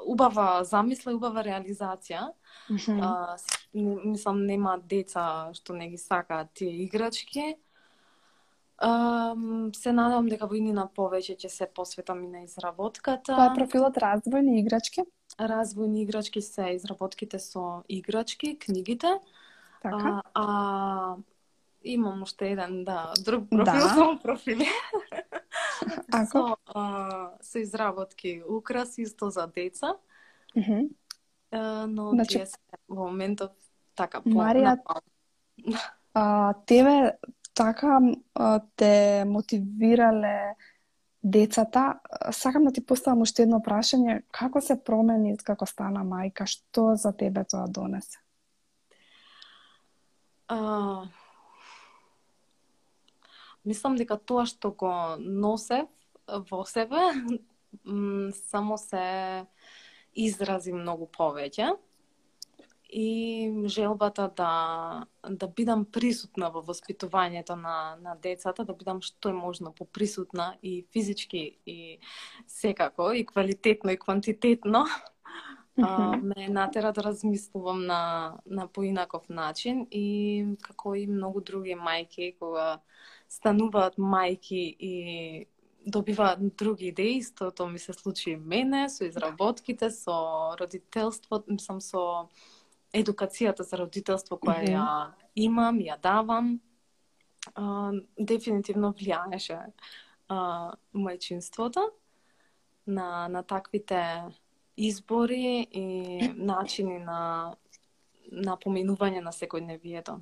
убава 0.05 0.63
замисла 0.63 1.11
и 1.11 1.15
убава 1.15 1.43
реализација. 1.43 2.33
Mm 2.69 2.77
-hmm. 2.77 2.99
а, 3.01 3.37
мислам 4.05 4.45
нема 4.45 4.77
деца 4.77 5.51
што 5.53 5.73
не 5.73 5.89
ги 5.89 5.97
сакаат 5.97 6.53
тие 6.53 6.83
играчки. 6.83 7.55
А, 8.77 9.35
се 9.75 9.91
надам 9.91 10.27
дека 10.27 10.47
во 10.47 10.55
иднина 10.55 10.87
повеќе 10.95 11.35
ќе 11.37 11.47
се 11.47 11.67
посветам 11.75 12.23
и 12.23 12.27
на 12.27 12.43
изработката. 12.43 13.33
Е 13.51 13.55
профилот 13.55 13.97
развојни 13.97 14.59
играчки? 14.59 15.01
Развојни 15.39 16.01
играчки 16.01 16.41
се 16.41 16.61
изработките 16.69 17.39
со 17.39 17.83
играчки, 17.89 18.59
книгите. 18.59 19.07
Така. 19.81 20.21
А, 20.33 20.45
а 20.45 21.15
имам 21.83 22.21
уште 22.21 22.51
еден, 22.51 22.83
да, 22.83 23.13
друг 23.19 23.49
профил 23.49 23.65
Да. 23.65 23.89
со 23.89 24.19
профили. 24.23 24.67
Ако? 26.11 26.25
со, 26.37 26.55
а, 26.67 27.31
со 27.41 27.59
изработки 27.59 28.43
украси 28.49 29.01
исто 29.01 29.29
за 29.29 29.47
деца, 29.47 29.95
Мгм. 30.55 30.89
а, 31.51 31.87
но 31.87 32.09
Значи- 32.09 32.37
тие 32.37 32.45
се 32.45 32.57
во 32.89 33.07
моментов 33.07 33.51
така 33.95 34.21
по 34.21 34.29
Марија. 34.29 34.77
А, 36.13 36.53
тебе 36.65 37.17
така 37.53 37.99
а, 38.35 38.61
те 38.75 39.23
мотивирале 39.27 40.55
децата. 41.23 41.99
Сакам 42.31 42.65
да 42.65 42.71
ти 42.71 42.85
поставам 42.85 43.21
уште 43.21 43.43
едно 43.43 43.61
прашање. 43.61 44.21
Како 44.31 44.61
се 44.61 44.75
промени 44.75 45.37
како 45.37 45.65
стана 45.65 46.03
мајка? 46.05 46.47
Што 46.49 46.95
за 46.95 47.13
тебе 47.13 47.43
тоа 47.43 47.67
донесе? 47.67 48.19
А, 50.51 51.07
мислам 53.63 53.95
дека 53.95 54.17
тоа 54.17 54.45
што 54.49 54.73
го 54.75 54.91
носев 55.19 55.87
во 56.27 56.65
себе 56.65 56.99
само 58.51 58.77
се 58.77 59.45
изрази 60.13 60.73
многу 60.75 61.07
повеќе 61.07 61.71
и 62.91 63.63
желбата 63.65 64.31
да 64.37 65.05
да 65.29 65.47
бидам 65.47 65.85
присутна 65.85 66.49
во 66.51 66.61
воспитувањето 66.61 67.55
на 67.55 67.97
на 68.01 68.15
децата, 68.15 68.65
да 68.65 68.73
бидам 68.73 69.01
што 69.01 69.29
е 69.29 69.33
можно 69.33 69.71
поприсутна 69.71 70.57
и 70.61 70.85
физички 70.93 71.57
и 71.65 71.99
секако 72.47 73.11
и 73.13 73.25
квалитетно 73.25 73.91
и 73.91 73.97
квантитетно 73.97 74.85
а, 75.77 76.17
ме 76.17 76.49
натера 76.49 76.93
да 76.93 77.03
размислувам 77.03 77.85
на 77.85 78.33
на 78.45 78.67
поинаков 78.67 79.29
начин 79.29 79.87
и 79.91 80.45
како 80.61 80.95
и 80.95 81.07
многу 81.07 81.41
други 81.41 81.75
мајки 81.75 82.35
кога 82.39 82.81
стануваат 83.29 83.95
мајки 83.97 84.75
и 84.79 85.45
добиваат 85.85 86.55
други 86.57 86.87
идеи, 86.87 87.17
истото 87.17 87.67
ми 87.67 87.79
се 87.79 87.93
случи 87.93 88.31
и 88.31 88.35
мене 88.35 88.89
со 88.89 89.05
изработките, 89.05 89.89
со 89.91 90.55
родителството, 90.59 91.51
мислам 91.51 91.81
со 91.81 92.27
едукацијата 92.93 93.63
за 93.63 93.77
родителство 93.77 94.37
која 94.37 94.63
ја 94.67 94.85
имам, 95.35 95.79
ја 95.79 95.97
давам. 96.01 96.59
А, 97.55 97.91
дефинитивно 98.19 98.93
влијаеше 98.93 99.57
а, 100.29 100.73
мајчинството 100.93 101.87
на 102.85 103.27
на 103.27 103.43
таквите 103.43 104.01
избори 104.77 105.67
и 105.71 105.87
начини 106.35 106.99
на 106.99 107.55
на 108.31 108.55
поминување 108.57 109.19
на 109.21 109.31
секојдневието. 109.31 110.19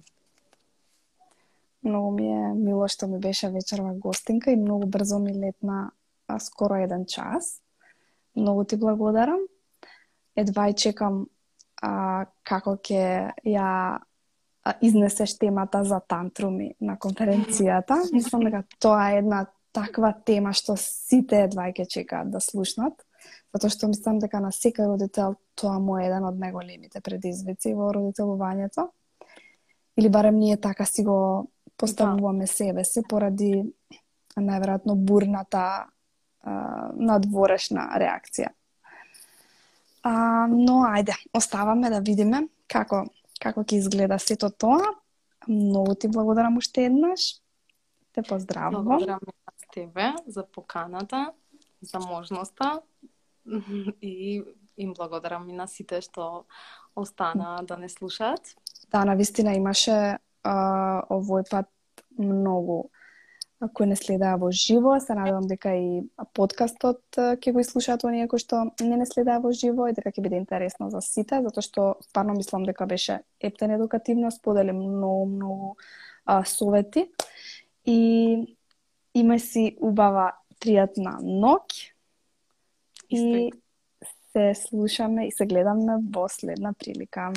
Многу 1.84 2.12
ми 2.12 2.26
е 2.28 2.54
мило 2.54 2.88
што 2.88 3.08
ми 3.08 3.20
беше 3.20 3.50
вечерва 3.50 3.94
гостинка 3.94 4.52
и 4.52 4.56
многу 4.56 4.88
брзо 4.88 5.20
ми 5.20 5.34
летна 5.34 5.92
а, 6.28 6.40
скоро 6.40 6.76
еден 6.76 7.06
час. 7.06 7.62
Многу 8.36 8.64
ти 8.64 8.78
благодарам. 8.78 9.40
Едва 10.36 10.70
и 10.70 10.74
чекам 10.74 11.28
а, 11.82 12.26
како 12.44 12.78
ќе 12.78 13.34
ја 13.46 14.00
изнесеш 14.82 15.38
темата 15.38 15.84
за 15.84 16.00
тантруми 16.00 16.74
на 16.82 16.98
конференцијата. 16.98 18.02
Мислам 18.14 18.44
дека 18.48 18.64
тоа 18.80 19.12
е 19.12 19.22
една 19.24 19.46
таква 19.74 20.14
тема 20.26 20.54
што 20.54 20.76
сите 20.78 21.46
едва 21.48 21.70
ќе 21.72 21.88
чекаат 21.88 22.32
да 22.32 22.42
слушнат. 22.44 22.94
Затоа 23.54 23.74
што 23.74 23.90
мислам 23.90 24.20
дека 24.22 24.42
на 24.44 24.52
секој 24.54 24.92
родител 24.92 25.38
тоа 25.56 25.80
му 25.80 25.98
е 25.98 26.08
еден 26.08 26.26
од 26.30 26.38
најголемите 26.42 27.02
предизвици 27.02 27.74
во 27.78 27.92
родителувањето. 27.96 28.90
Или 29.98 30.10
барем 30.10 30.40
ние 30.40 30.58
така 30.58 30.86
си 30.86 31.04
го 31.04 31.50
поставуваме 31.78 32.48
себе 32.48 32.84
си 32.86 33.04
поради 33.10 33.64
најверојатно 34.38 34.96
бурната 34.96 35.90
надворешна 36.96 37.90
реакција. 38.00 38.54
А, 40.04 40.48
но 40.48 40.84
ајде, 40.88 41.16
оставаме 41.34 41.90
да 41.90 42.00
видиме 42.00 42.48
како 42.68 43.06
како 43.40 43.64
ќе 43.64 43.80
изгледа 43.80 44.20
сето 44.20 44.50
тоа. 44.52 44.84
Многу 45.48 45.96
ти 45.96 46.10
благодарам 46.12 46.58
уште 46.60 46.86
еднаш. 46.90 47.40
Те 48.14 48.22
поздравувам. 48.22 48.86
Благодарам 48.86 49.20
на 49.24 49.54
тебе 49.74 50.14
за 50.28 50.44
поканата, 50.46 51.32
за 51.82 52.00
можноста 52.00 52.82
и 54.02 54.44
им 54.78 54.94
благодарам 54.94 55.50
и 55.50 55.54
на 55.54 55.68
сите 55.68 56.02
што 56.02 56.46
остана 56.96 57.60
да 57.64 57.78
не 57.78 57.90
слушаат. 57.90 58.56
Да, 58.92 59.06
на 59.06 59.16
вистина 59.16 59.56
имаше 59.56 60.20
а, 60.44 60.56
овој 61.08 61.48
пат 61.50 61.70
многу 62.18 62.90
кои 63.74 63.86
не 63.86 63.96
следаа 63.96 64.38
во 64.38 64.52
живо. 64.52 65.00
Се 65.00 65.16
надевам 65.16 65.48
дека 65.48 65.74
и 65.76 66.04
подкастот 66.34 67.02
ќе 67.18 67.52
го 67.52 67.60
изслушаат 67.60 68.04
оние 68.08 68.28
кои 68.32 68.40
што 68.40 68.70
не 68.80 68.96
не 68.96 69.06
следаа 69.06 69.44
во 69.44 69.52
живо 69.52 69.90
и 69.90 69.96
дека 69.96 70.12
ќе 70.12 70.24
биде 70.24 70.40
интересно 70.40 70.90
за 70.90 71.02
сите, 71.04 71.42
затоа 71.44 71.64
што 71.64 71.88
стварно 72.08 72.38
мислам 72.38 72.64
дека 72.64 72.88
беше 72.88 73.20
ептен 73.40 73.76
едукативно, 73.76 74.32
сподели 74.32 74.72
многу, 74.72 75.26
многу 75.26 75.76
а, 76.26 76.46
совети. 76.46 77.10
И 77.86 78.56
има 79.14 79.40
си 79.40 79.76
убава 79.82 80.32
пријатна 80.62 81.20
ноќ 81.20 81.92
и 83.10 83.52
се 84.32 84.54
слушаме 84.56 85.28
и 85.28 85.32
се 85.32 85.46
гледаме 85.46 86.00
во 86.16 86.28
следна 86.30 86.74
прилика. 86.74 87.34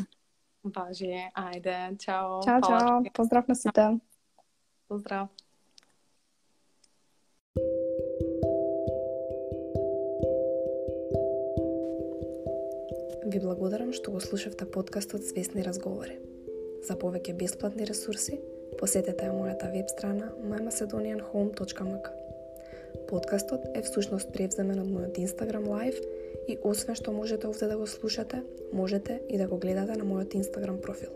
Важи, 0.62 1.26
ајде, 1.34 1.98
чао. 1.98 2.42
Чао, 2.44 2.60
чао. 2.62 3.02
Поздрав 3.14 3.48
на 3.48 3.54
сите. 3.54 3.98
Поздрав. 4.88 5.28
Ви 13.32 13.38
благодарам 13.40 13.92
што 13.96 14.10
го 14.10 14.20
слушавте 14.20 14.66
подкастот 14.66 15.24
Свесни 15.24 15.62
разговори. 15.62 16.18
За 16.88 16.96
повеќе 16.98 17.32
бесплатни 17.38 17.86
ресурси, 17.88 18.40
посетете 18.80 19.28
ја 19.28 19.36
мојата 19.36 19.70
веб 19.72 19.88
страна 19.88 20.32
mymacedonianhome.mk. 20.42 22.10
Подкастот 23.08 23.68
е 23.74 23.82
всушност 23.86 24.32
превземен 24.34 24.82
од 24.82 24.90
мојот 24.90 25.22
Instagram 25.22 25.70
Live 25.70 26.02
и 26.48 26.58
освен 26.62 26.98
што 26.98 27.14
можете 27.14 27.46
овде 27.46 27.70
да 27.70 27.78
го 27.78 27.86
слушате, 27.86 28.42
можете 28.72 29.20
и 29.28 29.38
да 29.38 29.46
го 29.46 29.56
гледате 29.56 29.96
на 29.96 30.04
мојот 30.04 30.34
Instagram 30.42 30.80
профил. 30.80 31.14